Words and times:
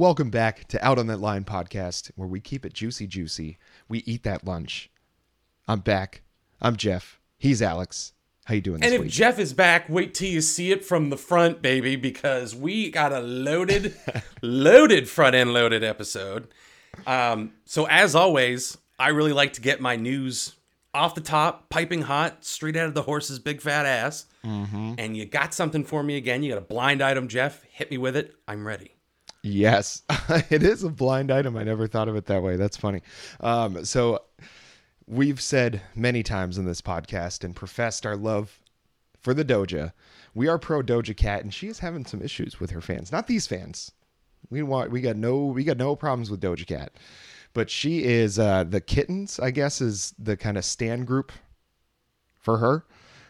Welcome 0.00 0.30
back 0.30 0.66
to 0.68 0.82
Out 0.82 0.98
on 0.98 1.08
That 1.08 1.20
Line 1.20 1.44
podcast, 1.44 2.10
where 2.16 2.26
we 2.26 2.40
keep 2.40 2.64
it 2.64 2.72
juicy, 2.72 3.06
juicy. 3.06 3.58
We 3.86 3.98
eat 4.06 4.22
that 4.22 4.46
lunch. 4.46 4.90
I'm 5.68 5.80
back. 5.80 6.22
I'm 6.58 6.76
Jeff. 6.76 7.20
He's 7.36 7.60
Alex. 7.60 8.14
How 8.46 8.54
you 8.54 8.62
doing 8.62 8.80
this 8.80 8.86
And 8.86 8.94
if 8.94 9.02
week? 9.02 9.10
Jeff 9.10 9.38
is 9.38 9.52
back, 9.52 9.90
wait 9.90 10.14
till 10.14 10.30
you 10.30 10.40
see 10.40 10.72
it 10.72 10.86
from 10.86 11.10
the 11.10 11.18
front, 11.18 11.60
baby, 11.60 11.96
because 11.96 12.56
we 12.56 12.90
got 12.90 13.12
a 13.12 13.20
loaded, 13.20 13.94
loaded 14.40 15.06
front 15.06 15.34
end 15.34 15.52
loaded 15.52 15.84
episode. 15.84 16.48
Um, 17.06 17.52
so 17.66 17.84
as 17.84 18.14
always, 18.14 18.78
I 18.98 19.08
really 19.08 19.34
like 19.34 19.52
to 19.52 19.60
get 19.60 19.82
my 19.82 19.96
news 19.96 20.54
off 20.94 21.14
the 21.14 21.20
top, 21.20 21.68
piping 21.68 22.00
hot, 22.00 22.42
straight 22.42 22.74
out 22.74 22.86
of 22.86 22.94
the 22.94 23.02
horse's 23.02 23.38
big 23.38 23.60
fat 23.60 23.84
ass. 23.84 24.24
Mm-hmm. 24.46 24.94
And 24.96 25.14
you 25.14 25.26
got 25.26 25.52
something 25.52 25.84
for 25.84 26.02
me 26.02 26.16
again. 26.16 26.42
You 26.42 26.54
got 26.54 26.58
a 26.62 26.64
blind 26.64 27.02
item, 27.02 27.28
Jeff. 27.28 27.62
Hit 27.64 27.90
me 27.90 27.98
with 27.98 28.16
it. 28.16 28.34
I'm 28.48 28.66
ready. 28.66 28.94
Yes, 29.42 30.02
it 30.50 30.62
is 30.62 30.84
a 30.84 30.90
blind 30.90 31.30
item. 31.30 31.56
I 31.56 31.64
never 31.64 31.86
thought 31.86 32.08
of 32.08 32.16
it 32.16 32.26
that 32.26 32.42
way. 32.42 32.56
That's 32.56 32.76
funny. 32.76 33.00
Um, 33.40 33.84
so, 33.84 34.22
we've 35.06 35.40
said 35.40 35.80
many 35.94 36.22
times 36.22 36.58
in 36.58 36.66
this 36.66 36.80
podcast 36.82 37.42
and 37.42 37.56
professed 37.56 38.04
our 38.04 38.16
love 38.16 38.60
for 39.18 39.32
the 39.32 39.44
Doja. 39.44 39.92
We 40.34 40.46
are 40.48 40.58
pro 40.58 40.82
Doja 40.82 41.16
Cat, 41.16 41.42
and 41.42 41.52
she 41.52 41.68
is 41.68 41.78
having 41.78 42.04
some 42.04 42.22
issues 42.22 42.60
with 42.60 42.70
her 42.70 42.80
fans. 42.80 43.10
Not 43.10 43.26
these 43.26 43.46
fans. 43.46 43.92
We 44.50 44.62
want. 44.62 44.90
We 44.90 45.00
got 45.00 45.16
no. 45.16 45.46
We 45.46 45.64
got 45.64 45.78
no 45.78 45.96
problems 45.96 46.30
with 46.30 46.40
Doja 46.40 46.66
Cat, 46.66 46.92
but 47.54 47.70
she 47.70 48.04
is 48.04 48.38
uh, 48.38 48.64
the 48.64 48.80
kittens. 48.80 49.40
I 49.40 49.50
guess 49.50 49.80
is 49.80 50.14
the 50.18 50.36
kind 50.36 50.58
of 50.58 50.64
stan 50.64 51.04
group 51.04 51.32
for 52.38 52.58
her. 52.58 52.84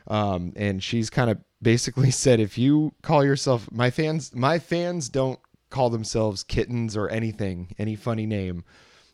Um, 0.07 0.53
and 0.57 0.83
she's 0.83 1.11
kind 1.11 1.31
of 1.31 1.39
basically 1.63 2.11
said, 2.11 2.41
if 2.41 2.59
you 2.59 2.95
call 3.03 3.25
yourself 3.25 3.71
my 3.71 3.91
fans, 3.91 4.35
my 4.35 4.59
fans 4.59 5.09
don't 5.09 5.39
call 5.71 5.91
themselves 5.91 6.43
kittens 6.43 6.97
or 6.97 7.09
anything, 7.09 7.75
any 7.79 7.97
funny 7.97 8.27
name. 8.27 8.65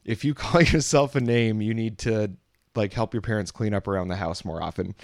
If 0.04 0.24
you 0.24 0.34
call 0.34 0.62
yourself 0.62 1.14
a 1.14 1.20
name, 1.20 1.60
you 1.60 1.74
need 1.74 1.98
to 1.98 2.32
like 2.74 2.92
help 2.92 3.14
your 3.14 3.22
parents 3.22 3.50
clean 3.50 3.74
up 3.74 3.88
around 3.88 4.08
the 4.08 4.16
house 4.16 4.44
more 4.44 4.62
often 4.62 4.94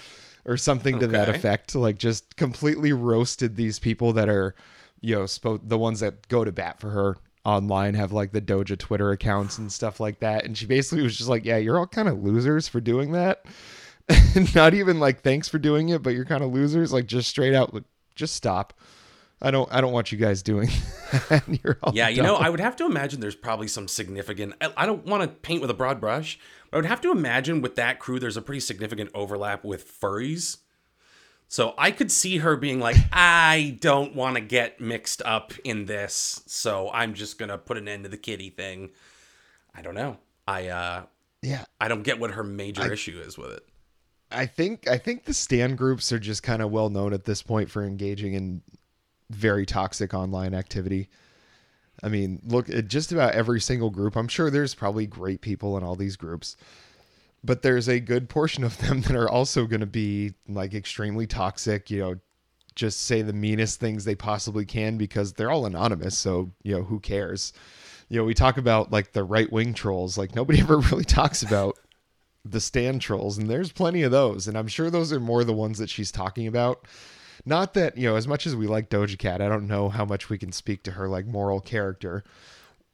or 0.45 0.57
something 0.57 0.99
to 0.99 1.07
that 1.07 1.29
effect. 1.29 1.75
Like 1.75 1.97
just 1.97 2.35
completely 2.35 2.93
roasted 2.93 3.55
these 3.55 3.79
people 3.79 4.13
that 4.13 4.29
are, 4.29 4.55
you 5.01 5.15
know, 5.15 5.23
spo- 5.23 5.61
the 5.63 5.77
ones 5.77 5.99
that 6.01 6.27
go 6.27 6.43
to 6.43 6.51
bat 6.51 6.79
for 6.79 6.89
her 6.89 7.15
online 7.45 7.93
have 7.93 8.11
like 8.11 8.31
the 8.31 8.41
Doja 8.41 8.77
Twitter 8.77 9.11
accounts 9.11 9.57
and 9.57 9.71
stuff 9.71 9.99
like 9.99 10.19
that. 10.19 10.45
And 10.45 10.57
she 10.57 10.65
basically 10.65 11.03
was 11.03 11.17
just 11.17 11.29
like, 11.29 11.45
yeah, 11.45 11.57
you're 11.57 11.77
all 11.77 11.87
kind 11.87 12.07
of 12.07 12.23
losers 12.23 12.67
for 12.67 12.79
doing 12.79 13.11
that. 13.13 13.45
Not 14.55 14.73
even 14.73 14.99
like 14.99 15.21
thanks 15.21 15.47
for 15.47 15.57
doing 15.59 15.89
it, 15.89 16.03
but 16.03 16.11
you're 16.11 16.25
kind 16.25 16.43
of 16.43 16.53
losers. 16.53 16.93
Like 16.93 17.05
just 17.05 17.29
straight 17.29 17.53
out, 17.53 17.73
like, 17.73 17.83
just 18.15 18.35
stop. 18.35 18.73
I 19.43 19.51
don't. 19.51 19.67
I 19.71 19.81
don't 19.81 19.91
want 19.91 20.11
you 20.11 20.17
guys 20.17 20.41
doing. 20.41 20.69
that. 21.29 21.43
You're 21.63 21.77
all 21.83 21.93
Yeah, 21.93 22.07
you 22.07 22.23
know. 22.23 22.35
I 22.35 22.49
would 22.49 22.61
have 22.61 22.77
to 22.77 22.85
imagine 22.85 23.19
there's 23.19 23.35
probably 23.35 23.67
some 23.67 23.89
significant. 23.89 24.53
I, 24.61 24.73
I 24.77 24.85
don't 24.85 25.05
want 25.05 25.21
to 25.23 25.27
paint 25.27 25.59
with 25.59 25.69
a 25.69 25.73
broad 25.73 25.99
brush, 25.99 26.39
but 26.71 26.77
I 26.77 26.79
would 26.79 26.89
have 26.89 27.01
to 27.01 27.11
imagine 27.11 27.61
with 27.61 27.75
that 27.75 27.99
crew, 27.99 28.19
there's 28.19 28.37
a 28.37 28.41
pretty 28.41 28.61
significant 28.61 29.11
overlap 29.13 29.65
with 29.65 29.85
furries. 29.99 30.57
So 31.49 31.75
I 31.77 31.91
could 31.91 32.09
see 32.09 32.37
her 32.37 32.55
being 32.55 32.79
like, 32.79 32.95
I 33.11 33.77
don't 33.81 34.15
want 34.15 34.35
to 34.35 34.41
get 34.41 34.79
mixed 34.79 35.21
up 35.23 35.53
in 35.65 35.85
this, 35.85 36.41
so 36.47 36.89
I'm 36.93 37.13
just 37.13 37.37
gonna 37.37 37.57
put 37.57 37.77
an 37.77 37.89
end 37.89 38.03
to 38.03 38.09
the 38.09 38.17
kitty 38.17 38.49
thing. 38.49 38.91
I 39.75 39.81
don't 39.81 39.95
know. 39.95 40.17
I 40.47 40.67
uh 40.69 41.03
yeah. 41.41 41.65
I 41.81 41.89
don't 41.89 42.03
get 42.03 42.19
what 42.19 42.31
her 42.31 42.43
major 42.43 42.91
issue 42.91 43.19
is 43.19 43.37
with 43.37 43.51
it. 43.51 43.65
I 44.31 44.45
think. 44.45 44.87
I 44.87 44.97
think 44.97 45.25
the 45.25 45.33
stan 45.33 45.75
groups 45.75 46.11
are 46.11 46.19
just 46.19 46.41
kind 46.43 46.61
of 46.61 46.71
well 46.71 46.89
known 46.89 47.13
at 47.13 47.25
this 47.25 47.43
point 47.43 47.69
for 47.69 47.83
engaging 47.83 48.33
in 48.33 48.61
very 49.29 49.65
toxic 49.65 50.13
online 50.13 50.53
activity. 50.53 51.09
I 52.01 52.09
mean, 52.09 52.41
look 52.45 52.69
at 52.69 52.87
just 52.87 53.11
about 53.11 53.33
every 53.33 53.61
single 53.61 53.89
group. 53.89 54.15
I'm 54.15 54.27
sure 54.27 54.49
there's 54.49 54.75
probably 54.75 55.05
great 55.05 55.41
people 55.41 55.77
in 55.77 55.83
all 55.83 55.95
these 55.95 56.15
groups, 56.15 56.55
but 57.43 57.61
there's 57.61 57.87
a 57.87 57.99
good 57.99 58.29
portion 58.29 58.63
of 58.63 58.77
them 58.79 59.01
that 59.03 59.15
are 59.15 59.29
also 59.29 59.65
going 59.65 59.81
to 59.81 59.85
be 59.85 60.33
like 60.47 60.73
extremely 60.73 61.27
toxic, 61.27 61.89
you 61.89 61.99
know, 61.99 62.15
just 62.75 63.01
say 63.01 63.21
the 63.21 63.33
meanest 63.33 63.79
things 63.79 64.03
they 64.03 64.15
possibly 64.15 64.65
can 64.65 64.97
because 64.97 65.33
they're 65.33 65.51
all 65.51 65.65
anonymous. 65.65 66.17
So, 66.17 66.51
you 66.63 66.75
know, 66.75 66.83
who 66.83 66.99
cares? 66.99 67.53
You 68.09 68.17
know, 68.17 68.25
we 68.25 68.33
talk 68.33 68.57
about 68.57 68.91
like 68.91 69.13
the 69.13 69.23
right 69.23 69.51
wing 69.51 69.73
trolls, 69.73 70.17
like 70.17 70.35
nobody 70.35 70.59
ever 70.61 70.77
really 70.77 71.03
talks 71.03 71.43
about 71.43 71.77
the 72.45 72.59
stan 72.59 72.99
trolls, 72.99 73.37
and 73.37 73.49
there's 73.49 73.71
plenty 73.71 74.03
of 74.03 74.11
those. 74.11 74.47
And 74.47 74.57
I'm 74.57 74.67
sure 74.67 74.89
those 74.89 75.13
are 75.13 75.19
more 75.19 75.43
the 75.43 75.53
ones 75.53 75.77
that 75.77 75.89
she's 75.89 76.11
talking 76.11 76.47
about. 76.47 76.87
Not 77.45 77.73
that, 77.73 77.97
you 77.97 78.07
know, 78.07 78.15
as 78.15 78.27
much 78.27 78.47
as 78.47 78.55
we 78.55 78.67
like 78.67 78.89
Doja 78.89 79.17
Cat, 79.17 79.41
I 79.41 79.49
don't 79.49 79.67
know 79.67 79.89
how 79.89 80.05
much 80.05 80.29
we 80.29 80.37
can 80.37 80.51
speak 80.51 80.83
to 80.83 80.91
her 80.91 81.09
like 81.09 81.25
moral 81.25 81.59
character. 81.59 82.23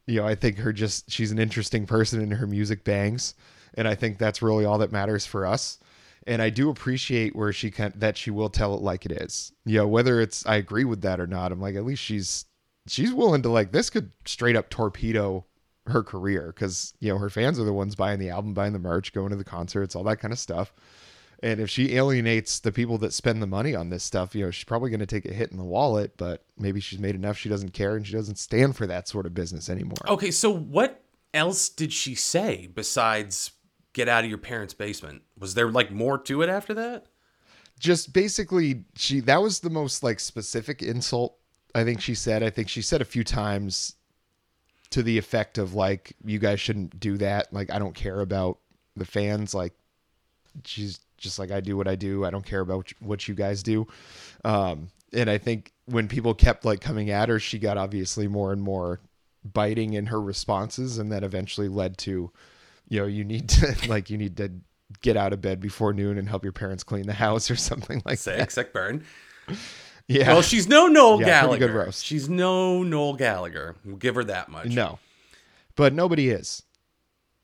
You 0.06 0.20
know, 0.20 0.26
I 0.26 0.34
think 0.34 0.58
her 0.58 0.72
just 0.72 1.10
she's 1.10 1.30
an 1.30 1.38
interesting 1.38 1.86
person 1.86 2.20
and 2.20 2.32
her 2.32 2.46
music 2.46 2.82
bangs. 2.82 3.34
And 3.74 3.86
I 3.86 3.94
think 3.94 4.18
that's 4.18 4.42
really 4.42 4.64
all 4.64 4.78
that 4.78 4.90
matters 4.90 5.24
for 5.24 5.46
us. 5.46 5.78
And 6.26 6.42
I 6.42 6.50
do 6.50 6.68
appreciate 6.68 7.36
where 7.36 7.52
she 7.52 7.70
can 7.70 7.92
that 7.96 8.16
she 8.16 8.30
will 8.30 8.50
tell 8.50 8.74
it 8.74 8.82
like 8.82 9.06
it 9.06 9.12
is. 9.12 9.52
You 9.64 9.78
know, 9.78 9.88
whether 9.88 10.20
it's 10.20 10.44
I 10.46 10.56
agree 10.56 10.84
with 10.84 11.02
that 11.02 11.20
or 11.20 11.26
not, 11.26 11.52
I'm 11.52 11.60
like, 11.60 11.76
at 11.76 11.84
least 11.84 12.02
she's 12.02 12.44
she's 12.88 13.12
willing 13.12 13.42
to 13.42 13.48
like 13.48 13.72
this 13.72 13.88
could 13.88 14.10
straight 14.24 14.56
up 14.56 14.68
torpedo 14.68 15.46
her 15.86 16.02
career 16.02 16.52
because 16.54 16.92
you 17.00 17.08
know 17.08 17.18
her 17.18 17.30
fans 17.30 17.58
are 17.58 17.64
the 17.64 17.72
ones 17.72 17.94
buying 17.94 18.18
the 18.18 18.30
album, 18.30 18.52
buying 18.52 18.72
the 18.72 18.78
merch, 18.78 19.12
going 19.12 19.30
to 19.30 19.36
the 19.36 19.44
concerts, 19.44 19.94
all 19.94 20.04
that 20.04 20.20
kind 20.20 20.32
of 20.32 20.38
stuff. 20.38 20.72
And 21.42 21.60
if 21.60 21.70
she 21.70 21.96
alienates 21.96 22.60
the 22.60 22.72
people 22.72 22.98
that 22.98 23.14
spend 23.14 23.42
the 23.42 23.46
money 23.46 23.74
on 23.74 23.88
this 23.88 24.04
stuff, 24.04 24.34
you 24.34 24.44
know, 24.44 24.50
she's 24.50 24.64
probably 24.64 24.90
going 24.90 25.00
to 25.00 25.06
take 25.06 25.24
a 25.24 25.32
hit 25.32 25.50
in 25.50 25.56
the 25.56 25.64
wallet, 25.64 26.16
but 26.18 26.44
maybe 26.58 26.80
she's 26.80 26.98
made 26.98 27.14
enough 27.14 27.38
she 27.38 27.48
doesn't 27.48 27.72
care 27.72 27.96
and 27.96 28.06
she 28.06 28.12
doesn't 28.12 28.36
stand 28.36 28.76
for 28.76 28.86
that 28.86 29.08
sort 29.08 29.24
of 29.24 29.32
business 29.32 29.70
anymore. 29.70 29.96
Okay, 30.06 30.30
so 30.30 30.50
what 30.50 31.02
else 31.32 31.68
did 31.70 31.92
she 31.92 32.14
say 32.14 32.68
besides 32.74 33.52
get 33.92 34.08
out 34.08 34.24
of 34.24 34.30
your 34.30 34.38
parents' 34.38 34.74
basement? 34.74 35.22
Was 35.38 35.54
there 35.54 35.70
like 35.70 35.90
more 35.90 36.18
to 36.18 36.42
it 36.42 36.50
after 36.50 36.74
that? 36.74 37.06
Just 37.78 38.12
basically 38.12 38.84
she 38.94 39.20
that 39.20 39.40
was 39.40 39.60
the 39.60 39.70
most 39.70 40.02
like 40.02 40.20
specific 40.20 40.82
insult 40.82 41.36
I 41.74 41.84
think 41.84 42.00
she 42.00 42.14
said. 42.14 42.42
I 42.42 42.50
think 42.50 42.68
she 42.68 42.82
said 42.82 43.00
a 43.00 43.06
few 43.06 43.24
times 43.24 43.94
to 44.90 45.02
the 45.02 45.16
effect 45.16 45.56
of 45.56 45.74
like 45.74 46.14
you 46.24 46.38
guys 46.38 46.60
shouldn't 46.60 46.98
do 47.00 47.16
that. 47.18 47.52
Like 47.52 47.72
I 47.72 47.78
don't 47.78 47.94
care 47.94 48.20
about 48.20 48.58
the 48.96 49.04
fans 49.04 49.54
like 49.54 49.72
she's 50.64 51.00
just 51.16 51.38
like 51.38 51.50
I 51.50 51.60
do 51.60 51.76
what 51.76 51.86
I 51.88 51.96
do. 51.96 52.24
I 52.24 52.30
don't 52.30 52.44
care 52.44 52.60
about 52.60 52.92
what 53.00 53.28
you 53.28 53.34
guys 53.34 53.62
do. 53.62 53.86
Um, 54.44 54.88
and 55.12 55.28
I 55.28 55.38
think 55.38 55.72
when 55.86 56.08
people 56.08 56.34
kept 56.34 56.64
like 56.64 56.80
coming 56.80 57.10
at 57.10 57.28
her, 57.28 57.38
she 57.38 57.58
got 57.58 57.76
obviously 57.76 58.28
more 58.28 58.52
and 58.52 58.62
more 58.62 59.00
biting 59.44 59.94
in 59.94 60.06
her 60.06 60.20
responses, 60.20 60.98
and 60.98 61.10
that 61.12 61.24
eventually 61.24 61.68
led 61.68 61.98
to, 61.98 62.30
you 62.88 63.00
know, 63.00 63.06
you 63.06 63.24
need 63.24 63.48
to 63.50 63.74
like 63.88 64.10
you 64.10 64.16
need 64.18 64.36
to 64.38 64.50
get 65.02 65.16
out 65.16 65.32
of 65.32 65.40
bed 65.40 65.60
before 65.60 65.92
noon 65.92 66.18
and 66.18 66.28
help 66.28 66.42
your 66.42 66.52
parents 66.52 66.82
clean 66.82 67.06
the 67.06 67.12
house 67.12 67.50
or 67.50 67.56
something 67.56 68.02
like 68.04 68.18
that. 68.20 68.38
Sick, 68.38 68.50
sick 68.50 68.72
burn. 68.72 69.04
Yeah. 70.08 70.32
Well, 70.32 70.42
she's 70.42 70.66
no 70.68 70.88
Noel 70.88 71.20
Yeah, 71.20 71.26
Gallagher. 71.42 71.66
good 71.68 71.74
roast. 71.74 72.04
She's 72.04 72.28
no 72.28 72.82
Noel 72.82 73.14
Gallagher. 73.14 73.76
We'll 73.84 73.96
give 73.96 74.16
her 74.16 74.24
that 74.24 74.48
much. 74.48 74.66
no, 74.68 74.98
but 75.76 75.92
nobody 75.92 76.30
is. 76.30 76.62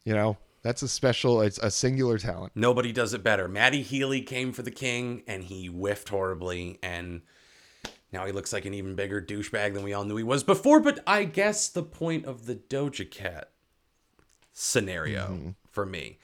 You 0.04 0.14
know, 0.14 0.36
that's 0.66 0.82
a 0.82 0.88
special. 0.88 1.40
It's 1.40 1.58
a 1.58 1.70
singular 1.70 2.18
talent. 2.18 2.52
Nobody 2.54 2.92
does 2.92 3.14
it 3.14 3.22
better. 3.22 3.46
Matty 3.48 3.82
Healy 3.82 4.20
came 4.20 4.52
for 4.52 4.62
the 4.62 4.70
king 4.70 5.22
and 5.26 5.44
he 5.44 5.66
whiffed 5.66 6.08
horribly 6.08 6.78
and 6.82 7.22
now 8.12 8.26
he 8.26 8.32
looks 8.32 8.52
like 8.52 8.64
an 8.64 8.74
even 8.74 8.94
bigger 8.94 9.20
douchebag 9.22 9.74
than 9.74 9.82
we 9.82 9.92
all 9.92 10.04
knew 10.04 10.16
he 10.16 10.22
was 10.24 10.42
before. 10.44 10.80
But 10.80 11.00
I 11.06 11.24
guess 11.24 11.68
the 11.68 11.82
point 11.82 12.24
of 12.24 12.46
the 12.46 12.54
Doja 12.54 13.10
Cat 13.10 13.50
scenario 14.52 15.26
Mm-hmm. 15.26 15.48
for 15.70 15.84
me 15.86 16.18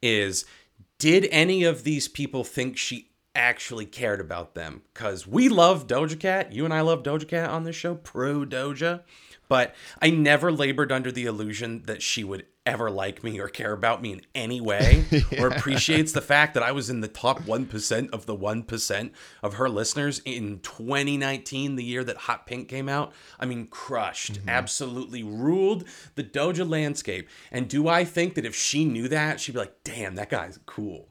is 0.00 0.44
did 0.98 1.26
any 1.30 1.64
of 1.64 1.82
these 1.84 2.06
people 2.08 2.44
think 2.44 2.76
she 2.76 3.10
actually 3.34 3.86
cared 3.86 4.20
about 4.20 4.54
them? 4.54 4.82
Because 4.94 5.26
we 5.26 5.48
love 5.48 5.86
Doja 5.86 6.18
Cat. 6.18 6.52
You 6.52 6.64
and 6.64 6.72
I 6.72 6.80
love 6.82 7.02
Doja 7.02 7.26
Cat 7.26 7.50
on 7.50 7.64
this 7.64 7.74
show, 7.76 7.94
pro 7.96 8.44
Doja. 8.44 9.02
But 9.48 9.74
I 10.00 10.10
never 10.10 10.52
labored 10.52 10.92
under 10.92 11.10
the 11.10 11.24
illusion 11.26 11.82
that 11.86 12.02
she 12.02 12.22
would 12.24 12.46
ever 12.64 12.90
like 12.90 13.24
me 13.24 13.40
or 13.40 13.48
care 13.48 13.72
about 13.72 14.00
me 14.00 14.12
in 14.12 14.22
any 14.34 14.60
way 14.60 15.04
or 15.38 15.48
appreciates 15.48 16.12
the 16.12 16.20
fact 16.20 16.54
that 16.54 16.62
I 16.62 16.72
was 16.72 16.88
in 16.88 17.00
the 17.00 17.08
top 17.08 17.40
1% 17.40 18.10
of 18.10 18.26
the 18.26 18.36
1% 18.36 19.10
of 19.42 19.54
her 19.54 19.68
listeners 19.68 20.20
in 20.24 20.60
2019, 20.60 21.76
the 21.76 21.84
year 21.84 22.04
that 22.04 22.16
Hot 22.18 22.46
Pink 22.46 22.68
came 22.68 22.88
out. 22.88 23.12
I 23.40 23.46
mean, 23.46 23.66
crushed, 23.66 24.34
mm-hmm. 24.34 24.48
absolutely 24.48 25.22
ruled 25.22 25.84
the 26.14 26.24
Doja 26.24 26.68
landscape. 26.68 27.28
And 27.50 27.68
do 27.68 27.88
I 27.88 28.04
think 28.04 28.34
that 28.34 28.46
if 28.46 28.54
she 28.54 28.84
knew 28.84 29.08
that, 29.08 29.40
she'd 29.40 29.52
be 29.52 29.58
like, 29.58 29.82
damn, 29.84 30.14
that 30.14 30.30
guy's 30.30 30.58
cool? 30.66 31.08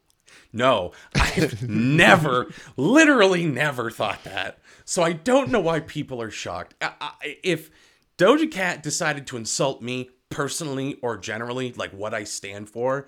No, 0.54 0.92
I've 1.16 1.68
never, 1.68 2.48
literally 2.78 3.46
never 3.46 3.92
thought 3.92 4.24
that. 4.24 4.60
So 4.86 5.04
I 5.04 5.14
don't 5.14 5.50
know 5.50 5.60
why 5.60 5.82
people 5.82 6.22
are 6.22 6.32
shocked. 6.32 6.76
I, 6.82 6.92
I, 7.00 7.38
if 7.44 7.70
Doja 8.18 8.50
Cat 8.50 8.84
decided 8.84 9.28
to 9.28 9.38
insult 9.38 9.82
me 9.82 10.10
personally 10.32 10.98
or 11.02 11.18
generally, 11.18 11.74
like 11.74 11.92
what 11.92 12.14
I 12.14 12.24
stand 12.24 12.70
for, 12.70 13.08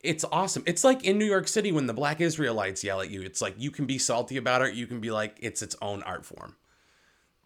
it's 0.00 0.24
awesome. 0.30 0.62
It's 0.66 0.84
like 0.84 1.04
in 1.04 1.18
New 1.18 1.24
York 1.24 1.48
City 1.48 1.72
when 1.72 1.86
the 1.86 1.94
black 1.94 2.20
Israelites 2.20 2.84
yell 2.84 3.00
at 3.00 3.10
you. 3.10 3.22
It's 3.22 3.40
like 3.42 3.54
you 3.58 3.70
can 3.70 3.86
be 3.86 3.98
salty 3.98 4.36
about 4.36 4.62
it, 4.62 4.74
you 4.74 4.86
can 4.86 5.00
be 5.00 5.10
like 5.10 5.36
it's 5.40 5.62
its 5.62 5.74
own 5.82 6.02
art 6.04 6.24
form. 6.24 6.56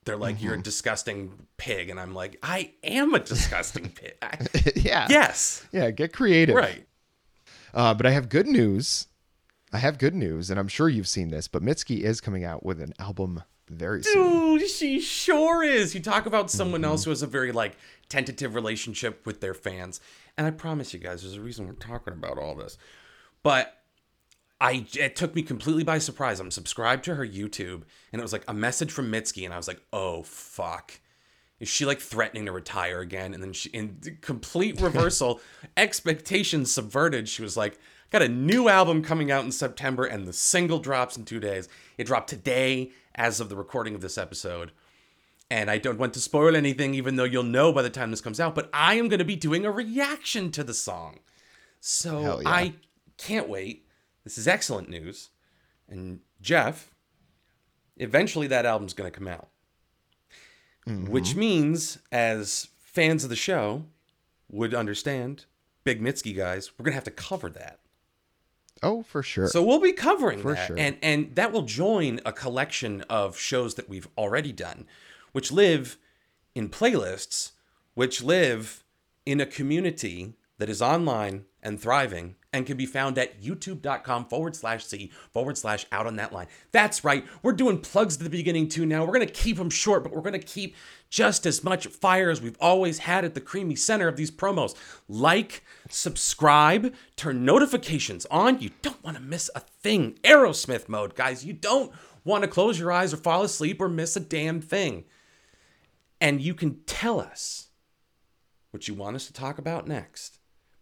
They're 0.04 0.16
like, 0.16 0.40
"You're 0.40 0.54
a 0.54 0.62
disgusting 0.62 1.32
pig," 1.56 1.90
and 1.90 1.98
I'm 1.98 2.14
like, 2.14 2.38
"I 2.42 2.72
am 2.84 3.12
a 3.14 3.18
disgusting 3.18 3.88
pig." 3.90 4.14
I- 4.22 4.38
yeah. 4.76 5.06
yes, 5.10 5.64
Yeah, 5.72 5.90
get 5.90 6.12
creative. 6.12 6.54
right. 6.54 6.86
Uh, 7.74 7.92
but 7.92 8.06
I 8.06 8.12
have 8.12 8.28
good 8.28 8.46
news. 8.46 9.08
I 9.72 9.78
have 9.78 9.98
good 9.98 10.14
news, 10.14 10.48
and 10.48 10.60
I'm 10.60 10.68
sure 10.68 10.88
you've 10.88 11.08
seen 11.08 11.30
this, 11.30 11.48
but 11.48 11.60
Mitski 11.62 12.02
is 12.02 12.20
coming 12.20 12.44
out 12.44 12.64
with 12.64 12.80
an 12.80 12.94
album 13.00 13.42
very 13.68 14.02
soon. 14.02 14.58
Dude, 14.58 14.68
she 14.70 15.00
sure 15.00 15.62
is. 15.62 15.94
You 15.94 16.00
talk 16.00 16.26
about 16.26 16.50
someone 16.50 16.84
else 16.84 17.02
mm-hmm. 17.02 17.08
who 17.08 17.12
has 17.12 17.22
a 17.22 17.26
very 17.26 17.52
like 17.52 17.76
tentative 18.08 18.54
relationship 18.54 19.26
with 19.26 19.40
their 19.40 19.54
fans, 19.54 20.00
and 20.36 20.46
I 20.46 20.50
promise 20.50 20.92
you 20.92 21.00
guys, 21.00 21.22
there's 21.22 21.36
a 21.36 21.40
reason 21.40 21.66
we're 21.66 21.74
talking 21.74 22.12
about 22.12 22.38
all 22.38 22.54
this. 22.54 22.78
But 23.42 23.76
I 24.60 24.86
it 24.98 25.16
took 25.16 25.34
me 25.34 25.42
completely 25.42 25.84
by 25.84 25.98
surprise. 25.98 26.40
I'm 26.40 26.50
subscribed 26.50 27.04
to 27.04 27.14
her 27.16 27.26
YouTube, 27.26 27.82
and 28.12 28.20
it 28.20 28.22
was 28.22 28.32
like 28.32 28.44
a 28.48 28.54
message 28.54 28.90
from 28.90 29.10
Mitski, 29.10 29.44
and 29.44 29.52
I 29.52 29.56
was 29.56 29.68
like, 29.68 29.82
oh 29.92 30.22
fuck. 30.22 31.00
Is 31.58 31.68
she 31.68 31.86
like 31.86 32.00
threatening 32.00 32.44
to 32.46 32.52
retire 32.52 33.00
again? 33.00 33.32
And 33.32 33.42
then 33.42 33.54
she, 33.54 33.70
in 33.70 33.98
complete 34.20 34.78
reversal, 34.80 35.40
expectations 35.76 36.70
subverted. 36.70 37.30
She 37.30 37.40
was 37.40 37.56
like, 37.56 37.78
got 38.10 38.20
a 38.20 38.28
new 38.28 38.68
album 38.68 39.02
coming 39.02 39.30
out 39.30 39.44
in 39.44 39.52
September, 39.52 40.04
and 40.04 40.26
the 40.26 40.32
single 40.32 40.78
drops 40.78 41.16
in 41.16 41.24
two 41.24 41.40
days. 41.40 41.68
It 41.96 42.04
dropped 42.04 42.28
today 42.28 42.92
as 43.16 43.40
of 43.40 43.48
the 43.48 43.56
recording 43.56 43.94
of 43.94 44.00
this 44.00 44.18
episode. 44.18 44.70
And 45.50 45.70
I 45.70 45.78
don't 45.78 45.98
want 45.98 46.14
to 46.14 46.20
spoil 46.20 46.54
anything, 46.54 46.94
even 46.94 47.16
though 47.16 47.24
you'll 47.24 47.42
know 47.42 47.72
by 47.72 47.82
the 47.82 47.90
time 47.90 48.10
this 48.10 48.20
comes 48.20 48.40
out, 48.40 48.54
but 48.54 48.68
I 48.72 48.94
am 48.94 49.08
going 49.08 49.18
to 49.18 49.24
be 49.24 49.36
doing 49.36 49.64
a 49.64 49.70
reaction 49.70 50.50
to 50.52 50.64
the 50.64 50.74
song. 50.74 51.20
So 51.80 52.40
yeah. 52.40 52.48
I 52.48 52.72
can't 53.16 53.48
wait. 53.48 53.86
This 54.24 54.38
is 54.38 54.48
excellent 54.48 54.88
news. 54.88 55.30
And 55.88 56.20
Jeff, 56.40 56.90
eventually 57.96 58.48
that 58.48 58.66
album's 58.66 58.94
going 58.94 59.10
to 59.10 59.16
come 59.16 59.28
out. 59.28 59.48
Mm-hmm. 60.86 61.10
Which 61.10 61.34
means, 61.34 61.98
as 62.12 62.68
fans 62.78 63.24
of 63.24 63.30
the 63.30 63.36
show 63.36 63.84
would 64.50 64.74
understand, 64.74 65.44
Big 65.84 66.00
Mitski 66.00 66.36
guys, 66.36 66.72
we're 66.72 66.84
going 66.84 66.92
to 66.92 66.96
have 66.96 67.04
to 67.04 67.10
cover 67.10 67.50
that. 67.50 67.80
Oh, 68.82 69.02
for 69.02 69.22
sure. 69.22 69.48
So 69.48 69.62
we'll 69.62 69.80
be 69.80 69.92
covering 69.92 70.40
For 70.40 70.54
that, 70.54 70.66
sure. 70.66 70.78
and 70.78 70.96
and 71.02 71.34
that 71.34 71.52
will 71.52 71.62
join 71.62 72.20
a 72.26 72.32
collection 72.32 73.02
of 73.02 73.38
shows 73.38 73.74
that 73.76 73.88
we've 73.88 74.08
already 74.18 74.52
done, 74.52 74.86
which 75.32 75.50
live 75.50 75.96
in 76.54 76.68
playlists, 76.68 77.52
which 77.94 78.22
live 78.22 78.84
in 79.24 79.40
a 79.40 79.46
community 79.46 80.34
that 80.58 80.68
is 80.68 80.80
online 80.82 81.44
and 81.62 81.80
thriving 81.80 82.36
and 82.56 82.66
can 82.66 82.76
be 82.76 82.86
found 82.86 83.18
at 83.18 83.40
youtube.com 83.40 84.26
forward 84.26 84.56
slash 84.56 84.84
c 84.84 85.10
forward 85.32 85.56
slash 85.58 85.86
out 85.92 86.06
on 86.06 86.16
that 86.16 86.32
line. 86.32 86.46
That's 86.72 87.04
right. 87.04 87.24
We're 87.42 87.52
doing 87.52 87.78
plugs 87.78 88.16
at 88.16 88.22
the 88.22 88.30
beginning 88.30 88.68
too 88.68 88.86
now. 88.86 89.04
We're 89.04 89.14
going 89.14 89.26
to 89.26 89.32
keep 89.32 89.56
them 89.56 89.70
short, 89.70 90.02
but 90.02 90.12
we're 90.12 90.22
going 90.22 90.32
to 90.32 90.38
keep 90.38 90.74
just 91.08 91.46
as 91.46 91.62
much 91.62 91.86
fire 91.86 92.30
as 92.30 92.40
we've 92.40 92.56
always 92.60 92.98
had 92.98 93.24
at 93.24 93.34
the 93.34 93.40
creamy 93.40 93.76
center 93.76 94.08
of 94.08 94.16
these 94.16 94.30
promos. 94.30 94.74
Like, 95.08 95.62
subscribe, 95.88 96.94
turn 97.14 97.44
notifications 97.44 98.26
on. 98.26 98.60
You 98.60 98.70
don't 98.82 99.02
want 99.04 99.16
to 99.16 99.22
miss 99.22 99.50
a 99.54 99.60
thing. 99.60 100.18
Aerosmith 100.24 100.88
mode, 100.88 101.14
guys. 101.14 101.44
You 101.44 101.52
don't 101.52 101.92
want 102.24 102.42
to 102.42 102.48
close 102.48 102.78
your 102.78 102.90
eyes 102.90 103.14
or 103.14 103.18
fall 103.18 103.42
asleep 103.42 103.80
or 103.80 103.88
miss 103.88 104.16
a 104.16 104.20
damn 104.20 104.60
thing. 104.60 105.04
And 106.20 106.40
you 106.40 106.54
can 106.54 106.80
tell 106.86 107.20
us 107.20 107.68
what 108.70 108.88
you 108.88 108.94
want 108.94 109.16
us 109.16 109.26
to 109.26 109.32
talk 109.32 109.58
about 109.58 109.86
next. 109.86 110.35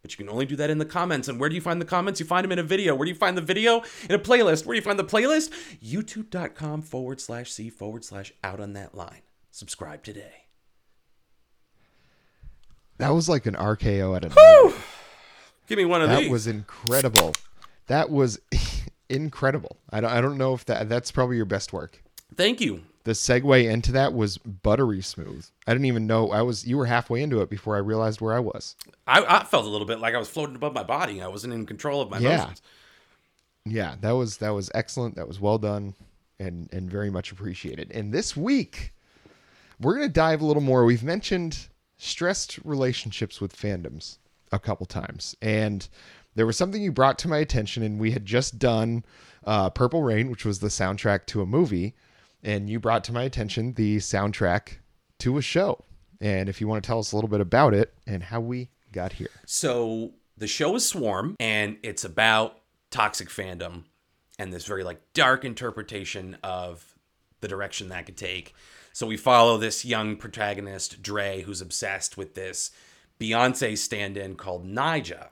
But 0.05 0.13
you 0.13 0.19
can 0.19 0.29
only 0.29 0.45
do 0.45 0.55
that 0.57 0.69
in 0.69 0.77
the 0.77 0.85
comments. 0.85 1.29
And 1.29 1.41
where 1.41 1.49
do 1.49 1.55
you 1.55 1.63
find 1.63 1.81
the 1.81 1.87
comments? 1.87 2.21
You 2.21 2.27
find 2.27 2.45
them 2.45 2.53
in 2.53 2.59
a 2.59 2.63
video. 2.63 2.95
Where 2.95 3.07
do 3.07 3.11
you 3.11 3.17
find 3.17 3.39
the 3.39 3.41
video? 3.41 3.83
In 4.07 4.15
a 4.15 4.19
playlist. 4.19 4.67
Where 4.67 4.75
do 4.75 4.77
you 4.77 4.83
find 4.83 4.99
the 4.99 5.05
playlist? 5.05 5.51
YouTube.com 5.83 6.83
forward 6.83 7.23
slash 7.23 7.51
C 7.51 7.71
forward 7.71 8.05
slash 8.05 8.31
out 8.45 8.61
on 8.61 8.75
that 8.75 8.95
line. 8.95 9.23
Subscribe 9.51 10.03
today. 10.03 10.45
that 12.99 13.15
was 13.15 13.31
like 13.31 13.47
an 13.47 13.55
RKO 13.55 14.15
at 14.15 14.27
a 14.27 14.75
Give 15.67 15.79
me 15.79 15.87
one 15.87 16.03
of 16.03 16.11
That 16.11 16.19
these. 16.19 16.27
That 16.27 16.33
was 16.33 16.47
incredible. 16.49 17.33
That 17.87 18.11
was 18.11 18.39
incredible. 19.09 19.79
I 19.89 20.03
don't 20.03 20.11
I 20.11 20.21
don't 20.21 20.37
know 20.37 20.53
if 20.53 20.67
that 20.67 20.91
that's 20.91 21.11
probably 21.13 21.37
your 21.37 21.47
best 21.47 21.73
work. 21.73 22.03
Thank 22.37 22.61
you. 22.61 22.83
The 23.05 23.13
segue 23.13 23.71
into 23.71 23.93
that 23.93 24.15
was 24.15 24.39
buttery 24.39 25.03
smooth. 25.03 25.47
I 25.67 25.73
didn't 25.73 25.85
even 25.87 26.07
know 26.07 26.31
I 26.31 26.43
was 26.43 26.67
you 26.67 26.77
were 26.79 26.87
halfway 26.87 27.23
into 27.23 27.41
it 27.43 27.51
before 27.51 27.77
I 27.77 27.81
realized 27.81 28.21
where 28.21 28.33
I 28.35 28.41
was. 28.41 28.77
I, 29.07 29.23
I 29.25 29.45
felt 29.45 29.67
a 29.67 29.69
little 29.69 29.87
bit 29.87 30.01
like 30.01 30.15
I 30.15 30.19
was 30.19 30.29
floating 30.29 30.57
above 30.57 30.73
my 30.73 30.83
body. 30.85 31.21
I 31.21 31.29
wasn't 31.29 31.53
in 31.53 31.67
control 31.67 32.01
of 32.01 32.11
my 32.11 32.19
Yeah. 32.19 32.35
emotions. 32.37 32.63
Yeah, 33.67 33.95
that 34.01 34.13
was 34.13 34.39
that 34.39 34.51
was 34.51 34.71
excellent. 34.75 35.17
That 35.17 35.29
was 35.29 35.41
well 35.41 35.59
done 35.59 35.95
and 36.39 36.69
and 36.73 36.91
very 36.91 37.11
much 37.11 37.31
appreciated. 37.33 37.91
And 37.93 38.13
this 38.13 38.37
week 38.37 38.93
we're 39.81 39.95
going 39.97 40.07
to 40.09 40.13
dive 40.13 40.41
a 40.41 40.47
little 40.47 40.63
more. 40.63 40.85
We've 40.85 41.03
mentioned 41.03 41.69
stressed 41.99 42.59
relationships 42.65 43.41
with 43.41 43.57
fandoms 43.57 44.19
a 44.53 44.59
couple 44.59 44.87
times. 44.87 45.35
And 45.43 45.87
there 46.37 46.47
was 46.47 46.57
something 46.57 46.81
you 46.83 46.93
brought 46.93 47.19
to 47.21 47.29
my 47.29 47.39
attention 47.39 47.83
and 47.83 47.99
we 47.99 48.13
had 48.13 48.25
just 48.25 48.59
done 48.59 49.05
uh, 49.45 49.71
Purple 49.71 50.03
Rain, 50.03 50.31
which 50.31 50.45
was 50.45 50.61
the 50.61 50.69
soundtrack 50.69 51.27
to 51.27 51.41
a 51.43 51.47
movie, 51.47 51.95
and 52.45 52.69
you 52.69 52.79
brought 52.79 53.03
to 53.05 53.13
my 53.13 53.23
attention 53.23 53.73
the 53.73 53.97
soundtrack 53.97 54.77
to 55.21 55.39
a 55.39 55.43
show. 55.43 55.85
And 56.21 56.49
if 56.49 56.61
you 56.61 56.69
want 56.69 56.85
to 56.85 56.87
tell 56.87 56.99
us 56.99 57.13
a 57.13 57.17
little 57.17 57.29
bit 57.29 57.41
about 57.41 57.75
it 57.75 57.93
and 58.07 58.23
how 58.23 58.41
we 58.41 58.71
got 58.93 59.15
here. 59.15 59.31
So 59.47 60.13
the 60.37 60.47
show 60.47 60.77
is 60.77 60.89
Swarm, 60.89 61.37
and 61.41 61.79
it's 61.83 62.05
about 62.05 62.61
toxic 62.91 63.29
fandom 63.29 63.85
and 64.39 64.53
this 64.53 64.67
very 64.67 64.85
like 64.85 65.01
dark 65.15 65.45
interpretation 65.45 66.37
of 66.43 66.95
the 67.41 67.49
direction 67.49 67.89
that 67.89 68.07
could 68.07 68.17
take. 68.17 68.55
So 68.93 69.07
we 69.07 69.17
follow 69.17 69.59
this 69.59 69.85
young 69.85 70.17
protagonist, 70.17 71.03
Dre, 71.03 71.43
who's 71.43 71.61
obsessed 71.61 72.17
with 72.17 72.35
this 72.35 72.71
Beyonce 73.21 73.77
stand-in 73.77 74.37
called 74.37 74.67
Nija. 74.67 75.29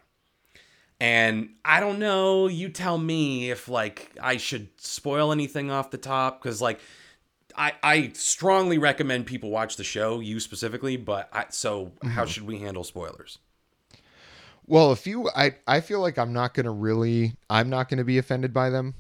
And 1.01 1.51
I 1.65 1.81
don't 1.81 1.99
know, 1.99 2.47
you 2.49 2.69
tell 2.69 2.99
me 2.99 3.51
if 3.51 3.69
like 3.69 4.11
I 4.21 4.37
should 4.37 4.69
spoil 4.81 5.33
anything 5.33 5.71
off 5.71 5.91
the 5.91 5.99
top 5.99 6.41
cuz 6.43 6.61
like 6.61 6.81
I 7.57 7.73
I 7.83 8.11
strongly 8.15 8.79
recommend 8.79 9.27
people 9.27 9.51
watch 9.51 9.77
the 9.77 9.85
show, 9.85 10.21
you 10.21 10.41
specifically, 10.41 10.97
but 10.97 11.29
I 11.33 11.47
so 11.51 11.93
how 12.03 12.25
should 12.27 12.45
we 12.47 12.59
handle 12.59 12.85
spoilers? 12.85 13.39
Well, 14.67 14.93
if 14.93 15.07
you, 15.09 15.29
I, 15.35 15.57
I 15.67 15.81
feel 15.81 16.01
like 16.01 16.19
I'm 16.19 16.33
not 16.33 16.55
going 16.55 16.65
to 16.67 16.71
really, 16.71 17.35
I'm 17.51 17.69
not 17.69 17.89
going 17.89 17.99
to 17.99 18.05
be 18.05 18.19
offended 18.19 18.55
by 18.55 18.71
them. 18.71 18.95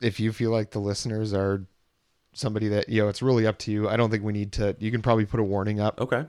If 0.00 0.20
you 0.20 0.32
feel 0.32 0.52
like 0.52 0.70
the 0.70 0.78
listeners 0.78 1.34
are 1.34 1.66
somebody 2.34 2.68
that, 2.68 2.88
you 2.88 3.02
know, 3.02 3.08
it's 3.08 3.20
really 3.20 3.44
up 3.44 3.58
to 3.58 3.72
you. 3.72 3.88
I 3.88 3.96
don't 3.96 4.10
think 4.10 4.22
we 4.22 4.32
need 4.32 4.52
to, 4.52 4.76
you 4.78 4.92
can 4.92 5.02
probably 5.02 5.26
put 5.26 5.40
a 5.40 5.42
warning 5.42 5.80
up. 5.80 6.00
Okay. 6.00 6.24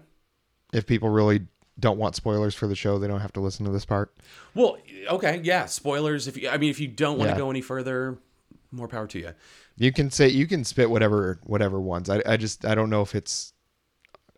If 0.73 0.87
people 0.87 1.09
really 1.09 1.41
don't 1.79 1.99
want 1.99 2.15
spoilers 2.15 2.55
for 2.55 2.65
the 2.67 2.75
show, 2.75 2.97
they 2.97 3.07
don't 3.07 3.21
have 3.21 3.33
to 3.33 3.39
listen 3.41 3.63
to 3.67 3.71
this 3.71 3.85
part. 3.85 4.11
Well, 4.55 4.77
okay, 5.07 5.39
yeah. 5.43 5.67
Spoilers. 5.67 6.27
If 6.27 6.35
you, 6.35 6.49
I 6.49 6.57
mean, 6.57 6.71
if 6.71 6.79
you 6.79 6.87
don't 6.87 7.19
want 7.19 7.29
to 7.29 7.35
Yeah. 7.35 7.39
go 7.39 7.51
any 7.51 7.61
further, 7.61 8.17
more 8.71 8.87
power 8.87 9.05
to 9.05 9.19
you. 9.19 9.33
You 9.75 9.91
can 9.91 10.11
say, 10.11 10.29
you 10.29 10.45
can 10.47 10.63
spit 10.63 10.89
whatever, 10.89 11.39
whatever 11.43 11.79
ones. 11.79 12.09
I, 12.09 12.21
I 12.25 12.37
just, 12.37 12.65
I 12.65 12.75
don't 12.75 12.89
know 12.89 13.01
if 13.01 13.15
it's, 13.15 13.53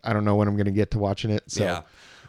I 0.02 0.12
don't 0.12 0.24
know 0.24 0.36
when 0.36 0.48
I'm 0.48 0.56
going 0.56 0.66
to 0.66 0.72
get 0.72 0.90
to 0.92 0.98
watching 0.98 1.30
it. 1.30 1.50
So 1.50 1.64
Yeah. 1.64 1.82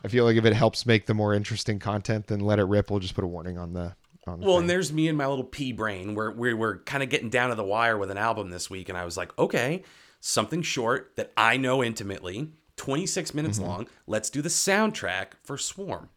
I 0.03 0.09
feel 0.09 0.25
like 0.25 0.37
if 0.37 0.45
it 0.45 0.53
helps 0.53 0.85
make 0.85 1.05
the 1.05 1.13
more 1.13 1.33
interesting 1.33 1.79
content, 1.79 2.27
then 2.27 2.39
let 2.39 2.59
it 2.59 2.63
rip. 2.65 2.91
We'll 2.91 2.99
just 2.99 3.15
put 3.15 3.23
a 3.23 3.27
warning 3.27 3.57
on 3.57 3.73
the, 3.73 3.95
on 4.27 4.39
the 4.39 4.45
Well, 4.45 4.55
thing. 4.55 4.61
and 4.61 4.69
there's 4.69 4.93
me 4.93 5.07
and 5.07 5.17
my 5.17 5.25
little 5.25 5.43
pea 5.43 5.71
brain 5.71 6.15
where 6.15 6.31
we 6.31 6.53
were 6.53 6.79
kind 6.85 7.01
of 7.01 7.09
getting 7.09 7.29
down 7.29 7.49
to 7.49 7.55
the 7.55 7.63
wire 7.63 7.97
with 7.97 8.11
an 8.11 8.17
album 8.17 8.49
this 8.49 8.69
week, 8.69 8.89
and 8.89 8.97
I 8.97 9.05
was 9.05 9.17
like, 9.17 9.37
okay, 9.39 9.83
something 10.19 10.61
short 10.61 11.13
that 11.15 11.31
I 11.35 11.57
know 11.57 11.83
intimately, 11.83 12.51
26 12.75 13.33
minutes 13.33 13.57
mm-hmm. 13.59 13.67
long. 13.67 13.87
Let's 14.05 14.29
do 14.29 14.41
the 14.41 14.49
soundtrack 14.49 15.27
for 15.43 15.57
Swarm. 15.57 16.09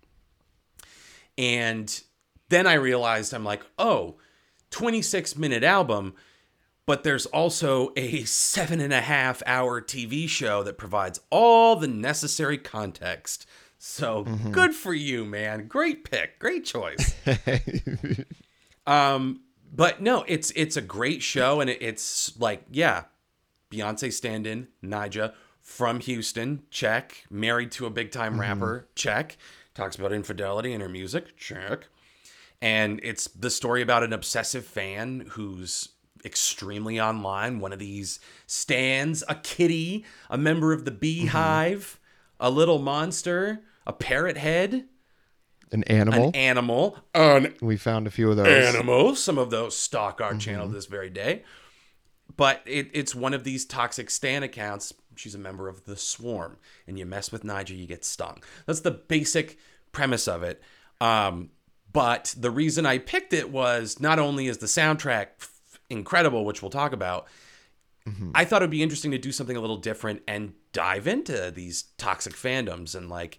And 1.38 2.02
then 2.50 2.66
I 2.66 2.74
realized 2.74 3.32
I'm 3.32 3.44
like, 3.44 3.64
oh, 3.78 4.16
26 4.70 5.36
minute 5.36 5.64
album, 5.64 6.14
but 6.86 7.04
there's 7.04 7.26
also 7.26 7.92
a 7.96 8.24
seven 8.24 8.80
and 8.80 8.92
a 8.92 9.00
half 9.00 9.42
hour 9.46 9.80
TV 9.80 10.28
show 10.28 10.62
that 10.62 10.78
provides 10.78 11.20
all 11.30 11.76
the 11.76 11.88
necessary 11.88 12.58
context. 12.58 13.46
So 13.78 14.24
good 14.50 14.74
for 14.74 14.92
you, 14.92 15.24
man. 15.24 15.66
Great 15.66 16.04
pick. 16.04 16.38
Great 16.38 16.64
choice. 16.66 17.14
um, 18.86 19.40
but 19.72 20.02
no, 20.02 20.24
it's 20.28 20.50
it's 20.54 20.76
a 20.76 20.82
great 20.82 21.22
show, 21.22 21.60
and 21.60 21.70
it, 21.70 21.78
it's 21.80 22.38
like, 22.38 22.64
yeah, 22.70 23.04
Beyonce 23.70 24.12
stand-in, 24.12 24.68
Nija 24.84 25.32
from 25.60 26.00
Houston, 26.00 26.64
check. 26.70 27.24
Married 27.30 27.70
to 27.72 27.86
a 27.86 27.90
big 27.90 28.10
time 28.10 28.40
rapper, 28.40 28.88
check. 28.94 29.38
Talks 29.74 29.96
about 29.96 30.12
infidelity 30.12 30.72
in 30.72 30.80
her 30.80 30.88
music, 30.88 31.36
check. 31.36 31.86
And 32.60 33.00
it's 33.02 33.28
the 33.28 33.50
story 33.50 33.80
about 33.80 34.02
an 34.02 34.12
obsessive 34.12 34.66
fan 34.66 35.26
who's 35.30 35.90
extremely 36.24 37.00
online. 37.00 37.60
One 37.60 37.72
of 37.72 37.78
these 37.78 38.20
stands, 38.46 39.22
a 39.28 39.34
kitty, 39.34 40.04
a 40.28 40.36
member 40.38 40.72
of 40.72 40.84
the 40.84 40.90
beehive, 40.90 41.98
a 42.38 42.50
little 42.50 42.78
monster, 42.78 43.60
a 43.86 43.92
parrot 43.92 44.36
head, 44.36 44.86
an 45.72 45.84
animal. 45.84 46.28
an 46.28 46.34
animal, 46.34 46.98
an 47.14 47.54
we 47.60 47.76
found 47.76 48.06
a 48.06 48.10
few 48.10 48.30
of 48.30 48.36
those. 48.36 48.46
Animals. 48.74 49.22
Some 49.22 49.38
of 49.38 49.50
those 49.50 49.76
stalk 49.76 50.20
our 50.20 50.34
channel 50.34 50.66
Mm-hmm. 50.66 50.74
this 50.74 50.86
very 50.86 51.10
day. 51.10 51.44
But 52.36 52.62
it, 52.64 52.90
it's 52.92 53.14
one 53.14 53.34
of 53.34 53.44
these 53.44 53.64
toxic 53.66 54.08
stan 54.10 54.42
accounts. 54.42 54.92
She's 55.16 55.34
a 55.34 55.38
member 55.38 55.68
of 55.68 55.84
the 55.84 55.96
Swarm, 55.96 56.56
and 56.86 56.98
you 56.98 57.04
mess 57.04 57.30
with 57.30 57.42
Nyjah, 57.44 57.76
you 57.76 57.86
get 57.86 58.04
stung. 58.04 58.42
That's 58.66 58.80
the 58.80 58.90
basic 58.92 59.58
premise 59.92 60.26
of 60.28 60.42
it. 60.42 60.62
Um, 61.00 61.50
but 61.92 62.34
the 62.38 62.50
reason 62.50 62.86
I 62.86 62.98
picked 62.98 63.32
it 63.32 63.50
was 63.50 64.00
not 64.00 64.18
only 64.18 64.46
is 64.46 64.58
the 64.58 64.66
soundtrack 64.66 65.26
incredible, 65.90 66.44
which 66.44 66.62
we'll 66.62 66.70
talk 66.70 66.92
about, 66.92 67.26
mm-hmm. 68.08 68.30
I 68.34 68.44
thought 68.44 68.62
it 68.62 68.64
would 68.64 68.70
be 68.70 68.82
interesting 68.82 69.10
to 69.10 69.18
do 69.18 69.32
something 69.32 69.56
a 69.56 69.60
little 69.60 69.76
different 69.76 70.22
and 70.26 70.54
dive 70.72 71.06
into 71.06 71.50
these 71.50 71.84
toxic 71.98 72.34
fandoms 72.34 72.94
and 72.94 73.08
like 73.08 73.38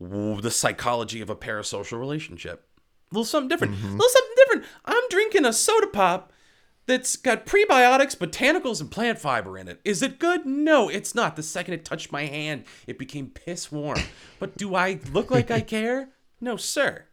the 0.00 0.50
psychology 0.50 1.20
of 1.20 1.28
a 1.28 1.36
parasocial 1.36 1.98
relationship. 1.98 2.66
A 3.10 3.14
little 3.14 3.24
something 3.24 3.48
different. 3.48 3.74
A 3.74 3.86
little 3.86 4.08
something 4.08 4.34
different. 4.36 4.64
I'm 4.84 5.08
drinking 5.10 5.44
a 5.44 5.52
soda 5.52 5.86
pop 5.88 6.32
that's 6.86 7.16
got 7.16 7.46
prebiotics, 7.46 8.16
botanicals, 8.16 8.80
and 8.80 8.90
plant 8.90 9.18
fiber 9.18 9.58
in 9.58 9.68
it. 9.68 9.80
Is 9.84 10.02
it 10.02 10.18
good? 10.18 10.46
No, 10.46 10.88
it's 10.88 11.14
not. 11.14 11.36
The 11.36 11.42
second 11.42 11.74
it 11.74 11.84
touched 11.84 12.10
my 12.10 12.24
hand, 12.24 12.64
it 12.86 12.98
became 12.98 13.28
piss 13.28 13.70
warm. 13.70 13.98
But 14.38 14.56
do 14.56 14.74
I 14.74 14.98
look 15.12 15.30
like 15.30 15.50
I 15.50 15.60
care? 15.62 16.10
No, 16.40 16.56
sir. 16.56 17.04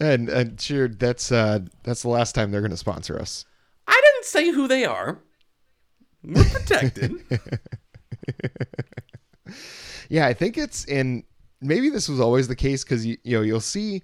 And 0.00 0.28
and 0.28 0.60
sure, 0.60 0.88
that's 0.88 1.32
uh 1.32 1.60
that's 1.82 2.02
the 2.02 2.08
last 2.08 2.34
time 2.34 2.50
they're 2.50 2.60
going 2.60 2.70
to 2.70 2.76
sponsor 2.76 3.18
us. 3.18 3.44
I 3.86 4.00
didn't 4.04 4.24
say 4.24 4.50
who 4.50 4.68
they 4.68 4.84
are. 4.84 5.18
We're 6.22 6.44
protected. 6.52 7.14
Yeah, 10.08 10.26
I 10.26 10.34
think 10.34 10.58
it's 10.58 10.84
in. 10.84 11.24
Maybe 11.60 11.90
this 11.90 12.08
was 12.08 12.20
always 12.20 12.48
the 12.48 12.56
case 12.56 12.84
because 12.84 13.04
you 13.04 13.16
you 13.24 13.36
know 13.36 13.42
you'll 13.42 13.60
see 13.60 14.02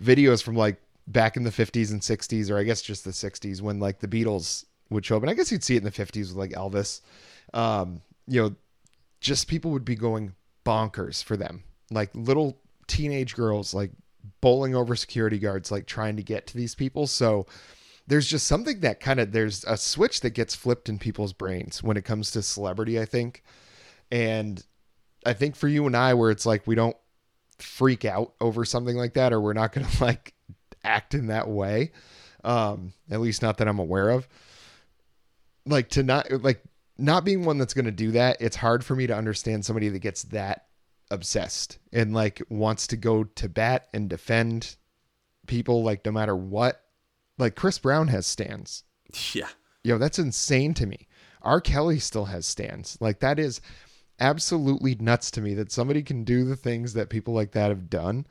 videos 0.00 0.42
from 0.42 0.56
like 0.56 0.80
back 1.06 1.36
in 1.36 1.44
the 1.44 1.50
50s 1.50 1.90
and 1.90 2.00
60s, 2.00 2.50
or 2.50 2.58
I 2.58 2.62
guess 2.64 2.82
just 2.82 3.04
the 3.04 3.10
60s 3.10 3.60
when 3.60 3.78
like 3.78 4.00
the 4.00 4.08
Beatles 4.08 4.64
would 4.90 5.04
show 5.04 5.16
up, 5.16 5.22
and 5.22 5.30
I 5.30 5.34
guess 5.34 5.52
you'd 5.52 5.64
see 5.64 5.74
it 5.74 5.78
in 5.78 5.84
the 5.84 5.90
50s 5.90 6.28
with 6.28 6.36
like 6.36 6.52
Elvis. 6.52 7.00
Um, 7.52 8.00
you 8.26 8.42
know, 8.42 8.54
just 9.20 9.48
people 9.48 9.70
would 9.72 9.84
be 9.84 9.94
going 9.96 10.34
bonkers 10.64 11.22
for 11.22 11.36
them, 11.36 11.62
like 11.90 12.10
little 12.14 12.58
teenage 12.86 13.34
girls 13.34 13.74
like 13.74 13.90
bowling 14.40 14.74
over 14.74 14.96
security 14.96 15.38
guards, 15.38 15.70
like 15.70 15.86
trying 15.86 16.16
to 16.16 16.22
get 16.22 16.46
to 16.48 16.56
these 16.56 16.74
people. 16.74 17.06
So 17.06 17.46
there's 18.06 18.26
just 18.26 18.46
something 18.46 18.80
that 18.80 19.00
kind 19.00 19.20
of 19.20 19.32
there's 19.32 19.64
a 19.64 19.76
switch 19.76 20.20
that 20.20 20.30
gets 20.30 20.54
flipped 20.54 20.88
in 20.88 20.98
people's 20.98 21.32
brains 21.32 21.82
when 21.82 21.96
it 21.96 22.04
comes 22.04 22.30
to 22.32 22.42
celebrity, 22.42 23.00
I 23.00 23.04
think. 23.04 23.42
And 24.10 24.62
I 25.24 25.32
think 25.32 25.56
for 25.56 25.68
you 25.68 25.86
and 25.86 25.96
I, 25.96 26.14
where 26.14 26.30
it's 26.30 26.46
like 26.46 26.66
we 26.66 26.74
don't 26.74 26.96
freak 27.58 28.04
out 28.04 28.34
over 28.40 28.64
something 28.64 28.96
like 28.96 29.14
that, 29.14 29.32
or 29.32 29.40
we're 29.40 29.52
not 29.54 29.72
going 29.72 29.86
to 29.90 30.04
like 30.04 30.34
act 30.82 31.14
in 31.14 31.28
that 31.28 31.48
way. 31.48 31.92
Um, 32.42 32.92
at 33.10 33.20
least 33.20 33.40
not 33.40 33.56
that 33.58 33.68
I'm 33.68 33.78
aware 33.78 34.10
of. 34.10 34.28
Like 35.66 35.88
to 35.90 36.02
not 36.02 36.30
like 36.42 36.62
not 36.98 37.24
being 37.24 37.44
one 37.44 37.58
that's 37.58 37.74
going 37.74 37.86
to 37.86 37.90
do 37.90 38.12
that. 38.12 38.36
It's 38.40 38.56
hard 38.56 38.84
for 38.84 38.94
me 38.94 39.06
to 39.06 39.16
understand 39.16 39.64
somebody 39.64 39.88
that 39.88 40.00
gets 40.00 40.24
that 40.24 40.66
obsessed 41.10 41.78
and 41.92 42.14
like 42.14 42.42
wants 42.48 42.86
to 42.88 42.96
go 42.96 43.24
to 43.24 43.48
bat 43.48 43.88
and 43.92 44.08
defend 44.08 44.76
people 45.46 45.82
like 45.82 46.04
no 46.04 46.12
matter 46.12 46.36
what. 46.36 46.80
Like 47.38 47.56
Chris 47.56 47.78
Brown 47.78 48.08
has 48.08 48.26
stans 48.26 48.84
yeah. 49.34 49.48
yo, 49.82 49.98
that's 49.98 50.18
insane 50.18 50.74
to 50.74 50.86
me. 50.86 51.08
R. 51.42 51.60
Kelly 51.60 51.98
still 51.98 52.26
has 52.26 52.46
stans. 52.46 52.96
Like 53.00 53.20
that 53.20 53.38
is 53.38 53.60
absolutely 54.20 54.94
nuts 54.94 55.30
to 55.32 55.40
me 55.40 55.54
that 55.54 55.72
somebody 55.72 56.02
can 56.02 56.24
do 56.24 56.44
the 56.44 56.56
things 56.56 56.92
that 56.94 57.10
people 57.10 57.34
like 57.34 57.52
that 57.52 57.68
have 57.68 57.90
done 57.90 58.26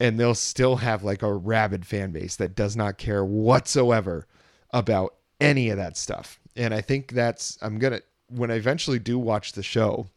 and 0.00 0.18
they'll 0.18 0.34
still 0.34 0.76
have 0.76 1.02
like 1.02 1.22
a 1.22 1.32
rabid 1.32 1.86
fan 1.86 2.12
base 2.12 2.36
that 2.36 2.54
does 2.54 2.76
not 2.76 2.98
care 2.98 3.24
whatsoever 3.24 4.26
about 4.70 5.14
any 5.40 5.68
of 5.70 5.76
that 5.76 5.96
stuff. 5.96 6.40
And 6.56 6.72
I 6.72 6.80
think 6.80 7.12
that's 7.12 7.58
I'm 7.62 7.78
going 7.78 7.94
to 7.94 8.02
when 8.28 8.50
I 8.50 8.54
eventually 8.54 8.98
do 8.98 9.18
watch 9.18 9.52
the 9.52 9.62
show, 9.62 10.08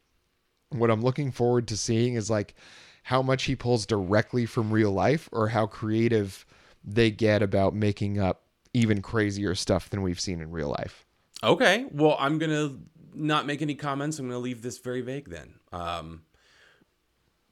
what 0.69 0.91
I'm 0.91 1.01
looking 1.01 1.31
forward 1.31 1.67
to 1.69 1.77
seeing 1.77 2.15
is 2.15 2.29
like 2.29 2.55
how 3.03 3.21
much 3.21 3.43
he 3.43 3.55
pulls 3.55 3.86
directly 3.86 4.45
from 4.45 4.71
real 4.71 4.91
life 4.91 5.29
or 5.31 5.50
how 5.50 5.65
creative 5.65 6.45
they 6.83 7.12
get 7.12 7.41
about 7.41 7.74
making 7.74 8.19
up 8.19 8.43
even 8.74 9.01
crazier 9.01 9.55
stuff 9.55 9.89
than 9.89 10.01
we've 10.01 10.19
seen 10.19 10.41
in 10.41 10.51
real 10.51 10.69
life. 10.69 11.05
Okay. 11.43 11.86
Well, 11.91 12.15
I'm 12.19 12.38
gonna 12.38 12.75
not 13.13 13.45
make 13.45 13.62
any 13.62 13.75
comments. 13.75 14.19
I'm 14.19 14.27
gonna 14.27 14.39
leave 14.39 14.62
this 14.62 14.77
very 14.77 15.01
vague 15.01 15.29
then. 15.29 15.55
Um, 15.71 16.24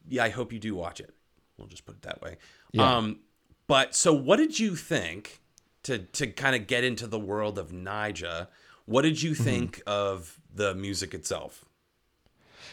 yeah, 0.07 0.23
I 0.23 0.29
hope 0.29 0.53
you 0.53 0.59
do 0.59 0.75
watch 0.75 0.99
it. 0.99 1.13
We'll 1.57 1.67
just 1.67 1.85
put 1.85 1.95
it 1.95 2.01
that 2.03 2.21
way. 2.21 2.37
Yeah. 2.71 2.97
Um, 2.97 3.19
but 3.67 3.95
so, 3.95 4.13
what 4.13 4.37
did 4.37 4.59
you 4.59 4.75
think 4.75 5.41
to 5.83 5.99
to 5.99 6.27
kind 6.27 6.55
of 6.55 6.67
get 6.67 6.83
into 6.83 7.07
the 7.07 7.19
world 7.19 7.57
of 7.57 7.71
Nyjah? 7.71 8.47
What 8.85 9.01
did 9.01 9.21
you 9.21 9.33
think 9.33 9.81
of 9.87 10.39
the 10.53 10.75
music 10.75 11.13
itself? 11.13 11.64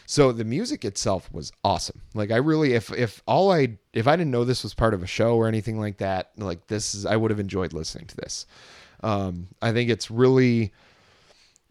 So 0.06 0.32
the 0.32 0.44
music 0.44 0.84
itself 0.84 1.32
was 1.32 1.52
awesome. 1.64 2.02
Like 2.14 2.30
I 2.30 2.36
really 2.36 2.74
if 2.74 2.92
if 2.92 3.22
all 3.26 3.52
I 3.52 3.78
if 3.92 4.06
I 4.06 4.16
didn't 4.16 4.30
know 4.30 4.44
this 4.44 4.62
was 4.62 4.74
part 4.74 4.94
of 4.94 5.02
a 5.02 5.06
show 5.06 5.36
or 5.36 5.46
anything 5.48 5.78
like 5.78 5.98
that, 5.98 6.32
like 6.36 6.66
this 6.66 6.94
is 6.94 7.06
I 7.06 7.16
would 7.16 7.30
have 7.30 7.40
enjoyed 7.40 7.72
listening 7.72 8.06
to 8.08 8.16
this. 8.16 8.46
Um 9.02 9.48
I 9.60 9.72
think 9.72 9.90
it's 9.90 10.10
really 10.10 10.72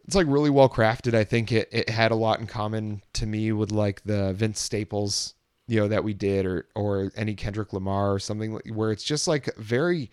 it's 0.05 0.15
like 0.15 0.27
really 0.27 0.49
well 0.49 0.69
crafted. 0.69 1.13
I 1.13 1.23
think 1.23 1.51
it 1.51 1.69
it 1.71 1.89
had 1.89 2.11
a 2.11 2.15
lot 2.15 2.39
in 2.39 2.47
common 2.47 3.01
to 3.13 3.25
me 3.25 3.51
with 3.51 3.71
like 3.71 4.03
the 4.03 4.33
Vince 4.33 4.59
Staples, 4.59 5.35
you 5.67 5.79
know, 5.79 5.87
that 5.87 6.03
we 6.03 6.13
did 6.13 6.45
or 6.45 6.67
or 6.75 7.11
any 7.15 7.35
Kendrick 7.35 7.73
Lamar 7.73 8.13
or 8.13 8.19
something 8.19 8.59
where 8.73 8.91
it's 8.91 9.03
just 9.03 9.27
like 9.27 9.55
very 9.57 10.09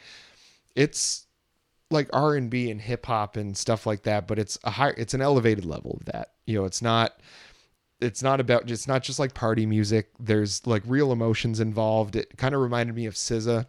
it's 0.75 1.27
like 1.91 2.11
R&B 2.13 2.71
and 2.71 2.81
hip 2.81 3.07
hop 3.07 3.37
and 3.37 3.57
stuff 3.57 3.87
like 3.87 4.03
that, 4.03 4.29
but 4.29 4.39
it's 4.39 4.59
a 4.65 4.71
high 4.71 4.93
it's 4.97 5.15
an 5.15 5.23
elevated 5.23 5.65
level 5.65 5.97
of 6.01 6.05
that. 6.07 6.33
You 6.47 6.59
know, 6.59 6.65
it's 6.65 6.83
not 6.83 7.19
it's 8.01 8.23
not 8.23 8.41
about 8.41 8.71
it's 8.71 8.89
not 8.89 9.03
just 9.03 9.19
like 9.19 9.35
party 9.35 9.67
music. 9.67 10.11
There's 10.19 10.67
like 10.67 10.83
real 10.87 11.13
emotions 11.13 11.61
involved. 11.61 12.17
It 12.17 12.37
kind 12.37 12.55
of 12.55 12.61
reminded 12.61 12.95
me 12.95 13.07
of 13.07 13.15
SZA 13.15 13.67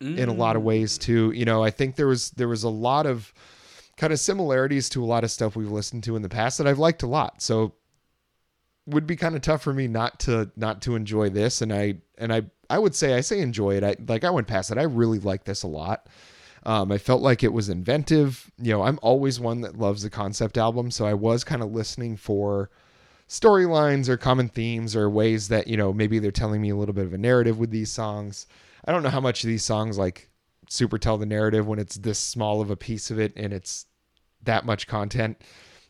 in 0.00 0.28
a 0.28 0.32
lot 0.32 0.56
of 0.56 0.62
ways 0.62 0.98
too. 0.98 1.32
You 1.32 1.44
know, 1.44 1.62
I 1.62 1.70
think 1.70 1.96
there 1.96 2.06
was 2.06 2.30
there 2.32 2.48
was 2.48 2.64
a 2.64 2.68
lot 2.68 3.06
of 3.06 3.32
kind 3.96 4.12
of 4.12 4.18
similarities 4.18 4.88
to 4.90 5.02
a 5.02 5.06
lot 5.06 5.24
of 5.24 5.30
stuff 5.30 5.54
we've 5.54 5.70
listened 5.70 6.04
to 6.04 6.16
in 6.16 6.22
the 6.22 6.28
past 6.28 6.58
that 6.58 6.66
I've 6.66 6.78
liked 6.78 7.02
a 7.02 7.06
lot. 7.06 7.42
So 7.42 7.74
would 8.86 9.06
be 9.06 9.14
kind 9.14 9.36
of 9.36 9.42
tough 9.42 9.62
for 9.62 9.72
me 9.72 9.86
not 9.86 10.18
to 10.20 10.50
not 10.56 10.82
to 10.82 10.96
enjoy 10.96 11.30
this 11.30 11.62
and 11.62 11.72
I 11.72 11.98
and 12.18 12.32
I 12.32 12.42
I 12.68 12.78
would 12.78 12.94
say 12.94 13.14
I 13.14 13.20
say 13.20 13.40
enjoy 13.40 13.76
it. 13.76 13.84
I 13.84 13.96
like 14.08 14.24
I 14.24 14.30
went 14.30 14.48
past 14.48 14.70
it. 14.70 14.78
I 14.78 14.84
really 14.84 15.18
like 15.18 15.44
this 15.44 15.62
a 15.62 15.68
lot. 15.68 16.08
Um, 16.64 16.92
I 16.92 16.98
felt 16.98 17.22
like 17.22 17.42
it 17.42 17.52
was 17.52 17.68
inventive. 17.68 18.50
You 18.58 18.72
know, 18.72 18.82
I'm 18.82 18.98
always 19.02 19.40
one 19.40 19.62
that 19.62 19.78
loves 19.78 20.04
a 20.04 20.10
concept 20.10 20.56
album, 20.56 20.92
so 20.92 21.04
I 21.04 21.14
was 21.14 21.42
kind 21.42 21.60
of 21.60 21.72
listening 21.72 22.16
for 22.16 22.70
storylines 23.32 24.10
or 24.10 24.18
common 24.18 24.46
themes 24.46 24.94
or 24.94 25.08
ways 25.08 25.48
that 25.48 25.66
you 25.66 25.74
know 25.74 25.90
maybe 25.90 26.18
they're 26.18 26.30
telling 26.30 26.60
me 26.60 26.68
a 26.68 26.76
little 26.76 26.94
bit 26.94 27.06
of 27.06 27.14
a 27.14 27.18
narrative 27.18 27.58
with 27.58 27.70
these 27.70 27.90
songs. 27.90 28.46
I 28.84 28.92
don't 28.92 29.02
know 29.02 29.08
how 29.08 29.22
much 29.22 29.42
these 29.42 29.64
songs 29.64 29.96
like 29.96 30.28
super 30.68 30.98
tell 30.98 31.16
the 31.16 31.24
narrative 31.24 31.66
when 31.66 31.78
it's 31.78 31.96
this 31.96 32.18
small 32.18 32.60
of 32.60 32.70
a 32.70 32.76
piece 32.76 33.10
of 33.10 33.18
it 33.18 33.32
and 33.34 33.54
it's 33.54 33.86
that 34.42 34.66
much 34.66 34.86
content. 34.86 35.40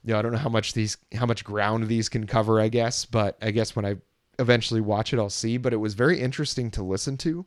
You 0.05 0.13
know, 0.13 0.21
I 0.21 0.23
don't 0.23 0.31
know 0.31 0.39
how 0.39 0.51
much 0.51 0.73
these 0.73 0.97
how 1.17 1.27
much 1.27 1.43
ground 1.43 1.89
these 1.89 2.09
can 2.09 2.29
cover, 2.29 2.61
I 2.61 2.69
guess, 2.69 3.05
but 3.05 3.39
I 3.43 3.51
guess 3.51 3.75
when 3.75 3.85
I 3.85 3.97
eventually 4.39 4.81
watch 4.81 5.13
it 5.13 5.19
I'll 5.19 5.29
see. 5.29 5.57
But 5.57 5.73
it 5.73 5.79
was 5.79 5.95
very 5.95 6.21
interesting 6.21 6.71
to 6.73 6.85
listen 6.85 7.17
to. 7.19 7.45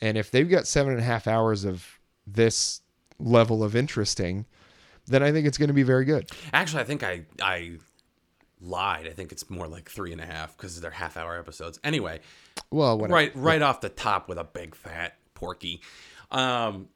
And 0.00 0.16
if 0.16 0.30
they've 0.30 0.48
got 0.48 0.68
seven 0.68 0.92
and 0.92 1.00
a 1.00 1.04
half 1.04 1.26
hours 1.26 1.64
of 1.64 1.84
this 2.28 2.80
level 3.18 3.64
of 3.64 3.74
interesting, 3.74 4.46
then 5.06 5.24
I 5.24 5.32
think 5.32 5.48
it's 5.48 5.58
going 5.58 5.68
to 5.68 5.74
be 5.74 5.82
very 5.82 6.04
good. 6.04 6.30
Actually, 6.52 6.82
I 6.82 6.84
think 6.84 7.02
I 7.02 7.22
I 7.42 7.78
lied. 8.60 9.06
I 9.06 9.10
think 9.10 9.32
it's 9.32 9.48
more 9.50 9.66
like 9.68 9.90
three 9.90 10.12
and 10.12 10.20
a 10.20 10.26
half 10.26 10.56
because 10.56 10.80
they're 10.80 10.90
half 10.90 11.16
hour 11.16 11.38
episodes. 11.38 11.78
Anyway, 11.84 12.20
Well, 12.70 12.96
whatever. 12.98 13.14
right 13.14 13.32
right 13.34 13.62
off 13.62 13.80
the 13.80 13.88
top 13.88 14.28
with 14.28 14.38
a 14.38 14.44
big 14.44 14.74
fat 14.74 15.18
porky. 15.34 15.80
Um, 16.30 16.88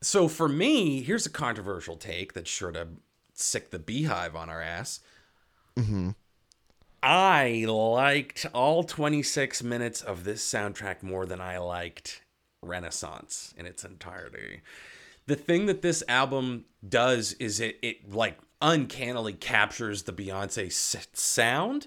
so 0.00 0.28
for 0.28 0.48
me, 0.48 1.02
here's 1.02 1.26
a 1.26 1.30
controversial 1.30 1.96
take 1.96 2.32
that's 2.34 2.48
sure 2.50 2.70
to 2.72 2.88
sic 3.34 3.70
the 3.70 3.78
beehive 3.78 4.36
on 4.36 4.48
our 4.48 4.62
ass. 4.62 5.00
Mm-hmm. 5.76 6.10
I 7.02 7.64
liked 7.68 8.46
all 8.52 8.82
26 8.82 9.62
minutes 9.62 10.02
of 10.02 10.24
this 10.24 10.44
soundtrack 10.44 11.02
more 11.02 11.26
than 11.26 11.40
I 11.40 11.58
liked 11.58 12.22
Renaissance 12.62 13.54
in 13.56 13.66
its 13.66 13.84
entirety. 13.84 14.62
The 15.26 15.36
thing 15.36 15.66
that 15.66 15.82
this 15.82 16.02
album 16.08 16.64
does 16.86 17.34
is 17.34 17.60
it 17.60 17.78
it 17.82 18.12
like 18.12 18.38
uncannily 18.60 19.32
captures 19.32 20.02
the 20.02 20.12
Beyonce 20.12 20.72
sound, 21.16 21.86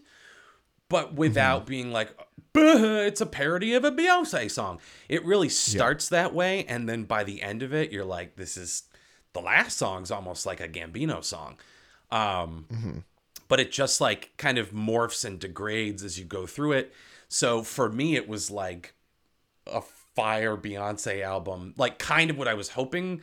but 0.90 1.14
without 1.14 1.66
being 1.66 1.92
like, 1.92 2.18
it's 2.54 3.22
a 3.22 3.26
parody 3.26 3.74
of 3.74 3.84
a 3.86 3.92
Beyonce 3.92 4.50
song. 4.52 4.80
It 5.08 5.26
really 5.26 5.50
starts 5.50 6.10
that 6.10 6.34
way, 6.34 6.66
and 6.66 6.88
then 6.88 7.04
by 7.04 7.24
the 7.24 7.42
end 7.42 7.64
of 7.64 7.74
it, 7.74 7.92
you're 7.92 8.06
like, 8.06 8.36
this 8.36 8.58
is 8.58 8.84
the 9.34 9.42
last 9.42 9.78
song's 9.78 10.12
almost 10.12 10.46
like 10.46 10.60
a 10.60 10.68
Gambino 10.68 11.24
song. 11.24 11.58
Um, 12.12 12.66
But 13.48 13.60
it 13.60 13.72
just 13.72 14.00
like 14.00 14.32
kind 14.38 14.58
of 14.58 14.72
morphs 14.72 15.26
and 15.26 15.40
degrades 15.40 16.04
as 16.04 16.18
you 16.18 16.24
go 16.26 16.46
through 16.46 16.74
it. 16.74 16.94
So 17.28 17.64
for 17.64 17.90
me, 17.90 18.16
it 18.16 18.28
was 18.28 18.50
like 18.50 18.94
a 19.68 19.82
fire 20.16 20.58
Beyonce 20.58 21.22
album, 21.22 21.74
like 21.78 21.98
kind 22.00 22.30
of 22.30 22.38
what 22.38 22.48
I 22.48 22.54
was 22.54 22.70
hoping 22.70 23.22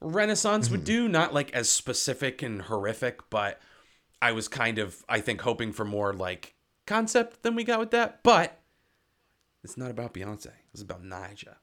Renaissance 0.00 0.70
would 0.70 0.84
do, 0.84 1.08
not 1.08 1.34
like 1.34 1.52
as 1.52 1.68
specific 1.68 2.42
and 2.42 2.62
horrific, 2.62 3.28
but 3.30 3.60
I 4.22 4.32
was 4.32 4.48
kind 4.48 4.78
of, 4.78 5.04
I 5.08 5.20
think, 5.20 5.40
hoping 5.40 5.72
for 5.72 5.84
more 5.84 6.12
like 6.12 6.54
concept 6.86 7.42
than 7.42 7.54
we 7.54 7.64
got 7.64 7.80
with 7.80 7.90
that. 7.90 8.22
But 8.22 8.60
it's 9.64 9.76
not 9.76 9.90
about 9.90 10.14
Beyonce. 10.14 10.52
It's 10.72 10.82
about 10.82 11.02
Nyjah 11.02 11.56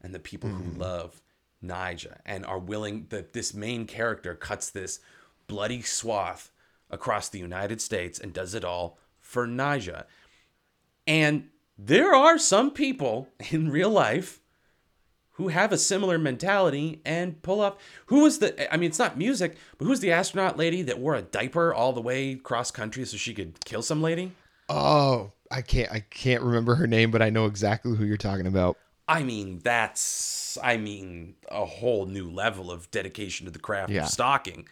and 0.00 0.14
the 0.14 0.18
people 0.18 0.50
mm. 0.50 0.56
who 0.56 0.78
love 0.78 1.22
Nyjah 1.64 2.18
and 2.26 2.44
are 2.44 2.58
willing 2.58 3.06
that 3.10 3.32
this 3.32 3.54
main 3.54 3.86
character 3.86 4.34
cuts 4.34 4.70
this 4.70 5.00
bloody 5.46 5.82
swath 5.82 6.50
across 6.90 7.28
the 7.28 7.38
United 7.38 7.80
States 7.80 8.18
and 8.18 8.32
does 8.32 8.54
it 8.54 8.64
all 8.64 8.98
for 9.20 9.46
Nyjah. 9.46 10.04
And 11.06 11.48
there 11.78 12.14
are 12.14 12.38
some 12.38 12.70
people 12.70 13.28
in 13.50 13.70
real 13.70 13.90
life 13.90 14.40
who 15.42 15.48
have 15.48 15.72
a 15.72 15.78
similar 15.78 16.18
mentality 16.18 17.00
and 17.04 17.42
pull 17.42 17.60
up. 17.60 17.80
Who 18.06 18.20
was 18.20 18.38
the, 18.38 18.72
I 18.72 18.76
mean, 18.76 18.88
it's 18.88 18.98
not 18.98 19.18
music, 19.18 19.56
but 19.76 19.86
who's 19.86 19.98
the 19.98 20.12
astronaut 20.12 20.56
lady 20.56 20.82
that 20.82 21.00
wore 21.00 21.16
a 21.16 21.22
diaper 21.22 21.74
all 21.74 21.92
the 21.92 22.00
way 22.00 22.36
cross 22.36 22.70
country 22.70 23.04
so 23.04 23.16
she 23.16 23.34
could 23.34 23.58
kill 23.64 23.82
some 23.82 24.00
lady? 24.00 24.30
Oh, 24.68 25.32
I 25.50 25.62
can't, 25.62 25.90
I 25.90 25.98
can't 25.98 26.44
remember 26.44 26.76
her 26.76 26.86
name, 26.86 27.10
but 27.10 27.22
I 27.22 27.30
know 27.30 27.46
exactly 27.46 27.96
who 27.96 28.04
you're 28.04 28.16
talking 28.16 28.46
about. 28.46 28.78
I 29.08 29.24
mean, 29.24 29.58
that's, 29.64 30.56
I 30.62 30.76
mean, 30.76 31.34
a 31.50 31.64
whole 31.64 32.06
new 32.06 32.30
level 32.30 32.70
of 32.70 32.88
dedication 32.92 33.46
to 33.46 33.50
the 33.50 33.58
craft 33.58 33.90
yeah. 33.90 34.04
of 34.04 34.10
stalking. 34.10 34.68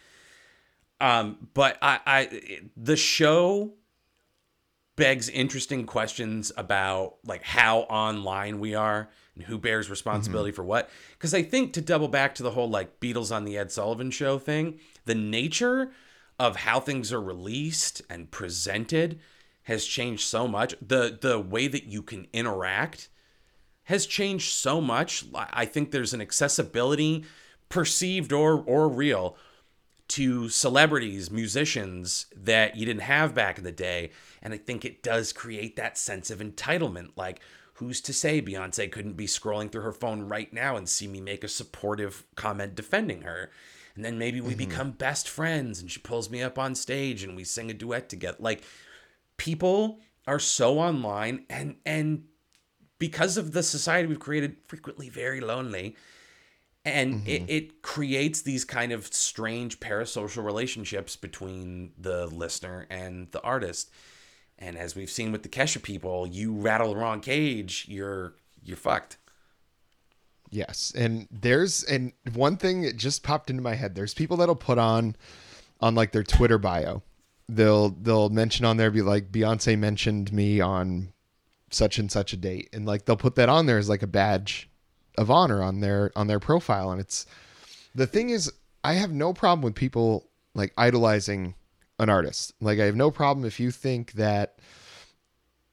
Um, 1.00 1.48
but 1.52 1.78
I, 1.82 1.98
I, 2.06 2.40
the 2.76 2.96
show 2.96 3.72
begs 4.94 5.28
interesting 5.28 5.84
questions 5.84 6.52
about 6.56 7.16
like 7.24 7.42
how 7.42 7.80
online 7.80 8.60
we 8.60 8.76
are 8.76 9.08
who 9.42 9.58
bears 9.58 9.90
responsibility 9.90 10.50
mm-hmm. 10.50 10.56
for 10.56 10.64
what. 10.64 10.90
Because 11.12 11.34
I 11.34 11.42
think 11.42 11.72
to 11.74 11.80
double 11.80 12.08
back 12.08 12.34
to 12.36 12.42
the 12.42 12.52
whole 12.52 12.68
like 12.68 13.00
Beatles 13.00 13.34
on 13.34 13.44
the 13.44 13.56
Ed 13.58 13.72
Sullivan 13.72 14.10
show 14.10 14.38
thing, 14.38 14.80
the 15.04 15.14
nature 15.14 15.90
of 16.38 16.56
how 16.56 16.80
things 16.80 17.12
are 17.12 17.20
released 17.20 18.02
and 18.08 18.30
presented 18.30 19.20
has 19.64 19.84
changed 19.84 20.26
so 20.26 20.48
much. 20.48 20.74
The 20.80 21.18
the 21.20 21.38
way 21.38 21.68
that 21.68 21.84
you 21.84 22.02
can 22.02 22.26
interact 22.32 23.08
has 23.84 24.06
changed 24.06 24.52
so 24.52 24.80
much. 24.80 25.24
I 25.34 25.64
think 25.64 25.90
there's 25.90 26.14
an 26.14 26.20
accessibility, 26.20 27.24
perceived 27.68 28.32
or 28.32 28.62
or 28.64 28.88
real, 28.88 29.36
to 30.08 30.48
celebrities, 30.48 31.30
musicians 31.30 32.26
that 32.34 32.76
you 32.76 32.84
didn't 32.84 33.02
have 33.02 33.32
back 33.32 33.58
in 33.58 33.64
the 33.64 33.70
day. 33.70 34.10
And 34.42 34.52
I 34.52 34.56
think 34.56 34.84
it 34.84 35.04
does 35.04 35.32
create 35.32 35.76
that 35.76 35.96
sense 35.96 36.30
of 36.30 36.40
entitlement. 36.40 37.10
Like, 37.16 37.40
who's 37.80 38.00
to 38.02 38.12
say 38.12 38.42
Beyonce 38.42 38.92
couldn't 38.92 39.16
be 39.16 39.26
scrolling 39.26 39.72
through 39.72 39.82
her 39.82 39.92
phone 39.92 40.28
right 40.28 40.52
now 40.52 40.76
and 40.76 40.86
see 40.86 41.08
me 41.08 41.20
make 41.20 41.42
a 41.42 41.48
supportive 41.48 42.24
comment 42.36 42.74
defending 42.74 43.22
her? 43.22 43.50
And 43.96 44.04
then 44.04 44.18
maybe 44.18 44.40
we 44.40 44.50
mm-hmm. 44.50 44.58
become 44.58 44.90
best 44.92 45.28
friends 45.28 45.80
and 45.80 45.90
she 45.90 45.98
pulls 45.98 46.30
me 46.30 46.42
up 46.42 46.58
on 46.58 46.74
stage 46.74 47.24
and 47.24 47.34
we 47.34 47.42
sing 47.42 47.70
a 47.70 47.74
duet 47.74 48.08
together. 48.10 48.36
Like, 48.38 48.62
people 49.38 49.98
are 50.26 50.38
so 50.38 50.78
online 50.78 51.46
and, 51.48 51.76
and, 51.84 52.24
because 52.98 53.38
of 53.38 53.52
the 53.52 53.62
society 53.62 54.06
we've 54.06 54.20
created, 54.20 54.58
frequently 54.68 55.08
very 55.08 55.40
lonely 55.40 55.96
and 56.84 57.14
mm-hmm. 57.14 57.28
it, 57.28 57.44
it 57.48 57.82
creates 57.82 58.42
these 58.42 58.64
kind 58.64 58.92
of 58.92 59.06
strange 59.06 59.80
parasocial 59.80 60.44
relationships 60.44 61.16
between 61.16 61.92
the 61.98 62.26
listener 62.26 62.86
and 62.90 63.30
the 63.32 63.40
artist 63.40 63.90
and 64.60 64.76
as 64.76 64.94
we've 64.94 65.10
seen 65.10 65.32
with 65.32 65.42
the 65.42 65.48
kesha 65.48 65.82
people 65.82 66.26
you 66.26 66.52
rattle 66.52 66.92
the 66.92 66.96
wrong 66.96 67.20
cage 67.20 67.86
you're 67.88 68.34
you're 68.62 68.76
fucked. 68.76 69.16
Yes. 70.50 70.92
And 70.96 71.28
there's 71.30 71.84
and 71.84 72.12
one 72.34 72.56
thing 72.56 72.82
that 72.82 72.96
just 72.96 73.22
popped 73.22 73.50
into 73.50 73.62
my 73.62 73.74
head 73.74 73.94
there's 73.94 74.14
people 74.14 74.36
that'll 74.36 74.56
put 74.56 74.78
on 74.78 75.16
on 75.80 75.94
like 75.94 76.12
their 76.12 76.24
twitter 76.24 76.58
bio. 76.58 77.02
They'll 77.48 77.90
they'll 77.90 78.28
mention 78.28 78.64
on 78.64 78.76
there 78.76 78.90
be 78.90 79.02
like 79.02 79.32
beyonce 79.32 79.78
mentioned 79.78 80.32
me 80.32 80.60
on 80.60 81.12
such 81.70 81.98
and 81.98 82.10
such 82.10 82.32
a 82.32 82.36
date. 82.36 82.68
And 82.72 82.84
like 82.86 83.04
they'll 83.04 83.16
put 83.16 83.36
that 83.36 83.48
on 83.48 83.66
there 83.66 83.78
as 83.78 83.88
like 83.88 84.02
a 84.02 84.08
badge 84.08 84.68
of 85.16 85.30
honor 85.30 85.62
on 85.62 85.80
their 85.80 86.10
on 86.16 86.26
their 86.26 86.40
profile. 86.40 86.90
And 86.90 87.00
it's 87.00 87.26
the 87.94 88.06
thing 88.06 88.30
is 88.30 88.52
I 88.82 88.94
have 88.94 89.12
no 89.12 89.32
problem 89.32 89.62
with 89.62 89.74
people 89.74 90.28
like 90.54 90.72
idolizing 90.76 91.54
an 92.00 92.08
artist. 92.08 92.54
Like 92.60 92.80
I 92.80 92.86
have 92.86 92.96
no 92.96 93.10
problem 93.10 93.46
if 93.46 93.60
you 93.60 93.70
think 93.70 94.12
that 94.12 94.58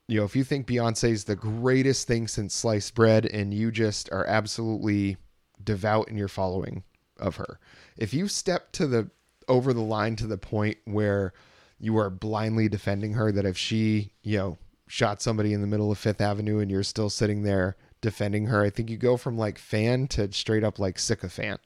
you 0.07 0.19
know, 0.19 0.25
if 0.25 0.35
you 0.37 0.43
think 0.45 0.67
Beyonce's 0.67 1.25
the 1.25 1.35
greatest 1.35 2.07
thing 2.07 2.29
since 2.29 2.55
sliced 2.55 2.95
bread 2.95 3.25
and 3.25 3.53
you 3.53 3.71
just 3.71 4.09
are 4.11 4.25
absolutely 4.25 5.17
devout 5.61 6.07
in 6.07 6.15
your 6.15 6.29
following 6.29 6.83
of 7.19 7.35
her. 7.35 7.59
If 7.97 8.13
you 8.13 8.29
step 8.29 8.71
to 8.73 8.87
the 8.87 9.09
over 9.49 9.73
the 9.73 9.81
line 9.81 10.15
to 10.17 10.27
the 10.27 10.37
point 10.37 10.77
where 10.85 11.33
you 11.79 11.97
are 11.97 12.09
blindly 12.09 12.69
defending 12.69 13.13
her 13.13 13.31
that 13.31 13.45
if 13.45 13.57
she, 13.57 14.11
you 14.23 14.37
know, 14.37 14.57
shot 14.87 15.21
somebody 15.21 15.53
in 15.53 15.61
the 15.61 15.67
middle 15.67 15.91
of 15.91 15.99
5th 15.99 16.21
Avenue 16.21 16.59
and 16.59 16.71
you're 16.71 16.83
still 16.83 17.09
sitting 17.09 17.43
there 17.43 17.75
defending 18.01 18.45
her. 18.45 18.63
I 18.63 18.69
think 18.69 18.89
you 18.89 18.97
go 18.97 19.17
from 19.17 19.37
like 19.37 19.57
fan 19.57 20.07
to 20.09 20.31
straight 20.31 20.63
up 20.63 20.79
like 20.79 20.99
sycophant. 20.99 21.59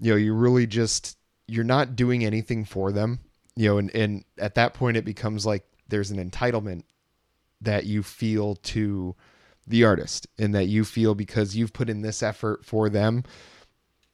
You 0.00 0.12
know, 0.12 0.16
you 0.16 0.34
really 0.34 0.66
just 0.66 1.18
you're 1.46 1.64
not 1.64 1.94
doing 1.96 2.24
anything 2.24 2.64
for 2.64 2.90
them. 2.90 3.20
You 3.56 3.70
know, 3.70 3.78
and, 3.78 3.94
and 3.94 4.24
at 4.38 4.54
that 4.56 4.74
point 4.74 4.96
it 4.96 5.04
becomes 5.04 5.46
like 5.46 5.64
there's 5.88 6.10
an 6.10 6.30
entitlement 6.30 6.82
that 7.60 7.86
you 7.86 8.02
feel 8.02 8.56
to 8.56 9.14
the 9.66 9.84
artist 9.84 10.26
and 10.38 10.54
that 10.54 10.66
you 10.66 10.84
feel 10.84 11.14
because 11.14 11.56
you've 11.56 11.72
put 11.72 11.88
in 11.90 12.02
this 12.02 12.22
effort 12.22 12.64
for 12.64 12.88
them, 12.88 13.24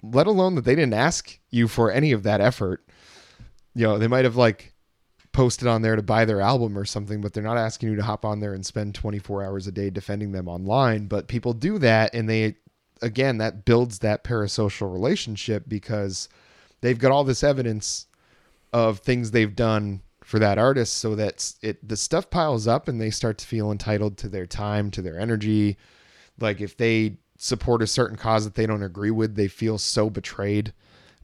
let 0.02 0.26
alone 0.26 0.55
that 0.55 0.64
they 0.64 0.74
didn't 0.74 0.94
ask 0.94 1.38
you 1.50 1.68
for 1.68 1.90
any 1.90 2.12
of 2.12 2.22
that 2.22 2.40
effort. 2.40 2.85
You 3.74 3.87
know, 3.87 3.98
they 3.98 4.09
might 4.09 4.24
have 4.24 4.37
like 4.37 4.72
posted 5.33 5.66
on 5.66 5.83
there 5.83 5.96
to 5.96 6.02
buy 6.02 6.24
their 6.24 6.40
album 6.40 6.78
or 6.78 6.85
something, 6.85 7.20
but 7.20 7.33
they're 7.33 7.42
not 7.42 7.57
asking 7.59 7.90
you 7.90 7.96
to 7.96 8.02
hop 8.02 8.24
on 8.24 8.40
there 8.40 8.55
and 8.55 8.64
spend 8.64 8.94
24 8.94 9.44
hours 9.44 9.66
a 9.66 9.72
day 9.72 9.90
defending 9.90 10.33
them 10.33 10.48
online. 10.48 11.07
But 11.07 11.28
people 11.28 11.52
do 11.52 11.78
that, 11.78 12.14
and 12.14 12.28
they, 12.28 12.57
again, 13.00 13.38
that 13.38 13.64
builds 13.64 14.00
that 14.00 14.24
parasocial 14.24 14.92
relationship 14.92 15.64
because 15.66 16.28
they've 16.81 16.98
got 16.98 17.12
all 17.12 17.24
this 17.24 17.42
evidence 17.42 18.07
of 18.72 18.98
things 19.00 19.30
they've 19.30 19.56
done 19.56 20.02
for 20.24 20.38
that 20.38 20.58
artist 20.58 20.96
so 20.96 21.14
that 21.14 21.52
it 21.62 21.87
the 21.87 21.96
stuff 21.96 22.30
piles 22.30 22.66
up 22.66 22.88
and 22.88 23.00
they 23.00 23.11
start 23.11 23.38
to 23.38 23.46
feel 23.46 23.70
entitled 23.70 24.16
to 24.16 24.28
their 24.28 24.46
time 24.46 24.90
to 24.90 25.02
their 25.02 25.18
energy 25.18 25.76
like 26.40 26.61
if 26.61 26.76
they 26.76 27.16
support 27.37 27.82
a 27.82 27.87
certain 27.87 28.16
cause 28.16 28.44
that 28.44 28.54
they 28.54 28.66
don't 28.66 28.85
agree 28.85 29.11
with 29.11 29.35
they 29.35 29.48
feel 29.48 29.76
so 29.78 30.08
betrayed 30.08 30.72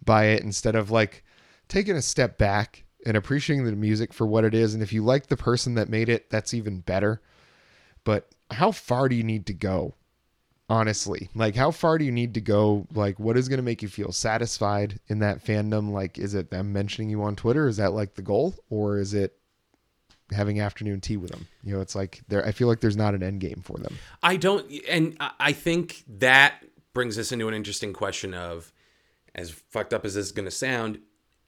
by 0.04 0.26
it 0.26 0.42
instead 0.42 0.74
of 0.74 0.90
like 0.90 1.24
taking 1.68 1.96
a 1.96 2.02
step 2.02 2.38
back 2.38 2.84
and 3.06 3.16
appreciating 3.16 3.64
the 3.64 3.72
music 3.72 4.12
for 4.12 4.26
what 4.26 4.44
it 4.44 4.54
is. 4.54 4.74
And 4.74 4.82
if 4.82 4.92
you 4.92 5.04
like 5.04 5.26
the 5.26 5.36
person 5.36 5.74
that 5.74 5.88
made 5.88 6.08
it, 6.08 6.30
that's 6.30 6.54
even 6.54 6.80
better. 6.80 7.20
But 8.04 8.28
how 8.50 8.72
far 8.72 9.08
do 9.08 9.14
you 9.14 9.24
need 9.24 9.46
to 9.46 9.52
go? 9.52 9.94
Honestly, 10.70 11.30
like 11.34 11.56
how 11.56 11.70
far 11.70 11.96
do 11.96 12.04
you 12.04 12.12
need 12.12 12.34
to 12.34 12.40
go? 12.42 12.86
Like, 12.92 13.18
what 13.18 13.38
is 13.38 13.48
going 13.48 13.58
to 13.58 13.64
make 13.64 13.80
you 13.80 13.88
feel 13.88 14.12
satisfied 14.12 15.00
in 15.08 15.20
that 15.20 15.42
fandom? 15.42 15.92
Like, 15.92 16.18
is 16.18 16.34
it 16.34 16.50
them 16.50 16.72
mentioning 16.72 17.08
you 17.08 17.22
on 17.22 17.36
Twitter? 17.36 17.68
Is 17.68 17.78
that 17.78 17.94
like 17.94 18.14
the 18.14 18.22
goal, 18.22 18.54
or 18.68 18.98
is 18.98 19.14
it 19.14 19.38
having 20.30 20.60
afternoon 20.60 21.00
tea 21.00 21.16
with 21.16 21.30
them? 21.30 21.48
You 21.64 21.74
know, 21.74 21.80
it's 21.80 21.94
like 21.94 22.20
there. 22.28 22.44
I 22.44 22.52
feel 22.52 22.68
like 22.68 22.80
there's 22.80 22.98
not 22.98 23.14
an 23.14 23.22
end 23.22 23.40
game 23.40 23.62
for 23.64 23.78
them. 23.78 23.96
I 24.22 24.36
don't, 24.36 24.70
and 24.88 25.16
I 25.40 25.52
think 25.52 26.04
that 26.18 26.62
brings 26.92 27.18
us 27.18 27.32
into 27.32 27.48
an 27.48 27.54
interesting 27.54 27.94
question 27.94 28.34
of, 28.34 28.70
as 29.34 29.50
fucked 29.50 29.94
up 29.94 30.04
as 30.04 30.14
this 30.14 30.26
is 30.26 30.32
going 30.32 30.44
to 30.44 30.50
sound, 30.50 30.98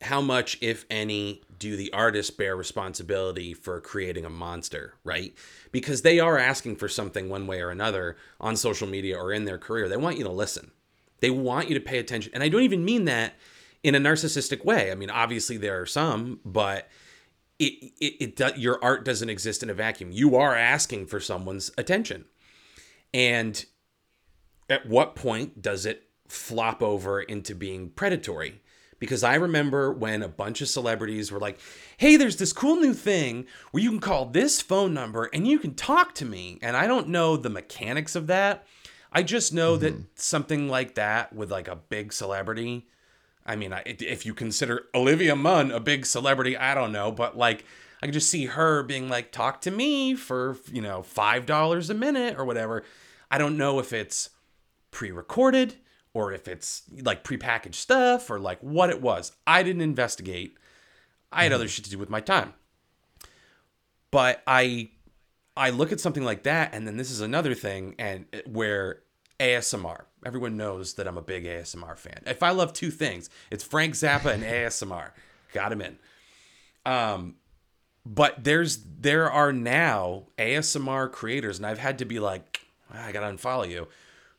how 0.01 0.23
much, 0.23 0.57
if 0.63 0.87
any, 0.89 1.43
do 1.61 1.77
the 1.77 1.93
artists 1.93 2.33
bear 2.33 2.57
responsibility 2.57 3.55
for 3.55 3.81
creating 3.81 4.25
a 4.25 4.31
monster, 4.31 4.95
right? 5.05 5.33
Because 5.71 6.03
they 6.03 6.19
are 6.19 6.37
asking 6.37 6.75
for 6.77 6.89
something 6.89 7.29
one 7.29 7.47
way 7.47 7.61
or 7.61 7.71
another 7.71 8.17
on 8.41 8.57
social 8.57 8.89
media 8.89 9.17
or 9.17 9.33
in 9.33 9.45
their 9.45 9.59
career. 9.59 9.89
They 9.89 9.97
want 9.97 10.19
you 10.19 10.25
to 10.25 10.33
listen, 10.33 10.73
they 11.21 11.31
want 11.31 11.69
you 11.69 11.75
to 11.77 11.81
pay 11.81 11.99
attention. 11.99 12.33
And 12.35 12.43
I 12.43 12.49
don't 12.49 12.63
even 12.63 12.85
mean 12.85 13.05
that 13.05 13.35
in 13.85 13.95
a 13.95 14.01
narcissistic 14.01 14.65
way. 14.65 14.91
I 14.91 14.97
mean, 14.97 15.11
obviously, 15.11 15.57
there 15.57 15.81
are 15.81 15.87
some, 15.87 16.41
but. 16.45 16.89
It, 17.63 17.93
it, 18.01 18.41
it 18.41 18.57
your 18.57 18.83
art 18.83 19.05
doesn't 19.05 19.29
exist 19.29 19.63
in 19.63 19.69
a 19.69 19.75
vacuum. 19.75 20.11
You 20.13 20.35
are 20.37 20.57
asking 20.57 21.09
for 21.09 21.21
someone's 21.21 21.71
attention. 21.77 22.25
And 23.13 23.63
at 24.71 24.87
what 24.87 25.15
point 25.15 25.61
does 25.61 25.85
it 25.85 26.05
flop 26.27 26.83
over 26.83 27.21
into 27.21 27.55
being 27.55 27.91
predatory? 27.91 28.63
Because 29.01 29.25
I 29.25 29.35
remember 29.35 29.91
when 29.91 30.23
a 30.23 30.29
bunch 30.29 30.61
of 30.61 30.69
celebrities 30.69 31.33
were 31.33 31.41
like, 31.41 31.59
hey, 31.97 32.17
there's 32.17 32.37
this 32.37 32.53
cool 32.53 32.77
new 32.77 32.95
thing 32.95 33.47
where 33.73 33.83
you 33.83 33.91
can 33.91 33.99
call 33.99 34.27
this 34.27 34.61
phone 34.61 34.95
number 34.95 35.25
and 35.33 35.49
you 35.49 35.59
can 35.59 35.75
talk 35.75 36.15
to 36.17 36.25
me. 36.25 36.59
And 36.63 36.77
I 36.77 36.87
don't 36.87 37.09
know 37.09 37.37
the 37.37 37.51
mechanics 37.51 38.15
of 38.15 38.29
that. 38.29 38.65
I 39.11 39.25
just 39.25 39.53
know 39.53 39.73
mm-hmm. 39.73 39.83
that 39.83 40.21
something 40.21 40.69
like 40.69 40.95
that 40.95 41.33
with 41.33 41.51
like 41.51 41.67
a 41.67 41.77
big 41.77 42.13
celebrity. 42.13 42.87
I 43.45 43.57
mean, 43.57 43.75
if 43.87 44.25
you 44.25 44.35
consider 44.35 44.85
Olivia 44.95 45.35
Munn 45.35 45.73
a 45.73 45.81
big 45.81 46.07
celebrity, 46.07 46.57
I 46.57 46.75
don't 46.75 46.93
know, 46.93 47.11
but 47.11 47.37
like 47.37 47.65
I 48.03 48.07
can 48.07 48.13
just 48.13 48.31
see 48.31 48.47
her 48.47 48.83
being 48.83 49.09
like, 49.09 49.33
talk 49.33 49.63
to 49.63 49.71
me 49.71 50.15
for, 50.15 50.59
you 50.71 50.83
know, 50.83 51.03
$5 51.03 51.91
a 51.91 51.95
minute 51.95 52.39
or 52.39 52.45
whatever. 52.45 52.85
I 53.31 53.39
don't 53.39 53.57
know 53.57 53.79
if 53.79 53.93
it's 53.93 54.31
pre 54.91 55.11
recorded 55.11 55.77
or 56.13 56.33
if 56.33 56.49
it's 56.49 56.83
like 57.03 57.25
prepackaged 57.25 57.75
stuff 57.75 58.31
or 58.31 58.39
like 58.39 58.59
what 58.61 58.91
it 58.91 59.01
was. 59.01 59.33
I 59.47 59.63
didn't 59.63 59.83
investigate. 59.83 60.57
I 61.33 61.45
had 61.45 61.53
other 61.53 61.69
shit 61.69 61.85
to 61.85 61.91
do 61.91 61.99
with 61.99 62.11
my 62.11 62.21
time. 62.21 62.55
But 64.11 64.43
I 64.47 64.91
I 65.57 65.71
look 65.71 65.93
at 65.93 66.01
something 66.01 66.25
like 66.25 66.43
that 66.45 66.75
and 66.75 66.87
then 66.87 66.97
this 66.97 67.11
is 67.11 67.21
another 67.21 67.55
thing 67.55 67.95
and 67.99 68.27
where 68.47 69.01
ASMR. 69.39 70.05
Everyone 70.25 70.57
knows 70.57 70.95
that 70.95 71.07
I'm 71.07 71.17
a 71.17 71.23
big 71.23 71.45
ASMR 71.45 71.97
fan. 71.97 72.23
If 72.27 72.43
I 72.43 72.51
love 72.51 72.73
two 72.73 72.91
things, 72.91 73.31
it's 73.51 73.65
Frank 73.65 73.95
Zappa 73.95 74.33
and 74.33 74.43
ASMR. 74.45 75.11
Got 75.53 75.73
him 75.73 75.81
in. 75.81 75.99
Um 76.85 77.37
but 78.05 78.43
there's 78.43 78.79
there 78.99 79.31
are 79.31 79.53
now 79.53 80.25
ASMR 80.39 81.13
creators 81.13 81.59
and 81.59 81.67
I've 81.67 81.79
had 81.79 81.99
to 81.99 82.05
be 82.05 82.19
like 82.19 82.67
"Ah, 82.93 83.07
I 83.07 83.13
got 83.13 83.21
to 83.21 83.37
unfollow 83.37 83.69
you 83.69 83.87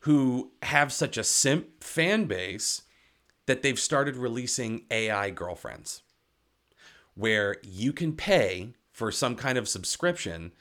who 0.02 0.52
have 0.62 0.92
such 0.92 1.16
a 1.16 1.24
simp 1.24 1.82
fan 1.82 2.24
base 2.24 2.82
that 3.46 3.62
they've 3.62 3.78
started 3.78 4.16
releasing 4.16 4.84
AI 4.90 5.30
girlfriends 5.30 6.02
where 7.14 7.56
you 7.62 7.92
can 7.92 8.12
pay 8.14 8.72
for 8.90 9.10
some 9.12 9.34
kind 9.36 9.58
of 9.58 9.68
subscription 9.68 10.52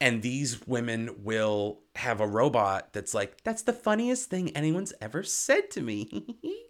and 0.00 0.22
these 0.22 0.66
women 0.66 1.10
will 1.22 1.80
have 1.96 2.20
a 2.20 2.26
robot 2.26 2.92
that's 2.92 3.14
like 3.14 3.42
that's 3.44 3.62
the 3.62 3.72
funniest 3.72 4.30
thing 4.30 4.50
anyone's 4.56 4.92
ever 5.00 5.22
said 5.22 5.70
to 5.70 5.80
me 5.80 6.36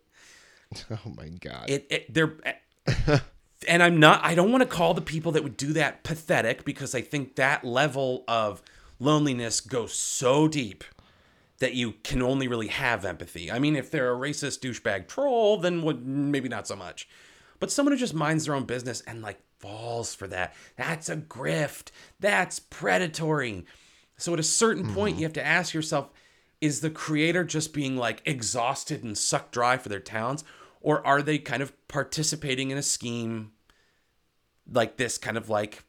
Oh 0.90 1.12
my 1.16 1.28
god. 1.28 1.68
it, 1.68 1.86
it 1.90 2.14
they're 2.14 2.36
and 3.68 3.82
i'm 3.82 3.98
not 3.98 4.24
i 4.24 4.34
don't 4.34 4.52
want 4.52 4.62
to 4.62 4.68
call 4.68 4.94
the 4.94 5.00
people 5.00 5.32
that 5.32 5.42
would 5.42 5.56
do 5.56 5.72
that 5.72 6.02
pathetic 6.04 6.64
because 6.64 6.94
i 6.94 7.00
think 7.00 7.36
that 7.36 7.64
level 7.64 8.24
of 8.28 8.62
loneliness 8.98 9.60
goes 9.60 9.92
so 9.92 10.46
deep 10.48 10.84
that 11.60 11.74
you 11.74 11.92
can 12.02 12.20
only 12.20 12.48
really 12.48 12.68
have 12.68 13.04
empathy. 13.04 13.50
I 13.50 13.58
mean 13.58 13.76
if 13.76 13.90
they're 13.90 14.12
a 14.12 14.18
racist 14.18 14.60
douchebag 14.60 15.06
troll 15.08 15.58
then 15.58 15.82
would 15.82 16.04
maybe 16.06 16.48
not 16.48 16.66
so 16.66 16.76
much. 16.76 17.08
But 17.60 17.70
someone 17.70 17.92
who 17.92 17.98
just 17.98 18.14
minds 18.14 18.46
their 18.46 18.54
own 18.54 18.64
business 18.64 19.02
and 19.02 19.22
like 19.22 19.38
falls 19.58 20.14
for 20.14 20.26
that. 20.28 20.54
That's 20.76 21.08
a 21.08 21.16
grift. 21.16 21.90
That's 22.18 22.58
predatory. 22.58 23.66
So 24.16 24.32
at 24.32 24.40
a 24.40 24.44
certain 24.44 24.92
point 24.94 25.14
mm-hmm. 25.14 25.20
you 25.20 25.26
have 25.26 25.32
to 25.34 25.46
ask 25.46 25.72
yourself 25.72 26.10
is 26.60 26.80
the 26.80 26.90
creator 26.90 27.44
just 27.44 27.72
being 27.72 27.96
like 27.96 28.22
exhausted 28.24 29.02
and 29.02 29.16
sucked 29.16 29.52
dry 29.52 29.76
for 29.76 29.88
their 29.88 30.00
talents? 30.00 30.44
Or 30.82 31.06
are 31.06 31.22
they 31.22 31.38
kind 31.38 31.62
of 31.62 31.72
participating 31.88 32.70
in 32.70 32.78
a 32.78 32.82
scheme 32.82 33.52
like 34.70 34.96
this 34.96 35.18
kind 35.18 35.36
of 35.36 35.48
like 35.48 35.84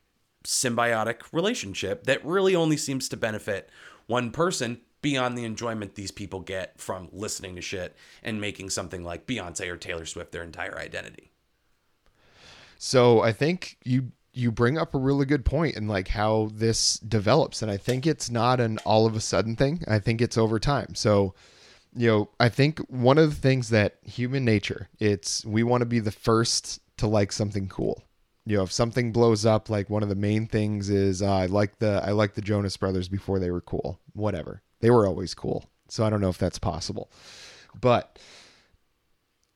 symbiotic 0.45 1.21
relationship 1.31 2.05
that 2.05 2.25
really 2.25 2.55
only 2.55 2.77
seems 2.77 3.07
to 3.09 3.17
benefit 3.17 3.69
one 4.07 4.31
person 4.31 4.81
beyond 5.01 5.37
the 5.37 5.43
enjoyment 5.43 5.95
these 5.95 6.11
people 6.11 6.39
get 6.39 6.79
from 6.79 7.09
listening 7.11 7.55
to 7.55 7.61
shit 7.61 7.95
and 8.23 8.39
making 8.39 8.69
something 8.69 9.03
like 9.03 9.27
Beyonce 9.27 9.67
or 9.69 9.77
Taylor 9.77 10.05
Swift 10.05 10.31
their 10.31 10.43
entire 10.43 10.77
identity. 10.77 11.31
So 12.77 13.21
I 13.21 13.31
think 13.31 13.77
you 13.83 14.11
you 14.33 14.51
bring 14.51 14.77
up 14.77 14.95
a 14.95 14.97
really 14.97 15.25
good 15.25 15.43
point 15.43 15.75
in 15.75 15.87
like 15.87 16.07
how 16.07 16.49
this 16.53 16.97
develops, 16.99 17.61
and 17.61 17.69
I 17.69 17.77
think 17.77 18.07
it's 18.07 18.29
not 18.29 18.59
an 18.59 18.79
all 18.79 19.05
of 19.05 19.15
a 19.15 19.21
sudden 19.21 19.55
thing. 19.55 19.83
I 19.87 19.99
think 19.99 20.21
it's 20.21 20.37
over 20.37 20.59
time. 20.59 20.95
So 20.95 21.35
you 21.93 22.07
know, 22.07 22.29
I 22.39 22.49
think 22.49 22.79
one 22.89 23.17
of 23.17 23.29
the 23.29 23.35
things 23.35 23.69
that 23.69 23.97
human 24.03 24.45
nature, 24.45 24.89
it's 24.99 25.45
we 25.45 25.63
want 25.63 25.81
to 25.81 25.85
be 25.85 25.99
the 25.99 26.11
first 26.11 26.79
to 26.97 27.07
like 27.07 27.31
something 27.31 27.67
cool. 27.67 28.03
You 28.45 28.57
know, 28.57 28.63
if 28.63 28.71
something 28.71 29.11
blows 29.11 29.45
up, 29.45 29.69
like 29.69 29.89
one 29.89 30.01
of 30.01 30.09
the 30.09 30.15
main 30.15 30.47
things 30.47 30.89
is 30.89 31.21
uh, 31.21 31.31
I 31.31 31.45
like 31.47 31.79
the 31.79 32.01
I 32.03 32.11
like 32.11 32.33
the 32.33 32.41
Jonas 32.41 32.77
Brothers 32.77 33.09
before 33.09 33.39
they 33.39 33.51
were 33.51 33.61
cool. 33.61 33.99
Whatever, 34.13 34.61
they 34.81 34.89
were 34.89 35.07
always 35.07 35.33
cool. 35.33 35.65
So 35.89 36.05
I 36.05 36.09
don't 36.09 36.21
know 36.21 36.29
if 36.29 36.37
that's 36.37 36.59
possible, 36.59 37.11
but 37.79 38.17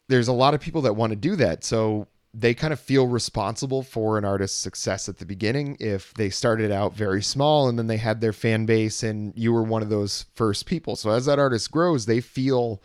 there's 0.07 0.27
a 0.27 0.33
lot 0.33 0.53
of 0.53 0.61
people 0.61 0.81
that 0.81 0.95
want 0.95 1.11
to 1.11 1.15
do 1.15 1.35
that. 1.38 1.63
So 1.63 2.07
they 2.33 2.53
kind 2.53 2.73
of 2.73 2.79
feel 2.79 3.07
responsible 3.07 3.81
for 3.81 4.17
an 4.17 4.25
artist's 4.25 4.59
success 4.59 5.07
at 5.07 5.17
the 5.17 5.25
beginning 5.25 5.77
if 5.79 6.13
they 6.15 6.29
started 6.29 6.69
out 6.69 6.93
very 6.93 7.23
small 7.23 7.69
and 7.69 7.79
then 7.79 7.88
they 7.88 7.97
had 7.97 8.19
their 8.19 8.33
fan 8.33 8.65
base 8.65 9.03
and 9.03 9.33
you 9.38 9.53
were 9.53 9.63
one 9.63 9.81
of 9.81 9.89
those 9.89 10.25
first 10.33 10.65
people. 10.65 10.97
So 10.97 11.11
as 11.11 11.25
that 11.25 11.39
artist 11.39 11.71
grows, 11.71 12.05
they 12.05 12.19
feel 12.19 12.81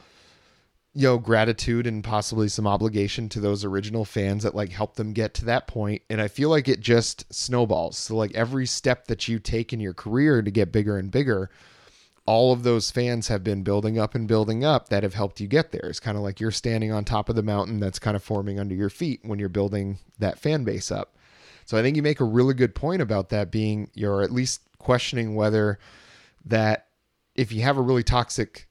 you 0.95 1.07
know 1.07 1.19
gratitude 1.19 1.87
and 1.87 2.03
possibly 2.03 2.49
some 2.49 2.67
obligation 2.67 3.29
to 3.29 3.41
those 3.41 3.65
original 3.65 4.05
fans 4.05 4.43
that 4.43 4.55
like 4.55 4.71
helped 4.71 4.97
them 4.97 5.13
get 5.13 5.35
to 5.35 5.45
that 5.45 5.69
point 5.69 6.03
and 6.11 6.21
i 6.21 6.27
feel 6.27 6.51
like 6.51 6.67
it 6.67 6.81
just 6.81 7.33
snowballs 7.33 7.97
so 7.97 8.17
like 8.17 8.35
every 8.35 8.67
step 8.67 9.07
that 9.07 9.29
you 9.29 9.39
take 9.39 9.73
in 9.73 9.79
your 9.79 9.95
career 9.95 10.43
to 10.43 10.51
get 10.51 10.73
bigger 10.73 10.99
and 10.99 11.13
bigger 11.13 11.49
all 12.31 12.53
of 12.53 12.63
those 12.63 12.93
fans 12.93 13.27
have 13.27 13.43
been 13.43 13.65
building 13.65 13.99
up 13.99 14.15
and 14.15 14.29
building 14.29 14.65
up 14.65 14.89
that 14.89 15.03
have 15.03 15.15
helped 15.15 15.41
you 15.41 15.49
get 15.49 15.73
there. 15.73 15.87
It's 15.87 15.99
kind 15.99 16.17
of 16.17 16.23
like 16.23 16.39
you're 16.39 16.53
standing 16.53 16.93
on 16.93 17.05
top 17.05 17.29
of 17.29 17.35
the 17.35 17.43
mountain 17.43 17.81
that's 17.81 17.99
kind 17.99 18.15
of 18.15 18.23
forming 18.23 18.61
under 18.61 18.73
your 18.73 18.89
feet 18.89 19.19
when 19.25 19.41
you're 19.41 19.49
building 19.49 19.99
that 20.21 20.39
fan 20.39 20.63
base 20.63 20.93
up. 20.93 21.17
So 21.65 21.77
I 21.77 21.83
think 21.83 21.97
you 21.97 22.05
make 22.05 22.21
a 22.21 22.25
really 22.25 22.55
good 22.55 22.73
point 22.73 23.03
about 23.03 23.31
that 23.31 23.51
being 23.51 23.91
you're 23.95 24.23
at 24.23 24.31
least 24.31 24.61
questioning 24.79 25.35
whether 25.35 25.81
that 26.45 26.87
if 27.35 27.51
you 27.51 27.63
have 27.63 27.77
a 27.77 27.83
really 27.83 28.05
toxic 28.05 28.69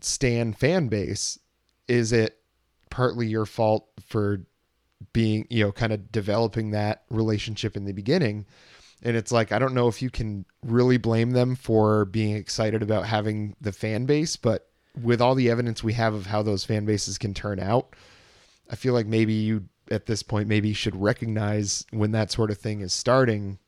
stan 0.00 0.54
fan 0.54 0.88
base, 0.88 1.38
is 1.86 2.10
it 2.10 2.38
partly 2.88 3.26
your 3.26 3.44
fault 3.44 3.86
for 4.00 4.46
being, 5.12 5.46
you 5.50 5.62
know, 5.62 5.72
kind 5.72 5.92
of 5.92 6.10
developing 6.10 6.70
that 6.70 7.02
relationship 7.10 7.76
in 7.76 7.84
the 7.84 7.92
beginning? 7.92 8.46
And 9.04 9.16
it's 9.16 9.30
like, 9.30 9.52
I 9.52 9.58
don't 9.58 9.74
know 9.74 9.86
if 9.88 10.00
you 10.00 10.08
can 10.08 10.46
really 10.64 10.96
blame 10.96 11.32
them 11.32 11.54
for 11.56 12.06
being 12.06 12.36
excited 12.36 12.82
about 12.82 13.06
having 13.06 13.54
the 13.60 13.72
fan 13.72 14.06
base, 14.06 14.36
but 14.36 14.70
with 15.00 15.20
all 15.20 15.34
the 15.34 15.50
evidence 15.50 15.84
we 15.84 15.92
have 15.92 16.14
of 16.14 16.26
how 16.26 16.42
those 16.42 16.64
fan 16.64 16.86
bases 16.86 17.18
can 17.18 17.34
turn 17.34 17.60
out, 17.60 17.94
I 18.70 18.76
feel 18.76 18.94
like 18.94 19.06
maybe 19.06 19.34
you, 19.34 19.64
at 19.90 20.06
this 20.06 20.22
point, 20.22 20.48
maybe 20.48 20.72
should 20.72 20.96
recognize 20.96 21.84
when 21.90 22.12
that 22.12 22.32
sort 22.32 22.50
of 22.50 22.56
thing 22.56 22.80
is 22.80 22.94
starting 22.94 23.58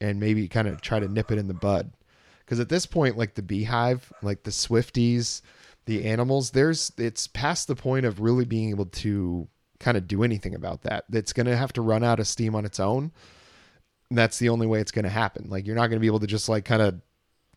and 0.00 0.18
maybe 0.18 0.48
kind 0.48 0.66
of 0.66 0.80
try 0.80 0.98
to 0.98 1.06
nip 1.06 1.30
it 1.30 1.38
in 1.38 1.46
the 1.46 1.54
bud. 1.54 1.92
Because 2.40 2.58
at 2.58 2.68
this 2.68 2.84
point, 2.84 3.16
like 3.16 3.34
the 3.34 3.42
beehive, 3.42 4.12
like 4.22 4.42
the 4.42 4.50
Swifties, 4.50 5.40
the 5.84 6.04
animals, 6.04 6.50
there's, 6.50 6.90
it's 6.98 7.28
past 7.28 7.68
the 7.68 7.76
point 7.76 8.06
of 8.06 8.20
really 8.20 8.44
being 8.44 8.70
able 8.70 8.86
to 8.86 9.46
kind 9.78 9.96
of 9.96 10.08
do 10.08 10.24
anything 10.24 10.56
about 10.56 10.82
that. 10.82 11.04
It's 11.12 11.32
going 11.32 11.46
to 11.46 11.56
have 11.56 11.72
to 11.74 11.80
run 11.80 12.02
out 12.02 12.18
of 12.18 12.26
steam 12.26 12.56
on 12.56 12.64
its 12.64 12.80
own 12.80 13.12
that's 14.10 14.38
the 14.38 14.48
only 14.48 14.66
way 14.66 14.80
it's 14.80 14.92
going 14.92 15.04
to 15.04 15.10
happen. 15.10 15.48
Like 15.48 15.66
you're 15.66 15.76
not 15.76 15.86
going 15.86 15.96
to 15.96 16.00
be 16.00 16.06
able 16.06 16.20
to 16.20 16.26
just 16.26 16.48
like 16.48 16.64
kind 16.64 16.82
of 16.82 17.00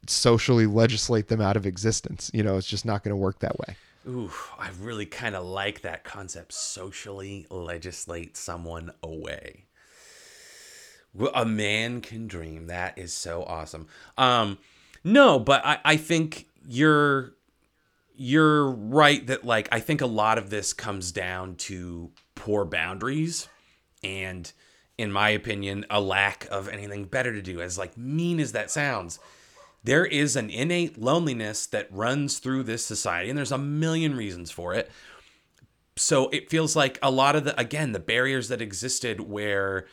socially 0.07 0.67
legislate 0.67 1.27
them 1.27 1.41
out 1.41 1.57
of 1.57 1.65
existence. 1.65 2.29
You 2.33 2.43
know, 2.43 2.57
it's 2.57 2.67
just 2.67 2.85
not 2.85 3.03
going 3.03 3.11
to 3.11 3.17
work 3.17 3.39
that 3.39 3.57
way. 3.59 3.75
Ooh, 4.07 4.31
I 4.59 4.69
really 4.81 5.05
kind 5.05 5.35
of 5.35 5.45
like 5.45 5.81
that 5.81 6.03
concept. 6.03 6.53
Socially 6.53 7.47
legislate 7.49 8.35
someone 8.35 8.91
away. 9.01 9.65
A 11.33 11.45
man 11.45 12.01
can 12.01 12.27
dream. 12.27 12.67
That 12.67 12.97
is 12.97 13.13
so 13.13 13.43
awesome. 13.43 13.87
Um, 14.17 14.57
no, 15.03 15.39
but 15.39 15.65
I, 15.65 15.79
I 15.85 15.97
think 15.97 16.47
you're 16.67 17.33
you're 18.15 18.69
right 18.69 19.25
that 19.27 19.45
like 19.45 19.69
I 19.71 19.79
think 19.79 20.01
a 20.01 20.07
lot 20.07 20.37
of 20.37 20.49
this 20.49 20.73
comes 20.73 21.11
down 21.11 21.55
to 21.55 22.11
poor 22.35 22.65
boundaries 22.65 23.47
and 24.03 24.51
in 25.03 25.11
my 25.11 25.29
opinion, 25.29 25.85
a 25.89 26.01
lack 26.01 26.47
of 26.49 26.67
anything 26.67 27.05
better 27.05 27.31
to 27.31 27.41
do. 27.41 27.61
As 27.61 27.77
like 27.77 27.95
mean 27.97 28.39
as 28.39 28.53
that 28.53 28.71
sounds, 28.71 29.19
there 29.83 30.05
is 30.05 30.35
an 30.35 30.49
innate 30.49 30.97
loneliness 30.97 31.67
that 31.67 31.91
runs 31.91 32.39
through 32.39 32.63
this 32.63 32.85
society, 32.85 33.29
and 33.29 33.37
there's 33.37 33.51
a 33.51 33.57
million 33.57 34.15
reasons 34.15 34.49
for 34.49 34.73
it. 34.73 34.89
So 35.95 36.29
it 36.29 36.49
feels 36.49 36.75
like 36.75 36.97
a 37.03 37.11
lot 37.11 37.35
of 37.35 37.43
the 37.43 37.59
again 37.59 37.91
the 37.91 37.99
barriers 37.99 38.47
that 38.47 38.61
existed 38.61 39.21
where 39.21 39.85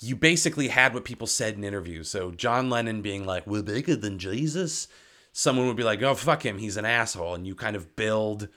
you 0.00 0.16
basically 0.16 0.68
had 0.68 0.92
what 0.92 1.04
people 1.04 1.26
said 1.26 1.54
in 1.54 1.64
interviews. 1.64 2.10
So 2.10 2.32
John 2.32 2.68
Lennon 2.68 3.00
being 3.00 3.24
like, 3.24 3.46
"We're 3.46 3.62
bigger 3.62 3.96
than 3.96 4.18
Jesus." 4.18 4.88
Someone 5.32 5.66
would 5.68 5.76
be 5.76 5.84
like, 5.84 6.02
"Oh 6.02 6.14
fuck 6.14 6.44
him, 6.44 6.58
he's 6.58 6.76
an 6.76 6.84
asshole," 6.84 7.34
and 7.34 7.46
you 7.46 7.54
kind 7.54 7.76
of 7.76 7.96
build 7.96 8.48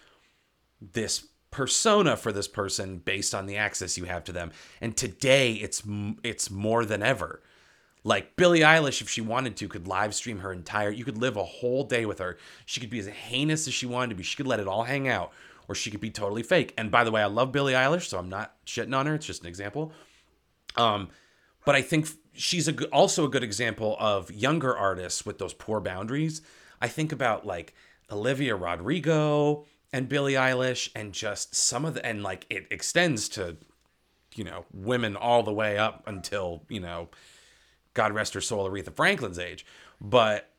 this 0.82 1.26
persona 1.56 2.18
for 2.18 2.34
this 2.34 2.50
person 2.50 2.98
based 2.98 3.34
on 3.34 3.46
the 3.46 3.56
access 3.56 3.98
you 3.98 4.04
have 4.04 4.26
to 4.26 4.34
them. 4.34 4.52
And 4.82 4.96
today 4.96 5.54
it's 5.54 5.82
it's 6.22 6.52
more 6.52 6.84
than 6.84 7.02
ever. 7.02 7.42
Like 8.04 8.36
Billie 8.36 8.60
Eilish, 8.60 9.02
if 9.02 9.10
she 9.10 9.22
wanted 9.22 9.56
to, 9.56 9.70
could 9.70 9.88
live 9.88 10.14
stream 10.14 10.40
her 10.40 10.52
entire. 10.52 10.92
You 10.92 11.06
could 11.06 11.18
live 11.18 11.38
a 11.38 11.46
whole 11.46 11.86
day 11.86 12.06
with 12.06 12.20
her. 12.20 12.38
She 12.66 12.82
could 12.82 12.90
be 12.90 13.00
as 13.00 13.08
heinous 13.08 13.68
as 13.70 13.74
she 13.74 13.86
wanted 13.86 14.10
to 14.10 14.16
be. 14.16 14.24
She 14.24 14.36
could 14.36 14.48
let 14.48 14.60
it 14.60 14.68
all 14.68 14.84
hang 14.84 15.08
out, 15.08 15.32
or 15.70 15.76
she 15.76 15.90
could 15.90 16.02
be 16.02 16.12
totally 16.12 16.44
fake. 16.44 16.74
And 16.78 16.92
by 16.92 17.06
the 17.06 17.12
way, 17.12 17.22
I 17.22 17.28
love 17.28 17.54
Billie 17.54 17.74
Eilish, 17.74 18.08
so 18.08 18.20
I'm 18.20 18.30
not 18.30 18.54
shitting 18.68 18.96
on 18.96 19.06
her. 19.06 19.16
It's 19.16 19.26
just 19.26 19.42
an 19.42 19.48
example. 19.48 19.94
Um, 20.76 21.08
but 21.66 21.74
I 21.74 21.82
think 21.82 22.10
she's 22.34 22.68
a 22.68 22.86
also 22.90 23.24
a 23.24 23.30
good 23.30 23.44
example 23.44 23.96
of 23.98 24.30
younger 24.30 24.76
artists 24.76 25.26
with 25.26 25.38
those 25.38 25.54
poor 25.54 25.80
boundaries. 25.80 26.42
I 26.82 26.90
think 26.90 27.14
about 27.14 27.46
like 27.46 27.74
Olivia 28.12 28.58
Rodrigo, 28.58 29.66
and 29.96 30.10
Billie 30.10 30.34
Eilish 30.34 30.90
and 30.94 31.14
just 31.14 31.56
some 31.56 31.86
of 31.86 31.94
the 31.94 32.06
and 32.06 32.22
like 32.22 32.46
it 32.50 32.68
extends 32.70 33.30
to 33.30 33.56
you 34.36 34.44
know 34.44 34.66
women 34.74 35.16
all 35.16 35.42
the 35.42 35.54
way 35.54 35.78
up 35.78 36.04
until 36.06 36.64
you 36.68 36.82
know 36.82 37.08
God 37.94 38.12
rest 38.12 38.34
her 38.34 38.42
soul 38.42 38.70
Aretha 38.70 38.94
Franklin's 38.94 39.40
age 39.40 39.66
but 40.02 40.52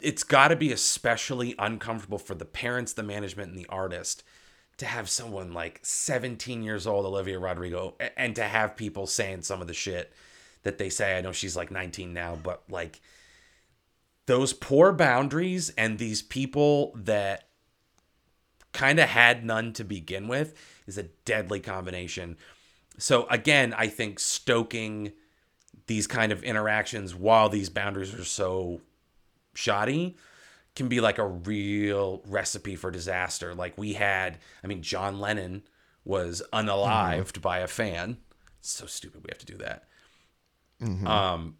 it's 0.00 0.24
got 0.24 0.48
to 0.48 0.56
be 0.56 0.72
especially 0.72 1.54
uncomfortable 1.60 2.18
for 2.18 2.34
the 2.34 2.44
parents 2.44 2.92
the 2.92 3.04
management 3.04 3.50
and 3.50 3.58
the 3.58 3.68
artist 3.68 4.24
to 4.78 4.86
have 4.86 5.08
someone 5.08 5.52
like 5.52 5.78
17 5.84 6.64
years 6.64 6.84
old, 6.84 7.06
Olivia 7.06 7.38
Rodrigo, 7.38 7.94
and 8.16 8.34
to 8.34 8.42
have 8.42 8.74
people 8.74 9.06
saying 9.06 9.42
some 9.42 9.60
of 9.60 9.68
the 9.68 9.72
shit 9.72 10.12
that 10.64 10.78
they 10.78 10.90
say. 10.90 11.16
I 11.16 11.20
know 11.20 11.30
she's 11.30 11.56
like 11.56 11.70
19 11.70 12.12
now, 12.12 12.36
but 12.42 12.64
like 12.68 13.00
those 14.26 14.52
poor 14.52 14.92
boundaries 14.92 15.70
and 15.78 15.96
these 15.96 16.22
people 16.22 16.92
that 16.96 17.50
kind 18.74 19.00
of 19.00 19.08
had 19.08 19.44
none 19.44 19.72
to 19.72 19.84
begin 19.84 20.28
with 20.28 20.54
is 20.86 20.98
a 20.98 21.04
deadly 21.24 21.60
combination. 21.60 22.36
So 22.98 23.26
again, 23.28 23.72
I 23.72 23.86
think 23.86 24.18
stoking 24.18 25.12
these 25.86 26.06
kind 26.06 26.32
of 26.32 26.42
interactions 26.42 27.14
while 27.14 27.48
these 27.48 27.70
boundaries 27.70 28.14
are 28.14 28.24
so 28.24 28.80
shoddy 29.54 30.16
can 30.76 30.88
be 30.88 31.00
like 31.00 31.18
a 31.18 31.26
real 31.26 32.22
recipe 32.26 32.76
for 32.76 32.90
disaster. 32.90 33.54
Like 33.54 33.78
we 33.78 33.94
had, 33.94 34.38
I 34.62 34.66
mean, 34.66 34.82
John 34.82 35.20
Lennon 35.20 35.62
was 36.04 36.42
unalived 36.52 37.40
by 37.40 37.60
a 37.60 37.66
fan. 37.66 38.18
It's 38.58 38.70
so 38.70 38.86
stupid 38.86 39.22
we 39.24 39.30
have 39.30 39.38
to 39.38 39.46
do 39.46 39.56
that. 39.58 39.84
Um, 41.06 41.56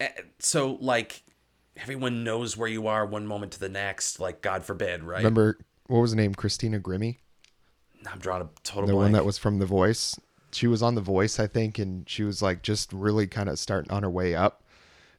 eh, 0.00 0.08
so 0.38 0.78
like 0.80 1.22
everyone 1.76 2.24
knows 2.24 2.56
where 2.56 2.68
you 2.68 2.88
are 2.88 3.06
one 3.06 3.26
moment 3.26 3.52
to 3.52 3.60
the 3.60 3.68
next. 3.68 4.20
Like 4.20 4.42
God 4.42 4.64
forbid, 4.64 5.04
right? 5.04 5.18
Remember 5.18 5.58
what 5.90 6.00
was 6.00 6.12
her 6.12 6.16
name? 6.16 6.34
Christina 6.34 6.78
Grimmie, 6.78 7.18
I'm 8.06 8.18
drawing 8.18 8.42
a 8.42 8.48
total 8.62 8.86
the 8.86 8.92
blank. 8.92 9.04
one 9.06 9.12
that 9.12 9.24
was 9.24 9.38
from 9.38 9.58
The 9.58 9.66
Voice. 9.66 10.18
She 10.52 10.66
was 10.66 10.82
on 10.82 10.94
The 10.94 11.00
Voice, 11.00 11.38
I 11.38 11.46
think, 11.46 11.78
and 11.78 12.08
she 12.08 12.22
was 12.22 12.42
like 12.42 12.62
just 12.62 12.92
really 12.92 13.26
kind 13.26 13.48
of 13.48 13.58
starting 13.58 13.90
on 13.90 14.02
her 14.02 14.10
way 14.10 14.34
up. 14.34 14.62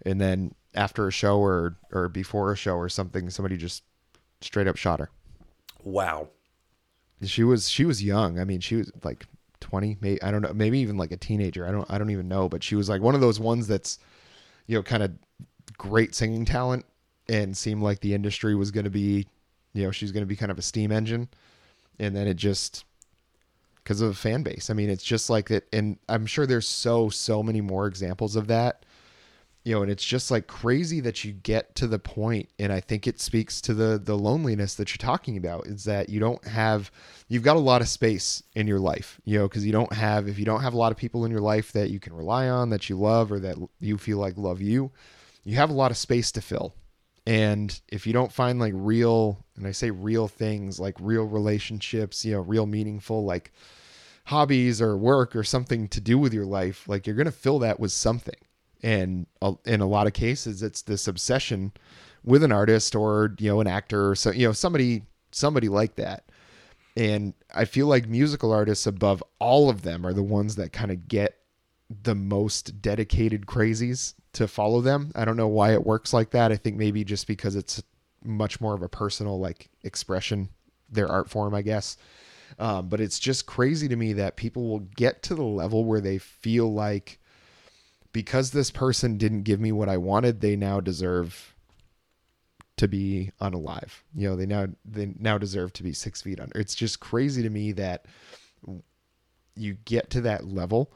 And 0.05 0.19
then 0.19 0.55
after 0.73 1.07
a 1.07 1.11
show 1.11 1.39
or 1.39 1.77
or 1.91 2.07
before 2.09 2.51
a 2.51 2.55
show 2.55 2.75
or 2.75 2.89
something, 2.89 3.29
somebody 3.29 3.57
just 3.57 3.83
straight 4.41 4.67
up 4.67 4.77
shot 4.77 4.99
her. 4.99 5.09
wow. 5.83 6.29
She 7.23 7.43
was 7.43 7.69
she 7.69 7.85
was 7.85 8.03
young. 8.03 8.39
I 8.39 8.45
mean, 8.45 8.61
she 8.61 8.77
was 8.77 8.91
like 9.03 9.27
20, 9.59 9.97
maybe 10.01 10.23
I 10.23 10.31
don't 10.31 10.41
know, 10.41 10.53
maybe 10.53 10.79
even 10.79 10.97
like 10.97 11.11
a 11.11 11.17
teenager. 11.17 11.67
I 11.67 11.71
don't 11.71 11.85
I 11.91 11.99
don't 11.99 12.09
even 12.09 12.27
know, 12.27 12.49
but 12.49 12.63
she 12.63 12.75
was 12.75 12.89
like 12.89 13.01
one 13.01 13.13
of 13.13 13.21
those 13.21 13.39
ones 13.39 13.67
that's 13.67 13.99
you 14.65 14.75
know 14.75 14.81
kind 14.81 15.03
of 15.03 15.11
great 15.77 16.15
singing 16.15 16.45
talent 16.45 16.83
and 17.29 17.55
seemed 17.55 17.83
like 17.83 17.99
the 17.99 18.15
industry 18.15 18.55
was 18.55 18.71
going 18.71 18.83
to 18.85 18.89
be, 18.89 19.27
you 19.73 19.83
know, 19.83 19.91
she's 19.91 20.11
going 20.11 20.23
to 20.23 20.27
be 20.27 20.35
kind 20.35 20.51
of 20.51 20.57
a 20.57 20.63
steam 20.63 20.91
engine. 20.91 21.29
And 21.99 22.15
then 22.15 22.27
it 22.27 22.35
just 22.35 22.85
because 23.83 24.01
of 24.01 24.09
a 24.09 24.13
fan 24.13 24.43
base. 24.43 24.69
I 24.69 24.73
mean, 24.73 24.89
it's 24.89 25.03
just 25.03 25.29
like 25.29 25.49
that. 25.49 25.67
And 25.73 25.97
I'm 26.07 26.25
sure 26.25 26.45
there's 26.45 26.67
so 26.67 27.09
so 27.09 27.41
many 27.43 27.61
more 27.61 27.87
examples 27.87 28.35
of 28.35 28.47
that 28.47 28.85
you 29.63 29.75
know 29.75 29.81
and 29.81 29.91
it's 29.91 30.03
just 30.03 30.31
like 30.31 30.47
crazy 30.47 30.99
that 30.99 31.23
you 31.23 31.31
get 31.31 31.73
to 31.75 31.87
the 31.87 31.99
point 31.99 32.49
and 32.59 32.71
i 32.71 32.79
think 32.79 33.05
it 33.05 33.19
speaks 33.19 33.61
to 33.61 33.73
the 33.73 33.99
the 34.03 34.17
loneliness 34.17 34.75
that 34.75 34.89
you're 34.89 35.05
talking 35.05 35.37
about 35.37 35.67
is 35.67 35.83
that 35.83 36.09
you 36.09 36.19
don't 36.19 36.45
have 36.45 36.91
you've 37.27 37.43
got 37.43 37.55
a 37.55 37.59
lot 37.59 37.81
of 37.81 37.87
space 37.87 38.41
in 38.55 38.67
your 38.67 38.79
life 38.79 39.19
you 39.23 39.37
know 39.37 39.47
because 39.47 39.65
you 39.65 39.71
don't 39.71 39.93
have 39.93 40.27
if 40.27 40.39
you 40.39 40.45
don't 40.45 40.61
have 40.61 40.73
a 40.73 40.77
lot 40.77 40.91
of 40.91 40.97
people 40.97 41.25
in 41.25 41.31
your 41.31 41.41
life 41.41 41.71
that 41.71 41.89
you 41.89 41.99
can 41.99 42.13
rely 42.13 42.49
on 42.49 42.69
that 42.69 42.89
you 42.89 42.97
love 42.97 43.31
or 43.31 43.39
that 43.39 43.55
you 43.79 43.97
feel 43.97 44.17
like 44.17 44.37
love 44.37 44.61
you 44.61 44.91
you 45.43 45.55
have 45.55 45.69
a 45.69 45.73
lot 45.73 45.91
of 45.91 45.97
space 45.97 46.31
to 46.31 46.41
fill 46.41 46.73
and 47.25 47.81
if 47.87 48.07
you 48.07 48.13
don't 48.13 48.31
find 48.31 48.59
like 48.59 48.73
real 48.75 49.45
and 49.55 49.67
i 49.67 49.71
say 49.71 49.91
real 49.91 50.27
things 50.27 50.79
like 50.79 50.95
real 50.99 51.23
relationships 51.23 52.25
you 52.25 52.33
know 52.33 52.39
real 52.39 52.65
meaningful 52.65 53.23
like 53.23 53.51
hobbies 54.25 54.81
or 54.81 54.97
work 54.97 55.35
or 55.35 55.43
something 55.43 55.87
to 55.89 55.99
do 55.99 56.17
with 56.17 56.33
your 56.33 56.45
life 56.45 56.87
like 56.87 57.05
you're 57.05 57.15
going 57.15 57.25
to 57.25 57.31
fill 57.31 57.59
that 57.59 57.79
with 57.79 57.91
something. 57.91 58.35
And 58.83 59.27
in 59.65 59.81
a 59.81 59.87
lot 59.87 60.07
of 60.07 60.13
cases 60.13 60.63
it's 60.63 60.81
this 60.81 61.07
obsession 61.07 61.71
with 62.23 62.43
an 62.43 62.51
artist 62.51 62.95
or 62.95 63.35
you 63.39 63.49
know 63.49 63.61
an 63.61 63.67
actor 63.67 64.09
or 64.09 64.15
so 64.15 64.31
you 64.31 64.47
know 64.47 64.53
somebody 64.53 65.03
somebody 65.31 65.69
like 65.69 65.95
that. 65.95 66.31
And 66.97 67.33
i 67.53 67.65
feel 67.65 67.87
like 67.87 68.07
musical 68.07 68.51
artists 68.51 68.87
above 68.87 69.23
all 69.39 69.69
of 69.69 69.81
them 69.81 70.05
are 70.05 70.13
the 70.13 70.23
ones 70.23 70.55
that 70.55 70.73
kind 70.73 70.91
of 70.91 71.07
get 71.07 71.40
the 72.03 72.15
most 72.15 72.81
dedicated 72.81 73.45
crazies 73.45 74.13
to 74.33 74.47
follow 74.47 74.81
them 74.81 75.11
i 75.15 75.25
don't 75.25 75.37
know 75.37 75.47
why 75.47 75.73
it 75.73 75.85
works 75.85 76.13
like 76.13 76.31
that 76.31 76.51
i 76.51 76.55
think 76.55 76.77
maybe 76.77 77.03
just 77.03 77.27
because 77.27 77.55
it's 77.55 77.81
much 78.23 78.61
more 78.61 78.73
of 78.73 78.81
a 78.81 78.89
personal 78.89 79.39
like 79.39 79.69
expression 79.83 80.49
their 80.89 81.07
art 81.07 81.29
form 81.29 81.53
i 81.53 81.61
guess 81.61 81.97
um, 82.59 82.89
but 82.89 82.99
it's 82.99 83.19
just 83.19 83.45
crazy 83.45 83.87
to 83.87 83.95
me 83.95 84.13
that 84.13 84.35
people 84.35 84.67
will 84.67 84.79
get 84.79 85.23
to 85.23 85.35
the 85.35 85.43
level 85.43 85.85
where 85.85 86.01
they 86.01 86.17
feel 86.17 86.71
like 86.71 87.19
because 88.13 88.51
this 88.51 88.71
person 88.71 89.17
didn't 89.17 89.43
give 89.43 89.59
me 89.59 89.71
what 89.71 89.89
I 89.89 89.97
wanted, 89.97 90.41
they 90.41 90.55
now 90.55 90.79
deserve 90.79 91.55
to 92.77 92.87
be 92.87 93.31
unalive. 93.39 94.01
You 94.13 94.29
know, 94.29 94.35
they 94.35 94.45
now 94.45 94.67
they 94.85 95.13
now 95.19 95.37
deserve 95.37 95.73
to 95.73 95.83
be 95.83 95.93
six 95.93 96.21
feet 96.21 96.39
under. 96.39 96.59
It's 96.59 96.75
just 96.75 96.99
crazy 96.99 97.41
to 97.43 97.49
me 97.49 97.71
that 97.73 98.05
you 99.55 99.77
get 99.85 100.09
to 100.11 100.21
that 100.21 100.45
level. 100.47 100.93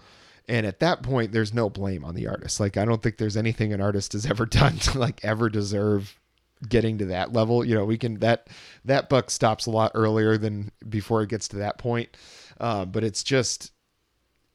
And 0.48 0.66
at 0.66 0.80
that 0.82 1.02
point, 1.02 1.32
there's 1.32 1.54
no 1.54 1.70
blame 1.70 2.06
on 2.06 2.14
the 2.16 2.28
artist. 2.28 2.60
Like, 2.60 2.78
I 2.78 2.86
don't 2.86 3.02
think 3.02 3.18
there's 3.18 3.38
anything 3.38 3.74
an 3.74 3.82
artist 3.82 4.14
has 4.14 4.26
ever 4.30 4.46
done 4.46 4.78
to 4.78 5.00
like 5.00 5.24
ever 5.24 5.50
deserve 5.50 6.20
getting 6.68 6.98
to 7.00 7.06
that 7.06 7.34
level. 7.34 7.66
You 7.66 7.76
know, 7.76 7.86
we 7.86 7.98
can 7.98 8.20
that 8.20 8.48
that 8.86 9.10
buck 9.10 9.30
stops 9.30 9.66
a 9.66 9.72
lot 9.72 9.92
earlier 9.96 10.38
than 10.38 10.72
before 10.88 11.22
it 11.24 11.30
gets 11.30 11.48
to 11.50 11.58
that 11.58 11.78
point. 11.78 12.16
Uh, 12.60 12.86
but 12.86 13.04
it's 13.04 13.24
just 13.24 13.72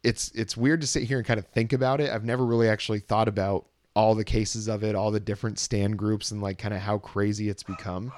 it's 0.03 0.31
it's 0.35 0.57
weird 0.57 0.81
to 0.81 0.87
sit 0.87 1.03
here 1.05 1.19
and 1.19 1.27
kind 1.27 1.39
of 1.39 1.47
think 1.47 1.73
about 1.73 2.01
it. 2.01 2.11
I've 2.11 2.25
never 2.25 2.45
really 2.45 2.69
actually 2.69 3.01
thought 3.01 3.29
about 3.29 3.67
all 3.95 4.15
the 4.15 4.25
cases 4.25 4.69
of 4.69 4.85
it, 4.85 4.95
all 4.95 5.11
the 5.11 5.21
different 5.21 5.59
stan 5.59 5.93
groups, 5.93 6.31
and 6.31 6.41
like 6.41 6.59
kind 6.59 6.75
of 6.75 6.81
how 6.81 6.99
crazy 6.99 7.49
it's 7.49 7.63
become. 7.63 8.13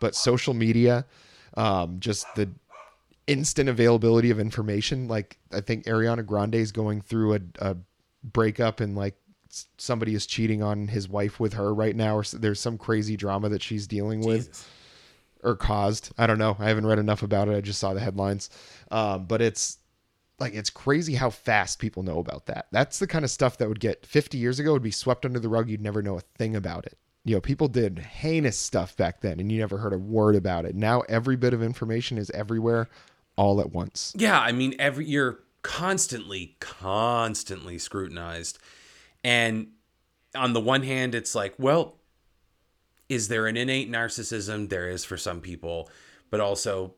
But 0.00 0.14
social 0.14 0.54
media, 0.54 1.06
um, 1.56 1.98
just 1.98 2.26
the 2.34 2.50
instant 3.26 3.68
availability 3.68 4.30
of 4.30 4.38
information. 4.38 5.08
Like 5.08 5.38
I 5.52 5.60
think 5.60 5.84
Ariana 5.84 6.24
Grande 6.24 6.56
is 6.56 6.72
going 6.72 7.00
through 7.00 7.34
a, 7.34 7.40
a 7.58 7.76
breakup 8.22 8.80
and 8.80 8.96
like 8.96 9.16
somebody 9.78 10.14
is 10.14 10.26
cheating 10.26 10.62
on 10.62 10.88
his 10.88 11.08
wife 11.08 11.38
with 11.38 11.54
her 11.54 11.72
right 11.72 11.94
now, 11.94 12.16
or 12.16 12.24
there's 12.24 12.60
some 12.60 12.78
crazy 12.78 13.16
drama 13.16 13.48
that 13.50 13.62
she's 13.62 13.86
dealing 13.86 14.20
with 14.20 14.46
Jesus. 14.46 14.66
or 15.42 15.56
caused. 15.56 16.10
I 16.18 16.26
don't 16.26 16.38
know. 16.38 16.56
I 16.58 16.68
haven't 16.68 16.86
read 16.86 16.98
enough 16.98 17.22
about 17.22 17.48
it. 17.48 17.56
I 17.56 17.60
just 17.60 17.78
saw 17.78 17.94
the 17.94 18.00
headlines. 18.00 18.50
Um, 18.90 19.26
but 19.26 19.40
it's 19.40 19.78
like 20.40 20.54
it's 20.54 20.70
crazy 20.70 21.14
how 21.14 21.30
fast 21.30 21.78
people 21.78 22.02
know 22.02 22.18
about 22.18 22.46
that. 22.46 22.66
That's 22.72 22.98
the 22.98 23.06
kind 23.06 23.24
of 23.24 23.30
stuff 23.30 23.58
that 23.58 23.68
would 23.68 23.80
get 23.80 24.04
50 24.04 24.36
years 24.38 24.58
ago 24.58 24.72
would 24.72 24.82
be 24.82 24.90
swept 24.90 25.24
under 25.24 25.38
the 25.38 25.48
rug. 25.48 25.68
You'd 25.68 25.80
never 25.80 26.02
know 26.02 26.16
a 26.16 26.22
thing 26.36 26.56
about 26.56 26.86
it. 26.86 26.98
You 27.24 27.36
know, 27.36 27.40
people 27.40 27.68
did 27.68 28.00
heinous 28.00 28.58
stuff 28.58 28.96
back 28.96 29.20
then 29.20 29.40
and 29.40 29.50
you 29.50 29.58
never 29.58 29.78
heard 29.78 29.94
a 29.94 29.98
word 29.98 30.34
about 30.34 30.66
it. 30.66 30.74
Now 30.74 31.02
every 31.08 31.36
bit 31.36 31.54
of 31.54 31.62
information 31.62 32.18
is 32.18 32.30
everywhere 32.30 32.88
all 33.36 33.60
at 33.60 33.72
once. 33.72 34.12
Yeah, 34.16 34.38
I 34.38 34.52
mean, 34.52 34.74
every 34.78 35.06
you're 35.06 35.40
constantly, 35.62 36.56
constantly 36.60 37.78
scrutinized, 37.78 38.58
and 39.22 39.68
on 40.34 40.52
the 40.52 40.60
one 40.60 40.82
hand, 40.82 41.14
it's 41.14 41.34
like, 41.34 41.54
well, 41.58 41.96
is 43.08 43.28
there 43.28 43.46
an 43.46 43.56
innate 43.56 43.90
narcissism? 43.90 44.68
There 44.68 44.88
is 44.88 45.04
for 45.04 45.16
some 45.16 45.40
people, 45.40 45.88
but 46.30 46.40
also 46.40 46.94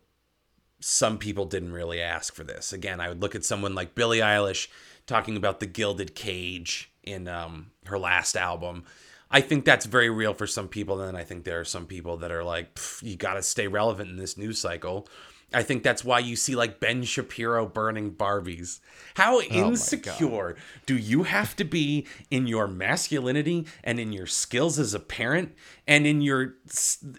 some 0.81 1.19
people 1.19 1.45
didn't 1.47 1.73
really 1.73 2.01
ask 2.01 2.35
for 2.35 2.45
this. 2.45 2.73
Again, 2.73 3.01
I 3.01 3.09
would 3.09 3.23
look 3.23 3.35
at 3.35 3.45
someone 3.45 3.75
like 3.75 3.95
Billie 3.95 4.19
Eilish 4.19 4.69
talking 5.07 5.37
about 5.37 5.61
the 5.61 5.67
gilded 5.67 6.15
cage 6.15 6.93
in 7.03 7.29
um, 7.29 7.71
her 7.87 7.99
last 7.99 8.37
album. 8.37 8.85
I 9.31 9.41
think 9.41 9.65
that's 9.65 9.87
very 9.87 10.11
real 10.11 10.35
for 10.35 10.47
some 10.47 10.69
people. 10.69 11.01
And 11.01 11.09
then 11.09 11.21
I 11.21 11.25
think 11.25 11.45
there 11.45 11.61
are 11.61 11.65
some 11.65 11.87
people 11.87 12.19
that 12.19 12.31
are 12.31 12.45
like, 12.45 12.79
you 13.03 13.17
got 13.17 13.35
to 13.35 13.43
stay 13.43 13.67
relevant 13.67 14.11
in 14.11 14.17
this 14.17 14.37
news 14.37 14.59
cycle. 14.59 15.09
I 15.55 15.63
think 15.63 15.85
that's 15.85 16.05
why 16.05 16.19
you 16.19 16.35
see 16.35 16.57
like 16.57 16.81
Ben 16.81 17.05
Shapiro 17.05 17.67
burning 17.67 18.13
Barbies. 18.13 18.81
How 19.15 19.41
insecure 19.41 20.57
do 20.87 20.97
you 20.97 21.23
have 21.23 21.55
to 21.57 21.65
be 21.65 22.07
in 22.31 22.49
your 22.49 22.67
masculinity 22.67 23.67
and 23.85 24.01
in 24.01 24.13
your 24.13 24.27
skills 24.27 24.79
as 24.79 24.93
a 24.93 25.01
parent 25.01 25.55
and 25.87 26.05
in 26.07 26.21
your 26.21 26.57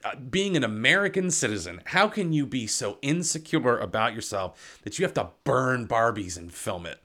uh, 0.03 0.15
being 0.17 0.57
an 0.57 0.63
American 0.65 1.31
citizen? 1.31 1.81
How 1.85 2.09
can 2.09 2.33
you 2.33 2.45
be 2.45 2.67
so 2.67 2.97
insecure 3.01 3.79
about 3.79 4.13
yourself 4.13 4.79
that 4.83 4.99
you 4.99 5.05
have 5.05 5.13
to 5.13 5.29
burn 5.45 5.87
Barbies 5.87 6.37
and 6.37 6.53
film 6.53 6.85
it? 6.85 7.01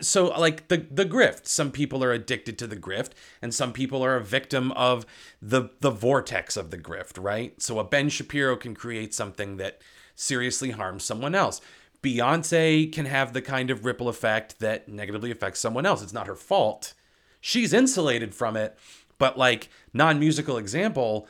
So 0.00 0.26
like 0.26 0.68
the 0.68 0.86
the 0.90 1.04
grift. 1.04 1.46
Some 1.46 1.70
people 1.70 2.02
are 2.02 2.12
addicted 2.12 2.58
to 2.58 2.66
the 2.66 2.76
grift 2.76 3.10
and 3.40 3.54
some 3.54 3.72
people 3.72 4.04
are 4.04 4.16
a 4.16 4.24
victim 4.24 4.72
of 4.72 5.06
the 5.40 5.70
the 5.80 5.90
vortex 5.90 6.56
of 6.56 6.70
the 6.70 6.78
grift 6.78 7.22
right? 7.22 7.60
So 7.60 7.78
a 7.78 7.84
ben 7.84 8.08
shapiro 8.08 8.56
can 8.56 8.74
create 8.74 9.14
something 9.14 9.56
that 9.58 9.80
seriously 10.14 10.70
harms 10.70 11.04
someone 11.04 11.34
else. 11.34 11.60
Beyonce 12.02 12.92
can 12.92 13.06
have 13.06 13.32
the 13.32 13.42
kind 13.42 13.70
of 13.70 13.84
ripple 13.84 14.08
effect 14.08 14.60
that 14.60 14.88
negatively 14.88 15.30
affects 15.30 15.60
someone 15.60 15.86
else. 15.86 16.02
It's 16.02 16.12
not 16.12 16.26
her 16.26 16.36
fault. 16.36 16.94
She's 17.40 17.72
insulated 17.72 18.34
from 18.34 18.56
it 18.56 18.76
but 19.18 19.38
like 19.38 19.68
non-musical 19.92 20.58
example 20.58 21.26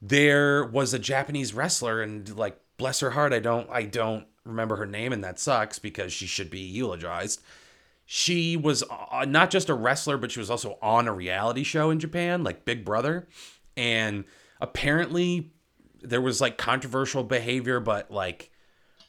there 0.00 0.64
was 0.64 0.92
a 0.94 0.98
japanese 0.98 1.54
wrestler 1.54 2.02
and 2.02 2.36
like 2.36 2.58
bless 2.76 3.00
her 3.00 3.10
heart 3.10 3.32
i 3.32 3.38
don't 3.38 3.68
i 3.70 3.82
don't 3.82 4.26
remember 4.44 4.76
her 4.76 4.86
name 4.86 5.12
and 5.12 5.24
that 5.24 5.38
sucks 5.38 5.78
because 5.78 6.12
she 6.12 6.26
should 6.26 6.50
be 6.50 6.60
eulogized 6.60 7.42
she 8.04 8.56
was 8.56 8.84
uh, 9.10 9.24
not 9.26 9.50
just 9.50 9.68
a 9.68 9.74
wrestler 9.74 10.16
but 10.16 10.30
she 10.30 10.38
was 10.38 10.50
also 10.50 10.78
on 10.80 11.08
a 11.08 11.12
reality 11.12 11.62
show 11.62 11.90
in 11.90 11.98
japan 11.98 12.44
like 12.44 12.64
big 12.64 12.84
brother 12.84 13.26
and 13.76 14.24
apparently 14.60 15.52
there 16.02 16.20
was 16.20 16.40
like 16.40 16.56
controversial 16.56 17.24
behavior 17.24 17.80
but 17.80 18.10
like 18.10 18.50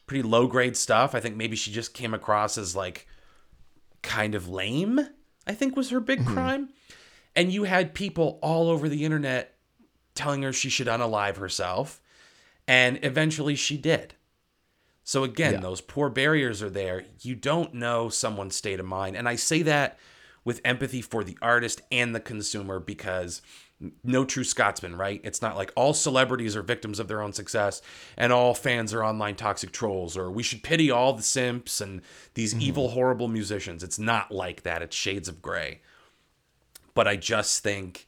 pretty 0.07 0.23
low 0.23 0.47
grade 0.47 0.75
stuff. 0.75 1.13
I 1.13 1.19
think 1.19 1.35
maybe 1.35 1.55
she 1.55 1.71
just 1.71 1.93
came 1.93 2.13
across 2.13 2.57
as 2.57 2.75
like 2.75 3.07
kind 4.01 4.33
of 4.33 4.49
lame. 4.49 4.99
I 5.45 5.53
think 5.53 5.75
was 5.75 5.91
her 5.91 5.99
big 5.99 6.25
crime. 6.25 6.69
And 7.35 7.51
you 7.53 7.65
had 7.65 7.93
people 7.93 8.39
all 8.41 8.69
over 8.69 8.89
the 8.89 9.05
internet 9.05 9.55
telling 10.15 10.41
her 10.41 10.51
she 10.51 10.69
should 10.69 10.87
unalive 10.87 11.37
herself, 11.37 12.01
and 12.67 12.99
eventually 13.03 13.55
she 13.55 13.77
did. 13.77 14.15
So 15.03 15.23
again, 15.23 15.53
Yeah. 15.53 15.59
those 15.61 15.79
poor 15.79 16.09
barriers 16.09 16.61
are 16.61 16.69
there. 16.69 17.05
You 17.21 17.35
don't 17.35 17.73
know 17.73 18.09
someone's 18.09 18.55
state 18.55 18.79
of 18.79 18.85
mind. 18.85 19.15
And 19.15 19.27
I 19.29 19.37
say 19.37 19.61
that 19.61 19.97
with 20.43 20.59
empathy 20.65 21.01
for 21.01 21.23
the 21.23 21.37
artist 21.41 21.81
and 21.91 22.13
the 22.13 22.19
consumer 22.19 22.79
because 22.79 23.41
no 24.03 24.25
true 24.25 24.43
Scotsman, 24.43 24.95
right? 24.95 25.21
It's 25.23 25.41
not 25.41 25.55
like 25.55 25.71
all 25.75 25.93
celebrities 25.93 26.55
are 26.55 26.61
victims 26.63 26.99
of 26.99 27.07
their 27.07 27.21
own 27.21 27.31
success 27.31 27.81
and 28.17 28.33
all 28.33 28.53
fans 28.53 28.93
are 28.93 29.03
online 29.03 29.35
toxic 29.35 29.71
trolls 29.71 30.17
or 30.17 30.31
we 30.31 30.43
should 30.43 30.63
pity 30.63 30.89
all 30.89 31.13
the 31.13 31.23
simps 31.23 31.79
and 31.79 32.01
these 32.33 32.53
mm-hmm. 32.53 32.63
evil, 32.63 32.89
horrible 32.89 33.27
musicians. 33.27 33.83
It's 33.83 33.99
not 33.99 34.31
like 34.31 34.63
that. 34.63 34.81
It's 34.81 34.95
shades 34.95 35.29
of 35.29 35.41
gray. 35.41 35.81
But 36.95 37.07
I 37.07 37.15
just 37.15 37.63
think 37.63 38.06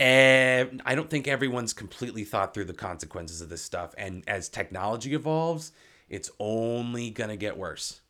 eh, 0.00 0.64
I 0.84 0.94
don't 0.94 1.10
think 1.10 1.28
everyone's 1.28 1.72
completely 1.72 2.24
thought 2.24 2.54
through 2.54 2.64
the 2.64 2.72
consequences 2.72 3.40
of 3.40 3.48
this 3.48 3.62
stuff. 3.62 3.94
And 3.98 4.24
as 4.26 4.48
technology 4.48 5.14
evolves, 5.14 5.72
it's 6.08 6.30
only 6.38 7.10
gonna 7.10 7.36
get 7.36 7.56
worse. 7.56 8.00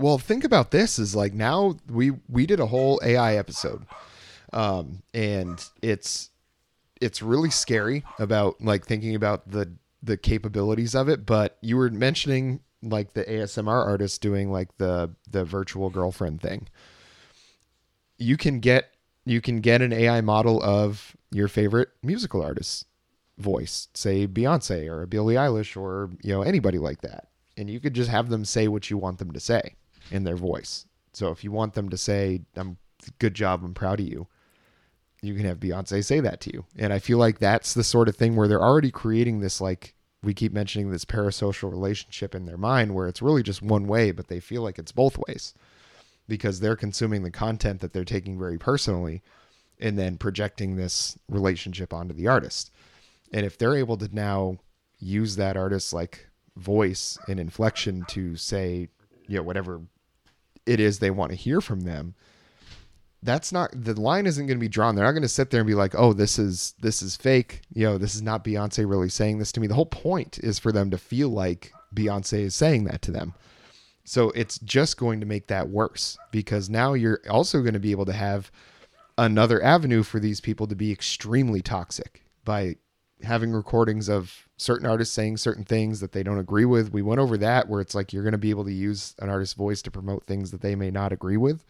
Well, 0.00 0.18
think 0.18 0.44
about 0.44 0.70
this 0.70 0.98
is 0.98 1.14
like 1.14 1.32
now 1.32 1.76
we 1.88 2.12
we 2.28 2.46
did 2.46 2.60
a 2.60 2.66
whole 2.66 3.00
AI 3.02 3.36
episode. 3.36 3.86
Um 4.52 5.02
and 5.14 5.64
it's 5.82 6.30
it's 7.00 7.22
really 7.22 7.50
scary 7.50 8.04
about 8.18 8.60
like 8.60 8.84
thinking 8.84 9.14
about 9.14 9.50
the 9.50 9.72
the 10.02 10.16
capabilities 10.16 10.94
of 10.94 11.08
it, 11.08 11.26
but 11.26 11.58
you 11.60 11.76
were 11.76 11.90
mentioning 11.90 12.60
like 12.82 13.12
the 13.14 13.24
ASMR 13.24 13.86
artist 13.86 14.20
doing 14.20 14.50
like 14.50 14.76
the 14.78 15.10
the 15.30 15.44
virtual 15.44 15.90
girlfriend 15.90 16.40
thing. 16.40 16.68
You 18.18 18.36
can 18.36 18.60
get 18.60 18.92
you 19.28 19.40
can 19.40 19.60
get 19.60 19.82
an 19.82 19.92
AI 19.92 20.20
model 20.20 20.62
of 20.62 21.16
your 21.30 21.48
favorite 21.48 21.88
musical 22.02 22.42
artist's 22.42 22.84
voice, 23.36 23.88
say 23.94 24.26
Beyonce 24.26 24.88
or 24.88 25.06
Billie 25.06 25.36
Eilish 25.36 25.76
or 25.76 26.10
you 26.22 26.32
know 26.32 26.42
anybody 26.42 26.78
like 26.78 27.02
that. 27.02 27.28
And 27.56 27.68
you 27.68 27.80
could 27.80 27.94
just 27.94 28.10
have 28.10 28.28
them 28.28 28.44
say 28.44 28.68
what 28.68 28.90
you 28.90 28.98
want 28.98 29.18
them 29.18 29.32
to 29.32 29.40
say 29.40 29.74
in 30.10 30.24
their 30.24 30.36
voice. 30.36 30.86
So 31.12 31.30
if 31.30 31.42
you 31.42 31.52
want 31.52 31.74
them 31.74 31.88
to 31.88 31.96
say 31.96 32.42
I'm 32.56 32.78
good 33.18 33.34
job, 33.34 33.62
I'm 33.64 33.74
proud 33.74 34.00
of 34.00 34.06
you, 34.06 34.28
you 35.22 35.34
can 35.34 35.44
have 35.44 35.60
Beyonce 35.60 36.04
say 36.04 36.20
that 36.20 36.40
to 36.42 36.52
you. 36.52 36.64
And 36.76 36.92
I 36.92 36.98
feel 36.98 37.18
like 37.18 37.38
that's 37.38 37.74
the 37.74 37.84
sort 37.84 38.08
of 38.08 38.16
thing 38.16 38.36
where 38.36 38.48
they're 38.48 38.62
already 38.62 38.90
creating 38.90 39.40
this 39.40 39.60
like 39.60 39.94
we 40.22 40.34
keep 40.34 40.52
mentioning 40.52 40.90
this 40.90 41.04
parasocial 41.04 41.70
relationship 41.70 42.34
in 42.34 42.44
their 42.44 42.56
mind 42.56 42.94
where 42.94 43.06
it's 43.06 43.22
really 43.22 43.42
just 43.42 43.62
one 43.62 43.86
way, 43.86 44.10
but 44.10 44.28
they 44.28 44.40
feel 44.40 44.62
like 44.62 44.78
it's 44.78 44.92
both 44.92 45.18
ways 45.28 45.54
because 46.28 46.60
they're 46.60 46.76
consuming 46.76 47.22
the 47.22 47.30
content 47.30 47.80
that 47.80 47.92
they're 47.92 48.04
taking 48.04 48.38
very 48.38 48.58
personally 48.58 49.22
and 49.80 49.98
then 49.98 50.16
projecting 50.16 50.76
this 50.76 51.18
relationship 51.28 51.92
onto 51.92 52.14
the 52.14 52.26
artist. 52.26 52.70
And 53.32 53.46
if 53.46 53.56
they're 53.56 53.76
able 53.76 53.96
to 53.98 54.08
now 54.14 54.58
use 54.98 55.36
that 55.36 55.56
artist's 55.56 55.92
like 55.92 56.28
voice 56.56 57.18
and 57.28 57.38
inflection 57.38 58.04
to 58.08 58.36
say, 58.36 58.88
you 59.26 59.36
know, 59.36 59.42
whatever 59.42 59.80
it 60.66 60.80
is 60.80 60.98
they 60.98 61.10
want 61.10 61.30
to 61.30 61.36
hear 61.36 61.60
from 61.60 61.80
them, 61.80 62.14
that's 63.22 63.52
not 63.52 63.70
the 63.72 64.00
line 64.00 64.26
isn't 64.26 64.46
going 64.46 64.58
to 64.58 64.60
be 64.60 64.68
drawn. 64.68 64.94
They're 64.94 65.04
not 65.04 65.12
going 65.12 65.22
to 65.22 65.28
sit 65.28 65.50
there 65.50 65.60
and 65.60 65.66
be 65.66 65.74
like, 65.74 65.94
"Oh, 65.96 66.12
this 66.12 66.38
is 66.38 66.74
this 66.80 67.02
is 67.02 67.16
fake." 67.16 67.62
You 67.72 67.84
know, 67.84 67.98
this 67.98 68.14
is 68.14 68.22
not 68.22 68.44
Beyonce 68.44 68.88
really 68.88 69.08
saying 69.08 69.38
this 69.38 69.50
to 69.52 69.60
me. 69.60 69.66
The 69.66 69.74
whole 69.74 69.86
point 69.86 70.38
is 70.38 70.60
for 70.60 70.70
them 70.70 70.90
to 70.90 70.98
feel 70.98 71.28
like 71.28 71.72
Beyonce 71.94 72.40
is 72.40 72.54
saying 72.54 72.84
that 72.84 73.02
to 73.02 73.10
them. 73.10 73.34
So 74.08 74.30
it's 74.30 74.58
just 74.60 74.96
going 74.96 75.20
to 75.20 75.26
make 75.26 75.48
that 75.48 75.68
worse 75.68 76.16
because 76.30 76.70
now 76.70 76.94
you're 76.94 77.20
also 77.28 77.60
going 77.60 77.74
to 77.74 77.78
be 77.78 77.90
able 77.90 78.06
to 78.06 78.14
have 78.14 78.50
another 79.18 79.62
avenue 79.62 80.02
for 80.02 80.18
these 80.18 80.40
people 80.40 80.66
to 80.66 80.74
be 80.74 80.90
extremely 80.90 81.60
toxic 81.60 82.24
by 82.42 82.76
having 83.22 83.52
recordings 83.52 84.08
of 84.08 84.48
certain 84.56 84.86
artists 84.86 85.14
saying 85.14 85.36
certain 85.36 85.62
things 85.62 86.00
that 86.00 86.12
they 86.12 86.22
don't 86.22 86.38
agree 86.38 86.64
with. 86.64 86.90
We 86.90 87.02
went 87.02 87.20
over 87.20 87.36
that 87.36 87.68
where 87.68 87.82
it's 87.82 87.94
like 87.94 88.14
you're 88.14 88.22
going 88.22 88.32
to 88.32 88.38
be 88.38 88.48
able 88.48 88.64
to 88.64 88.72
use 88.72 89.14
an 89.18 89.28
artist's 89.28 89.52
voice 89.52 89.82
to 89.82 89.90
promote 89.90 90.24
things 90.24 90.52
that 90.52 90.62
they 90.62 90.74
may 90.74 90.90
not 90.90 91.12
agree 91.12 91.36
with. 91.36 91.62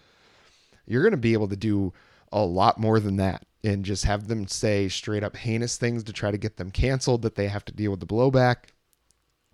You're 0.87 1.03
going 1.03 1.11
to 1.11 1.17
be 1.17 1.33
able 1.33 1.49
to 1.49 1.57
do 1.57 1.93
a 2.31 2.45
lot 2.45 2.79
more 2.79 3.01
than 3.01 3.17
that 3.17 3.47
and 3.65 3.85
just 3.85 4.05
have 4.05 4.29
them 4.29 4.47
say 4.47 4.89
straight 4.89 5.25
up 5.25 5.35
heinous 5.35 5.77
things 5.77 6.05
to 6.05 6.13
try 6.13 6.31
to 6.31 6.39
get 6.39 6.57
them 6.57 6.71
canceled 6.71 7.23
that 7.23 7.35
they 7.35 7.49
have 7.49 7.65
to 7.65 7.73
deal 7.73 7.91
with 7.91 7.99
the 7.99 8.07
blowback. 8.07 8.69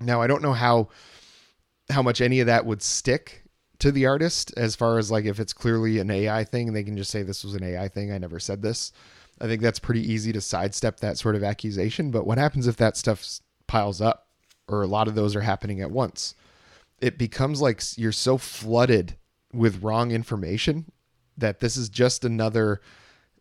Now, 0.01 0.21
I 0.21 0.27
don't 0.27 0.43
know 0.43 0.53
how 0.53 0.91
how 1.91 2.03
much 2.03 2.21
any 2.21 2.41
of 2.41 2.47
that 2.47 2.67
would 2.67 2.83
stick 2.83 3.45
to 3.79 3.93
the 3.93 4.07
artist 4.07 4.53
as 4.57 4.77
far 4.77 4.99
as 4.99 5.11
like 5.11 5.25
if 5.25 5.41
it's 5.41 5.53
clearly 5.53 5.99
an 5.99 6.11
AI 6.11 6.45
thing 6.45 6.73
they 6.73 6.85
can 6.85 6.97
just 6.97 7.11
say 7.11 7.23
this 7.23 7.45
was 7.45 7.55
an 7.55 7.65
AI 7.65 7.89
thing, 7.89 8.13
I 8.13 8.19
never 8.19 8.41
said 8.41 8.63
this. 8.63 8.93
I 9.41 9.47
think 9.47 9.61
that's 9.61 9.81
pretty 9.81 10.01
easy 10.01 10.33
to 10.33 10.41
sidestep 10.41 11.01
that 11.01 11.19
sort 11.19 11.35
of 11.35 11.43
accusation, 11.43 12.11
but 12.11 12.27
what 12.27 12.39
happens 12.39 12.67
if 12.67 12.77
that 12.77 12.97
stuff 12.97 13.41
piles 13.67 14.01
up 14.01 14.29
or 14.69 14.83
a 14.83 14.87
lot 14.87 15.09
of 15.09 15.15
those 15.15 15.35
are 15.35 15.41
happening 15.41 15.81
at 15.81 15.91
once? 15.91 16.35
It 17.01 17.19
becomes 17.19 17.61
like 17.61 17.83
you're 17.99 18.13
so 18.13 18.39
flooded 18.39 19.17
with 19.53 19.83
wrong 19.83 20.13
information 20.13 20.91
that 21.37 21.61
this 21.61 21.77
is 21.77 21.89
just 21.89 22.25
another 22.25 22.81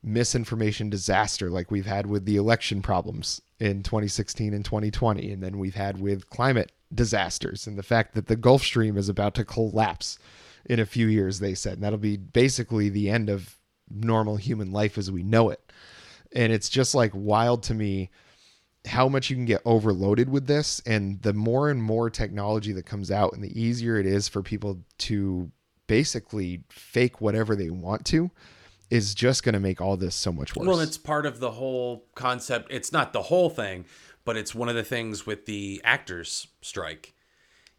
misinformation 0.01 0.89
disaster 0.89 1.49
like 1.49 1.71
we've 1.71 1.85
had 1.85 2.05
with 2.05 2.25
the 2.25 2.35
election 2.35 2.81
problems 2.81 3.41
in 3.63 3.81
2016 3.81 4.53
and 4.53 4.65
2020 4.65 5.31
and 5.31 5.41
then 5.41 5.57
we've 5.57 5.75
had 5.75 5.97
with 6.01 6.29
climate 6.29 6.73
disasters 6.93 7.65
and 7.65 7.77
the 7.77 7.83
fact 7.83 8.13
that 8.13 8.27
the 8.27 8.35
Gulf 8.35 8.61
Stream 8.61 8.97
is 8.97 9.07
about 9.07 9.33
to 9.35 9.45
collapse 9.45 10.19
in 10.65 10.81
a 10.81 10.85
few 10.85 11.07
years 11.07 11.39
they 11.39 11.55
said 11.55 11.75
and 11.75 11.83
that'll 11.83 11.97
be 11.97 12.17
basically 12.17 12.89
the 12.89 13.09
end 13.09 13.29
of 13.29 13.57
normal 13.89 14.35
human 14.35 14.73
life 14.73 14.97
as 14.97 15.09
we 15.09 15.23
know 15.23 15.49
it. 15.49 15.71
And 16.35 16.51
it's 16.51 16.67
just 16.67 16.93
like 16.93 17.11
wild 17.13 17.63
to 17.63 17.73
me 17.73 18.09
how 18.85 19.07
much 19.07 19.29
you 19.29 19.37
can 19.37 19.45
get 19.45 19.61
overloaded 19.63 20.27
with 20.27 20.45
this 20.45 20.81
and 20.85 21.21
the 21.21 21.33
more 21.33 21.69
and 21.69 21.81
more 21.81 22.09
technology 22.09 22.73
that 22.73 22.85
comes 22.85 23.11
out 23.11 23.31
and 23.31 23.41
the 23.41 23.61
easier 23.61 23.97
it 23.97 24.05
is 24.05 24.27
for 24.27 24.41
people 24.41 24.79
to 24.97 25.49
basically 25.87 26.63
fake 26.69 27.21
whatever 27.21 27.55
they 27.55 27.69
want 27.69 28.05
to 28.07 28.29
is 28.93 29.15
just 29.15 29.41
going 29.41 29.53
to 29.53 29.59
make 29.59 29.81
all 29.81 29.97
this 29.97 30.13
so 30.13 30.31
much 30.31 30.55
worse. 30.55 30.67
Well, 30.67 30.79
it's 30.79 30.99
part 30.99 31.25
of 31.25 31.39
the 31.39 31.49
whole 31.49 32.05
concept. 32.13 32.67
It's 32.71 32.91
not 32.91 33.11
the 33.11 33.23
whole 33.23 33.49
thing, 33.49 33.85
but 34.23 34.37
it's 34.37 34.53
one 34.53 34.69
of 34.69 34.75
the 34.75 34.83
things 34.83 35.25
with 35.25 35.47
the 35.47 35.81
actors 35.83 36.45
strike 36.61 37.15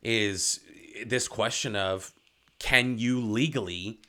is 0.02 0.58
this 1.06 1.28
question 1.28 1.76
of 1.76 2.12
can 2.58 2.98
you 2.98 3.20
legally 3.20 4.00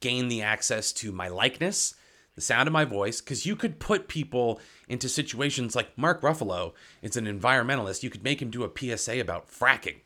gain 0.00 0.26
the 0.26 0.42
access 0.42 0.92
to 0.94 1.12
my 1.12 1.28
likeness, 1.28 1.94
the 2.34 2.40
sound 2.40 2.66
of 2.66 2.72
my 2.72 2.84
voice 2.84 3.20
because 3.20 3.46
you 3.46 3.54
could 3.54 3.78
put 3.78 4.08
people 4.08 4.60
into 4.88 5.08
situations 5.08 5.76
like 5.76 5.96
Mark 5.96 6.22
Ruffalo 6.22 6.72
is 7.02 7.16
an 7.16 7.26
environmentalist. 7.26 8.02
You 8.02 8.10
could 8.10 8.24
make 8.24 8.42
him 8.42 8.50
do 8.50 8.64
a 8.64 8.96
PSA 8.96 9.20
about 9.20 9.48
fracking. 9.48 10.00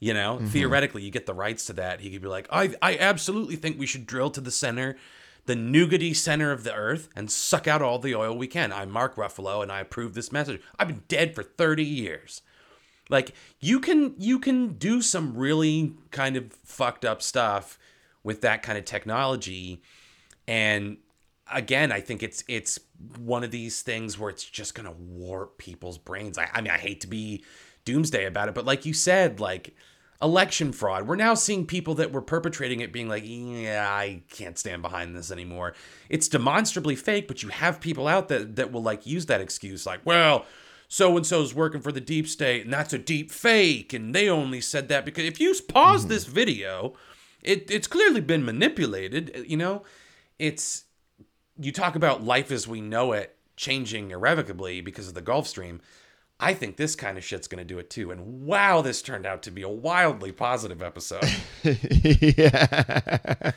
You 0.00 0.14
know, 0.14 0.36
mm-hmm. 0.36 0.46
theoretically, 0.46 1.02
you 1.02 1.10
get 1.12 1.26
the 1.26 1.34
rights 1.34 1.66
to 1.66 1.72
that. 1.74 2.00
He 2.00 2.10
could 2.10 2.22
be 2.22 2.28
like, 2.28 2.48
I, 2.50 2.74
I 2.82 2.98
absolutely 2.98 3.56
think 3.56 3.78
we 3.78 3.86
should 3.86 4.06
drill 4.06 4.30
to 4.30 4.40
the 4.40 4.50
center, 4.50 4.96
the 5.48 5.54
nougaty 5.54 6.14
center 6.14 6.52
of 6.52 6.62
the 6.62 6.74
earth, 6.74 7.08
and 7.16 7.30
suck 7.30 7.66
out 7.66 7.80
all 7.80 7.98
the 7.98 8.14
oil 8.14 8.36
we 8.36 8.46
can. 8.46 8.70
I'm 8.70 8.90
Mark 8.90 9.16
Ruffalo, 9.16 9.62
and 9.62 9.72
I 9.72 9.80
approve 9.80 10.12
this 10.12 10.30
message. 10.30 10.60
I've 10.78 10.88
been 10.88 11.04
dead 11.08 11.34
for 11.34 11.42
30 11.42 11.82
years. 11.82 12.42
Like 13.08 13.32
you 13.58 13.80
can 13.80 14.14
you 14.18 14.38
can 14.40 14.74
do 14.74 15.00
some 15.00 15.34
really 15.34 15.94
kind 16.10 16.36
of 16.36 16.52
fucked 16.52 17.06
up 17.06 17.22
stuff 17.22 17.78
with 18.22 18.42
that 18.42 18.62
kind 18.62 18.76
of 18.76 18.84
technology, 18.84 19.80
and 20.46 20.98
again, 21.50 21.92
I 21.92 22.02
think 22.02 22.22
it's 22.22 22.44
it's 22.46 22.78
one 23.16 23.42
of 23.42 23.50
these 23.50 23.80
things 23.80 24.18
where 24.18 24.28
it's 24.28 24.44
just 24.44 24.74
gonna 24.74 24.92
warp 24.92 25.56
people's 25.56 25.96
brains. 25.96 26.36
I, 26.36 26.50
I 26.52 26.60
mean, 26.60 26.72
I 26.72 26.76
hate 26.78 27.00
to 27.00 27.06
be 27.06 27.42
doomsday 27.86 28.26
about 28.26 28.48
it, 28.48 28.54
but 28.54 28.66
like 28.66 28.84
you 28.84 28.92
said, 28.92 29.40
like 29.40 29.74
election 30.20 30.72
fraud, 30.72 31.06
we're 31.06 31.16
now 31.16 31.34
seeing 31.34 31.66
people 31.66 31.94
that 31.94 32.12
were 32.12 32.22
perpetrating 32.22 32.80
it 32.80 32.92
being 32.92 33.08
like, 33.08 33.22
yeah, 33.24 33.88
I 33.88 34.22
can't 34.30 34.58
stand 34.58 34.82
behind 34.82 35.14
this 35.14 35.30
anymore. 35.30 35.74
It's 36.08 36.28
demonstrably 36.28 36.96
fake, 36.96 37.28
but 37.28 37.42
you 37.42 37.50
have 37.50 37.80
people 37.80 38.08
out 38.08 38.28
that 38.28 38.56
that 38.56 38.72
will 38.72 38.82
like 38.82 39.06
use 39.06 39.26
that 39.26 39.40
excuse, 39.40 39.86
like, 39.86 40.00
well. 40.04 40.46
So 40.90 41.14
and 41.18 41.26
so's 41.26 41.54
working 41.54 41.82
for 41.82 41.92
the 41.92 42.00
deep 42.00 42.26
state, 42.26 42.64
and 42.64 42.72
that's 42.72 42.94
a 42.94 42.98
deep 42.98 43.30
fake, 43.30 43.92
and 43.92 44.14
they 44.14 44.26
only 44.26 44.62
said 44.62 44.88
that 44.88 45.04
because 45.04 45.24
if 45.24 45.38
you 45.38 45.54
pause 45.68 46.00
mm-hmm. 46.00 46.08
this 46.08 46.24
video, 46.24 46.94
it, 47.42 47.70
it's 47.70 47.86
clearly 47.86 48.22
been 48.22 48.42
manipulated. 48.42 49.30
Uh, 49.36 49.40
you 49.40 49.58
know, 49.58 49.82
it's 50.38 50.84
you 51.60 51.72
talk 51.72 51.94
about 51.94 52.24
life 52.24 52.50
as 52.50 52.66
we 52.66 52.80
know 52.80 53.12
it 53.12 53.36
changing 53.56 54.12
irrevocably 54.12 54.80
because 54.80 55.08
of 55.08 55.14
the 55.14 55.20
Gulf 55.20 55.46
Stream. 55.46 55.82
I 56.40 56.54
think 56.54 56.76
this 56.76 56.94
kind 56.94 57.18
of 57.18 57.24
shit's 57.24 57.48
going 57.48 57.58
to 57.58 57.64
do 57.64 57.78
it 57.78 57.90
too. 57.90 58.10
And 58.10 58.44
wow, 58.44 58.80
this 58.80 59.02
turned 59.02 59.26
out 59.26 59.42
to 59.44 59.50
be 59.50 59.62
a 59.62 59.68
wildly 59.68 60.32
positive 60.32 60.82
episode. 60.82 61.24
yeah. 61.62 63.52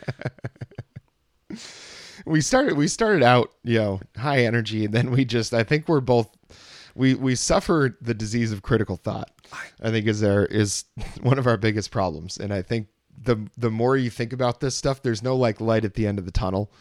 we 2.25 2.41
started 2.41 2.77
we 2.77 2.87
started 2.87 3.23
out, 3.23 3.51
you 3.63 3.77
know, 3.77 4.01
high 4.17 4.43
energy 4.43 4.85
and 4.85 4.93
then 4.93 5.11
we 5.11 5.25
just 5.25 5.53
I 5.53 5.63
think 5.63 5.87
we're 5.87 6.01
both 6.01 6.35
we 6.95 7.13
we 7.13 7.35
suffer 7.35 7.97
the 8.01 8.13
disease 8.13 8.51
of 8.51 8.61
critical 8.61 8.97
thought. 8.97 9.31
I 9.81 9.91
think 9.91 10.07
is 10.07 10.19
there 10.19 10.45
is 10.45 10.85
one 11.21 11.37
of 11.37 11.47
our 11.47 11.57
biggest 11.57 11.91
problems, 11.91 12.37
and 12.37 12.53
I 12.53 12.61
think 12.61 12.87
the 13.23 13.47
the 13.57 13.71
more 13.71 13.97
you 13.97 14.09
think 14.09 14.33
about 14.33 14.59
this 14.59 14.75
stuff, 14.75 15.01
there's 15.01 15.23
no 15.23 15.35
like 15.35 15.61
light 15.61 15.85
at 15.85 15.93
the 15.93 16.07
end 16.07 16.19
of 16.19 16.25
the 16.25 16.31
tunnel 16.31 16.71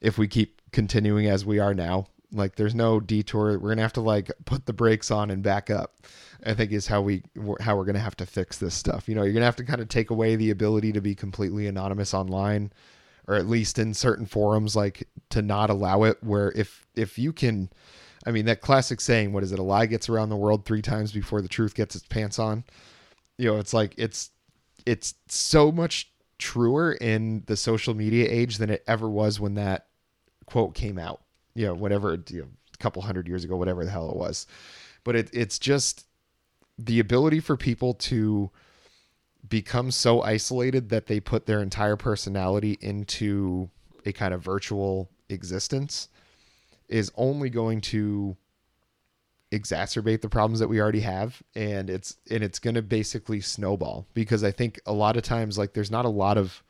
if 0.00 0.18
we 0.18 0.28
keep 0.28 0.60
continuing 0.72 1.26
as 1.26 1.44
we 1.44 1.58
are 1.58 1.74
now. 1.74 2.06
Like 2.32 2.56
there's 2.56 2.74
no 2.74 2.98
detour. 2.98 3.58
We're 3.58 3.70
gonna 3.70 3.82
have 3.82 3.92
to 3.94 4.00
like 4.00 4.30
put 4.44 4.66
the 4.66 4.72
brakes 4.72 5.10
on 5.10 5.30
and 5.30 5.42
back 5.42 5.70
up. 5.70 5.96
I 6.44 6.54
think 6.54 6.72
is 6.72 6.86
how 6.86 7.02
we 7.02 7.22
how 7.60 7.76
we're 7.76 7.84
gonna 7.84 7.98
have 7.98 8.16
to 8.16 8.26
fix 8.26 8.58
this 8.58 8.74
stuff. 8.74 9.08
You 9.08 9.14
know, 9.14 9.22
you're 9.22 9.34
gonna 9.34 9.44
have 9.44 9.56
to 9.56 9.64
kind 9.64 9.80
of 9.80 9.88
take 9.88 10.10
away 10.10 10.36
the 10.36 10.50
ability 10.50 10.92
to 10.92 11.00
be 11.00 11.14
completely 11.14 11.66
anonymous 11.66 12.14
online, 12.14 12.72
or 13.28 13.34
at 13.34 13.46
least 13.48 13.78
in 13.78 13.94
certain 13.94 14.26
forums, 14.26 14.74
like 14.74 15.06
to 15.30 15.42
not 15.42 15.70
allow 15.70 16.04
it. 16.04 16.18
Where 16.22 16.52
if 16.52 16.86
if 16.94 17.18
you 17.18 17.32
can, 17.32 17.70
I 18.26 18.30
mean 18.30 18.46
that 18.46 18.60
classic 18.60 19.00
saying, 19.00 19.32
"What 19.32 19.42
is 19.42 19.52
it? 19.52 19.58
A 19.58 19.62
lie 19.62 19.86
gets 19.86 20.08
around 20.08 20.30
the 20.30 20.36
world 20.36 20.64
three 20.64 20.82
times 20.82 21.12
before 21.12 21.42
the 21.42 21.48
truth 21.48 21.74
gets 21.74 21.94
its 21.94 22.06
pants 22.06 22.38
on." 22.38 22.64
You 23.38 23.52
know, 23.52 23.58
it's 23.58 23.74
like 23.74 23.94
it's 23.98 24.30
it's 24.86 25.14
so 25.28 25.70
much 25.70 26.10
truer 26.38 26.92
in 26.94 27.44
the 27.46 27.56
social 27.56 27.94
media 27.94 28.26
age 28.28 28.58
than 28.58 28.70
it 28.70 28.82
ever 28.86 29.08
was 29.08 29.38
when 29.38 29.54
that 29.54 29.86
quote 30.46 30.74
came 30.74 30.98
out. 30.98 31.21
You 31.54 31.66
know, 31.66 31.74
whatever 31.74 32.18
you 32.28 32.42
know, 32.42 32.48
a 32.74 32.76
couple 32.78 33.02
hundred 33.02 33.28
years 33.28 33.44
ago, 33.44 33.56
whatever 33.56 33.84
the 33.84 33.90
hell 33.90 34.10
it 34.10 34.16
was. 34.16 34.46
But 35.04 35.16
it, 35.16 35.30
it's 35.32 35.58
just 35.58 36.06
the 36.78 37.00
ability 37.00 37.40
for 37.40 37.56
people 37.56 37.94
to 37.94 38.50
become 39.48 39.90
so 39.90 40.22
isolated 40.22 40.88
that 40.90 41.06
they 41.06 41.20
put 41.20 41.46
their 41.46 41.60
entire 41.60 41.96
personality 41.96 42.78
into 42.80 43.68
a 44.06 44.12
kind 44.12 44.32
of 44.32 44.42
virtual 44.42 45.10
existence 45.28 46.08
is 46.88 47.10
only 47.16 47.50
going 47.50 47.80
to 47.80 48.36
exacerbate 49.50 50.22
the 50.22 50.28
problems 50.28 50.60
that 50.60 50.68
we 50.68 50.80
already 50.80 51.00
have 51.00 51.42
and 51.54 51.90
it's 51.90 52.16
and 52.30 52.42
it's 52.42 52.58
going 52.58 52.74
to 52.74 52.80
basically 52.80 53.38
snowball 53.38 54.06
because 54.14 54.42
i 54.42 54.50
think 54.50 54.80
a 54.86 54.92
lot 54.92 55.14
of 55.14 55.22
times 55.22 55.58
like 55.58 55.74
there's 55.74 55.90
not 55.90 56.06
a 56.06 56.10
lot 56.10 56.38
of 56.38 56.62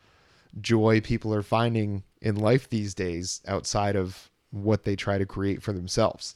joy 0.61 1.01
people 1.01 1.33
are 1.33 1.43
finding 1.43 2.03
in 2.21 2.35
life 2.35 2.69
these 2.69 2.93
days 2.93 3.41
outside 3.47 3.95
of 3.95 4.32
what 4.53 4.85
they 4.85 4.95
try 4.95 5.19
to 5.19 5.27
create 5.27 5.63
for 5.63 5.73
themselves 5.73 6.35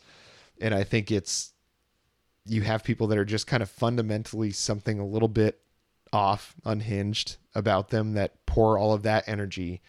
and 0.60 0.74
i 0.74 0.82
think 0.82 1.10
it's 1.10 1.52
you 2.44 2.62
have 2.62 2.82
people 2.82 3.06
that 3.06 3.18
are 3.18 3.24
just 3.24 3.46
kind 3.46 3.62
of 3.62 3.70
fundamentally 3.70 4.50
something 4.50 4.98
a 4.98 5.06
little 5.06 5.28
bit 5.28 5.60
off 6.12 6.54
unhinged 6.64 7.36
about 7.54 7.90
them 7.90 8.14
that 8.14 8.44
pour 8.46 8.78
all 8.78 8.92
of 8.92 9.02
that 9.02 9.24
energy 9.28 9.80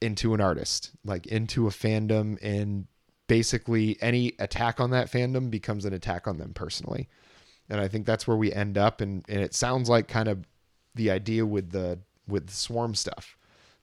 into 0.00 0.32
an 0.32 0.40
artist 0.40 0.90
like 1.04 1.26
into 1.26 1.66
a 1.66 1.70
fandom 1.70 2.38
and 2.42 2.86
basically 3.30 3.96
any 4.00 4.32
attack 4.40 4.80
on 4.80 4.90
that 4.90 5.08
fandom 5.08 5.52
becomes 5.52 5.84
an 5.84 5.92
attack 5.92 6.26
on 6.26 6.36
them 6.38 6.52
personally. 6.52 7.08
And 7.68 7.80
I 7.80 7.86
think 7.86 8.04
that's 8.04 8.26
where 8.26 8.36
we 8.36 8.52
end 8.52 8.76
up 8.76 9.00
and, 9.00 9.24
and 9.28 9.40
it 9.40 9.54
sounds 9.54 9.88
like 9.88 10.08
kind 10.08 10.26
of 10.28 10.48
the 10.96 11.12
idea 11.12 11.46
with 11.46 11.70
the 11.70 12.00
with 12.26 12.48
the 12.48 12.52
swarm 12.52 12.96
stuff. 12.96 13.36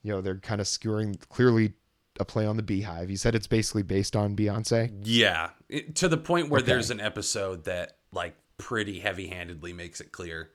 You 0.04 0.12
know, 0.12 0.20
they're 0.20 0.36
kind 0.36 0.60
of 0.60 0.68
skewering 0.68 1.16
clearly 1.30 1.72
a 2.20 2.26
play 2.26 2.46
on 2.46 2.58
the 2.58 2.64
beehive. 2.64 3.10
You 3.10 3.18
said 3.18 3.36
it's 3.36 3.48
basically 3.48 3.84
based 3.84 4.16
on 4.16 4.36
Beyonce. 4.36 4.92
Yeah. 5.04 5.50
It, 5.70 5.96
to 5.98 6.08
the 6.08 6.18
point 6.18 6.50
where 6.50 6.60
okay. 6.60 6.68
there's 6.72 6.92
an 6.92 7.00
episode 7.00 7.66
that 7.66 7.98
like 8.12 8.36
pretty 8.58 9.00
heavy-handedly 9.00 9.74
makes 9.74 10.02
it 10.02 10.12
clear. 10.12 10.52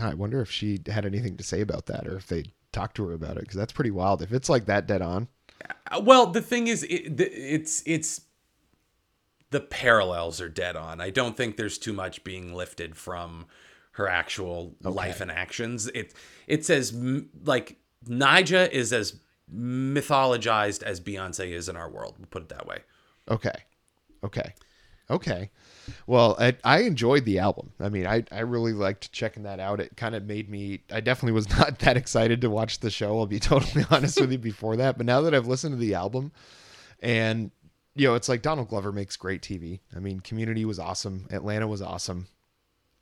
I 0.00 0.14
wonder 0.14 0.40
if 0.40 0.50
she 0.50 0.80
had 0.86 1.04
anything 1.04 1.36
to 1.36 1.44
say 1.44 1.60
about 1.60 1.86
that 1.86 2.06
or 2.06 2.16
if 2.16 2.26
they 2.26 2.44
talked 2.72 2.96
to 2.96 3.06
her 3.06 3.12
about 3.12 3.36
it 3.36 3.40
because 3.40 3.56
that's 3.56 3.72
pretty 3.72 3.90
wild. 3.90 4.22
If 4.22 4.32
it's 4.32 4.48
like 4.48 4.66
that 4.66 4.86
dead 4.86 5.02
on. 5.02 5.28
Uh, 5.90 6.00
well, 6.02 6.26
the 6.26 6.40
thing 6.40 6.66
is, 6.66 6.82
it, 6.84 7.20
it's 7.20 7.82
it's 7.86 8.22
the 9.50 9.60
parallels 9.60 10.40
are 10.40 10.48
dead 10.48 10.76
on. 10.76 11.00
I 11.00 11.10
don't 11.10 11.36
think 11.36 11.56
there's 11.56 11.78
too 11.78 11.92
much 11.92 12.24
being 12.24 12.54
lifted 12.54 12.96
from 12.96 13.46
her 13.92 14.08
actual 14.08 14.74
okay. 14.84 14.94
life 14.94 15.20
and 15.20 15.30
actions. 15.30 15.86
It 15.88 16.14
it 16.46 16.64
says 16.64 16.94
like 17.44 17.76
Ni'Jah 18.06 18.70
is 18.70 18.92
as 18.92 19.18
mythologized 19.54 20.82
as 20.82 21.00
Beyonce 21.00 21.50
is 21.50 21.68
in 21.68 21.76
our 21.76 21.88
world. 21.88 22.14
We'll 22.18 22.28
put 22.28 22.42
it 22.42 22.48
that 22.50 22.66
way. 22.66 22.78
Okay. 23.30 23.54
Okay. 24.24 24.54
Okay. 25.10 25.50
Well, 26.06 26.36
I, 26.38 26.56
I 26.64 26.82
enjoyed 26.82 27.24
the 27.24 27.38
album. 27.38 27.72
I 27.80 27.88
mean, 27.88 28.06
I, 28.06 28.24
I 28.32 28.40
really 28.40 28.72
liked 28.72 29.12
checking 29.12 29.42
that 29.42 29.60
out. 29.60 29.80
It 29.80 29.96
kind 29.96 30.14
of 30.14 30.24
made 30.24 30.48
me, 30.48 30.80
I 30.92 31.00
definitely 31.00 31.32
was 31.32 31.48
not 31.58 31.80
that 31.80 31.96
excited 31.96 32.40
to 32.40 32.50
watch 32.50 32.80
the 32.80 32.90
show. 32.90 33.18
I'll 33.18 33.26
be 33.26 33.40
totally 33.40 33.84
honest 33.90 34.20
with 34.20 34.32
you 34.32 34.38
before 34.38 34.76
that. 34.76 34.96
But 34.96 35.06
now 35.06 35.20
that 35.22 35.34
I've 35.34 35.48
listened 35.48 35.72
to 35.72 35.78
the 35.78 35.94
album 35.94 36.32
and, 37.00 37.50
you 37.94 38.08
know, 38.08 38.14
it's 38.14 38.28
like 38.28 38.42
Donald 38.42 38.68
Glover 38.68 38.92
makes 38.92 39.16
great 39.16 39.42
TV. 39.42 39.80
I 39.94 39.98
mean, 39.98 40.20
Community 40.20 40.64
was 40.64 40.78
awesome. 40.78 41.26
Atlanta 41.30 41.66
was 41.66 41.82
awesome. 41.82 42.28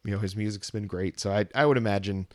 You 0.05 0.13
know, 0.13 0.19
his 0.19 0.35
music's 0.35 0.71
been 0.71 0.87
great. 0.87 1.21
So 1.21 1.31
I, 1.31 1.47
I 1.55 1.67
would 1.67 1.77
imagine 1.77 2.27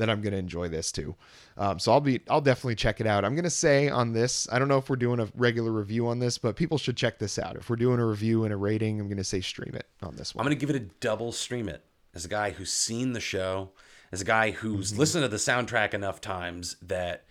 that 0.00 0.08
I'm 0.08 0.22
going 0.22 0.32
to 0.32 0.38
enjoy 0.38 0.68
this 0.68 0.90
too. 0.90 1.14
Um, 1.58 1.78
so 1.78 1.92
I'll 1.92 2.00
be, 2.00 2.20
I'll 2.28 2.40
definitely 2.40 2.74
check 2.74 3.00
it 3.02 3.06
out. 3.06 3.22
I'm 3.22 3.34
going 3.34 3.44
to 3.44 3.50
say 3.50 3.90
on 3.90 4.12
this, 4.12 4.48
I 4.50 4.58
don't 4.58 4.68
know 4.68 4.78
if 4.78 4.88
we're 4.88 4.96
doing 4.96 5.20
a 5.20 5.28
regular 5.36 5.70
review 5.70 6.08
on 6.08 6.18
this, 6.18 6.38
but 6.38 6.56
people 6.56 6.78
should 6.78 6.96
check 6.96 7.18
this 7.18 7.38
out. 7.38 7.56
If 7.56 7.68
we're 7.68 7.76
doing 7.76 8.00
a 8.00 8.06
review 8.06 8.44
and 8.44 8.52
a 8.52 8.56
rating, 8.56 8.98
I'm 8.98 9.08
going 9.08 9.18
to 9.18 9.24
say 9.24 9.42
stream 9.42 9.74
it 9.74 9.86
on 10.02 10.16
this 10.16 10.34
one. 10.34 10.40
I'm 10.42 10.48
going 10.48 10.58
to 10.58 10.66
give 10.66 10.74
it 10.74 10.82
a 10.82 10.86
double 11.00 11.32
stream 11.32 11.68
it 11.68 11.84
as 12.14 12.24
a 12.24 12.28
guy 12.28 12.50
who's 12.50 12.72
seen 12.72 13.12
the 13.12 13.20
show, 13.20 13.72
as 14.10 14.22
a 14.22 14.24
guy 14.24 14.52
who's 14.52 14.90
mm-hmm. 14.90 15.00
listened 15.00 15.22
to 15.22 15.28
the 15.28 15.36
soundtrack 15.36 15.92
enough 15.92 16.20
times 16.20 16.76
that 16.80 17.26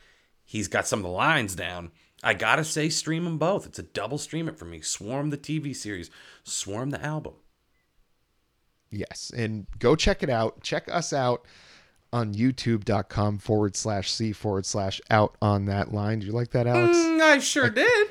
he's 0.45 0.67
got 0.67 0.87
some 0.87 0.99
of 0.99 1.03
the 1.03 1.09
lines 1.09 1.55
down. 1.55 1.91
I 2.21 2.35
gotta 2.35 2.63
say, 2.63 2.89
stream 2.89 3.23
them 3.23 3.39
both. 3.39 3.65
It's 3.65 3.79
a 3.79 3.83
double 3.83 4.19
stream 4.19 4.47
it 4.47 4.59
for 4.59 4.65
me. 4.65 4.81
Swarm 4.81 5.31
the 5.31 5.37
TV 5.37 5.75
series, 5.75 6.11
Swarm 6.43 6.91
the 6.91 7.03
album. 7.03 7.33
Yes, 8.91 9.31
and 9.35 9.65
go 9.79 9.95
check 9.95 10.21
it 10.21 10.29
out. 10.29 10.61
Check 10.61 10.87
us 10.91 11.13
out 11.13 11.45
on 12.11 12.33
youtube.com 12.33 13.37
forward 13.37 13.75
slash 13.75 14.11
c 14.11 14.31
forward 14.31 14.65
slash 14.65 14.99
out 15.09 15.35
on 15.41 15.65
that 15.65 15.93
line. 15.93 16.19
Do 16.19 16.25
you 16.25 16.33
like 16.33 16.51
that, 16.51 16.67
Alex? 16.67 16.97
Mm, 16.97 17.21
I 17.21 17.39
sure 17.39 17.67
I, 17.67 17.69
did. 17.69 18.07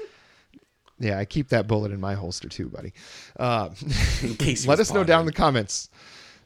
Yeah, 1.01 1.19
I 1.19 1.25
keep 1.25 1.49
that 1.49 1.67
bullet 1.67 1.93
in 1.93 2.01
my 2.01 2.15
holster 2.15 2.49
too, 2.49 2.69
buddy. 2.69 2.93
Uh, 3.39 3.71
in 4.23 4.35
case 4.35 4.67
let 4.67 4.81
us 4.81 4.93
know 4.93 5.05
down 5.05 5.21
in 5.21 5.27
the 5.27 5.33
comments 5.33 5.91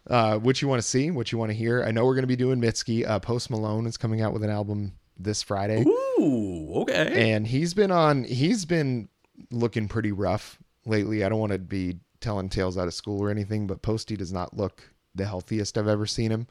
uh, 0.09 0.39
what 0.39 0.61
you 0.61 0.69
want 0.69 0.83
to 0.83 0.87
see, 0.87 1.11
what 1.11 1.33
you 1.33 1.39
want 1.39 1.51
to 1.51 1.57
hear. 1.57 1.83
I 1.83 1.91
know 1.91 2.05
we're 2.05 2.15
going 2.15 2.25
to 2.25 2.29
be 2.29 2.37
doing 2.37 2.61
Mitski. 2.61 3.07
Uh, 3.07 3.19
Post 3.19 3.51
Malone 3.51 3.87
is 3.87 3.97
coming 3.97 4.21
out 4.21 4.33
with 4.33 4.43
an 4.43 4.51
album 4.51 4.93
this 5.19 5.43
Friday. 5.43 5.85
Ooh, 5.85 6.73
okay. 6.83 7.33
And 7.33 7.47
he's 7.47 7.75
been 7.75 7.91
on. 7.91 8.25
He's 8.25 8.65
been 8.65 9.09
looking 9.51 9.89
pretty 9.89 10.13
rough 10.13 10.59
lately. 10.85 11.25
I 11.25 11.29
don't 11.29 11.39
want 11.39 11.53
to 11.53 11.59
be 11.59 11.99
telling 12.21 12.49
tales 12.49 12.79
out 12.79 12.89
of 12.89 12.95
school 12.95 13.21
or 13.23 13.31
anything, 13.31 13.67
but 13.67 13.83
Posty 13.83 14.17
does 14.17 14.33
not 14.33 14.57
look 14.57 14.91
the 15.15 15.27
healthiest 15.27 15.77
I've 15.77 15.89
ever 15.89 16.07
seen 16.07 16.31
him. 16.31 16.47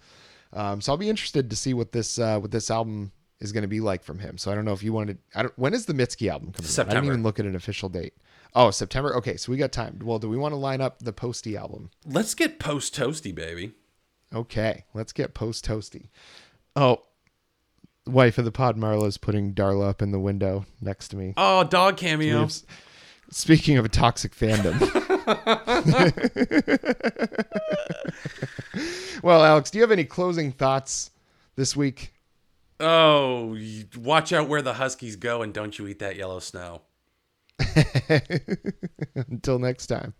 Um, 0.53 0.81
so 0.81 0.91
I'll 0.91 0.97
be 0.97 1.09
interested 1.09 1.49
to 1.49 1.55
see 1.55 1.73
what 1.73 1.91
this 1.91 2.19
uh, 2.19 2.39
what 2.39 2.51
this 2.51 2.69
album 2.69 3.11
is 3.39 3.51
going 3.51 3.63
to 3.63 3.67
be 3.67 3.79
like 3.79 4.03
from 4.03 4.19
him. 4.19 4.37
So 4.37 4.51
I 4.51 4.55
don't 4.55 4.65
know 4.65 4.73
if 4.73 4.83
you 4.83 4.93
wanted. 4.93 5.17
I 5.35 5.43
don't, 5.43 5.57
when 5.57 5.73
is 5.73 5.85
the 5.85 5.93
Mitski 5.93 6.29
album 6.29 6.51
coming? 6.51 6.67
September. 6.67 6.91
Out? 6.91 6.97
I 6.97 7.01
didn't 7.01 7.13
even 7.13 7.23
look 7.23 7.39
at 7.39 7.45
an 7.45 7.55
official 7.55 7.89
date. 7.89 8.13
Oh, 8.53 8.69
September. 8.69 9.15
Okay, 9.15 9.37
so 9.37 9.51
we 9.51 9.57
got 9.57 9.71
time. 9.71 9.99
Well, 10.03 10.19
do 10.19 10.29
we 10.29 10.37
want 10.37 10.51
to 10.51 10.57
line 10.57 10.81
up 10.81 10.99
the 10.99 11.13
Posty 11.13 11.55
album? 11.55 11.89
Let's 12.05 12.35
get 12.35 12.59
post 12.59 12.95
toasty, 12.95 13.33
baby. 13.33 13.71
Okay, 14.33 14.85
let's 14.93 15.13
get 15.13 15.33
post 15.33 15.65
toasty. 15.65 16.09
Oh, 16.75 17.01
wife 18.05 18.37
of 18.37 18.45
the 18.45 18.51
pod, 18.51 18.77
Marla's 18.77 19.17
putting 19.17 19.53
Darla 19.53 19.89
up 19.89 20.01
in 20.01 20.11
the 20.11 20.19
window 20.19 20.65
next 20.79 21.09
to 21.09 21.17
me. 21.17 21.33
Oh, 21.37 21.63
dog 21.63 21.97
cameo. 21.97 22.47
Speaking 23.29 23.77
of 23.77 23.85
a 23.85 23.89
toxic 23.89 24.35
fandom. 24.35 24.79
well, 29.23 29.43
Alex, 29.43 29.71
do 29.71 29.77
you 29.77 29.83
have 29.83 29.91
any 29.91 30.03
closing 30.03 30.51
thoughts 30.51 31.11
this 31.55 31.75
week? 31.75 32.13
Oh, 32.79 33.57
watch 33.95 34.33
out 34.33 34.47
where 34.47 34.61
the 34.61 34.73
Huskies 34.73 35.15
go 35.15 35.41
and 35.41 35.53
don't 35.53 35.77
you 35.77 35.87
eat 35.87 35.99
that 35.99 36.15
yellow 36.15 36.39
snow. 36.39 36.81
Until 39.15 39.59
next 39.59 39.87
time. 39.87 40.13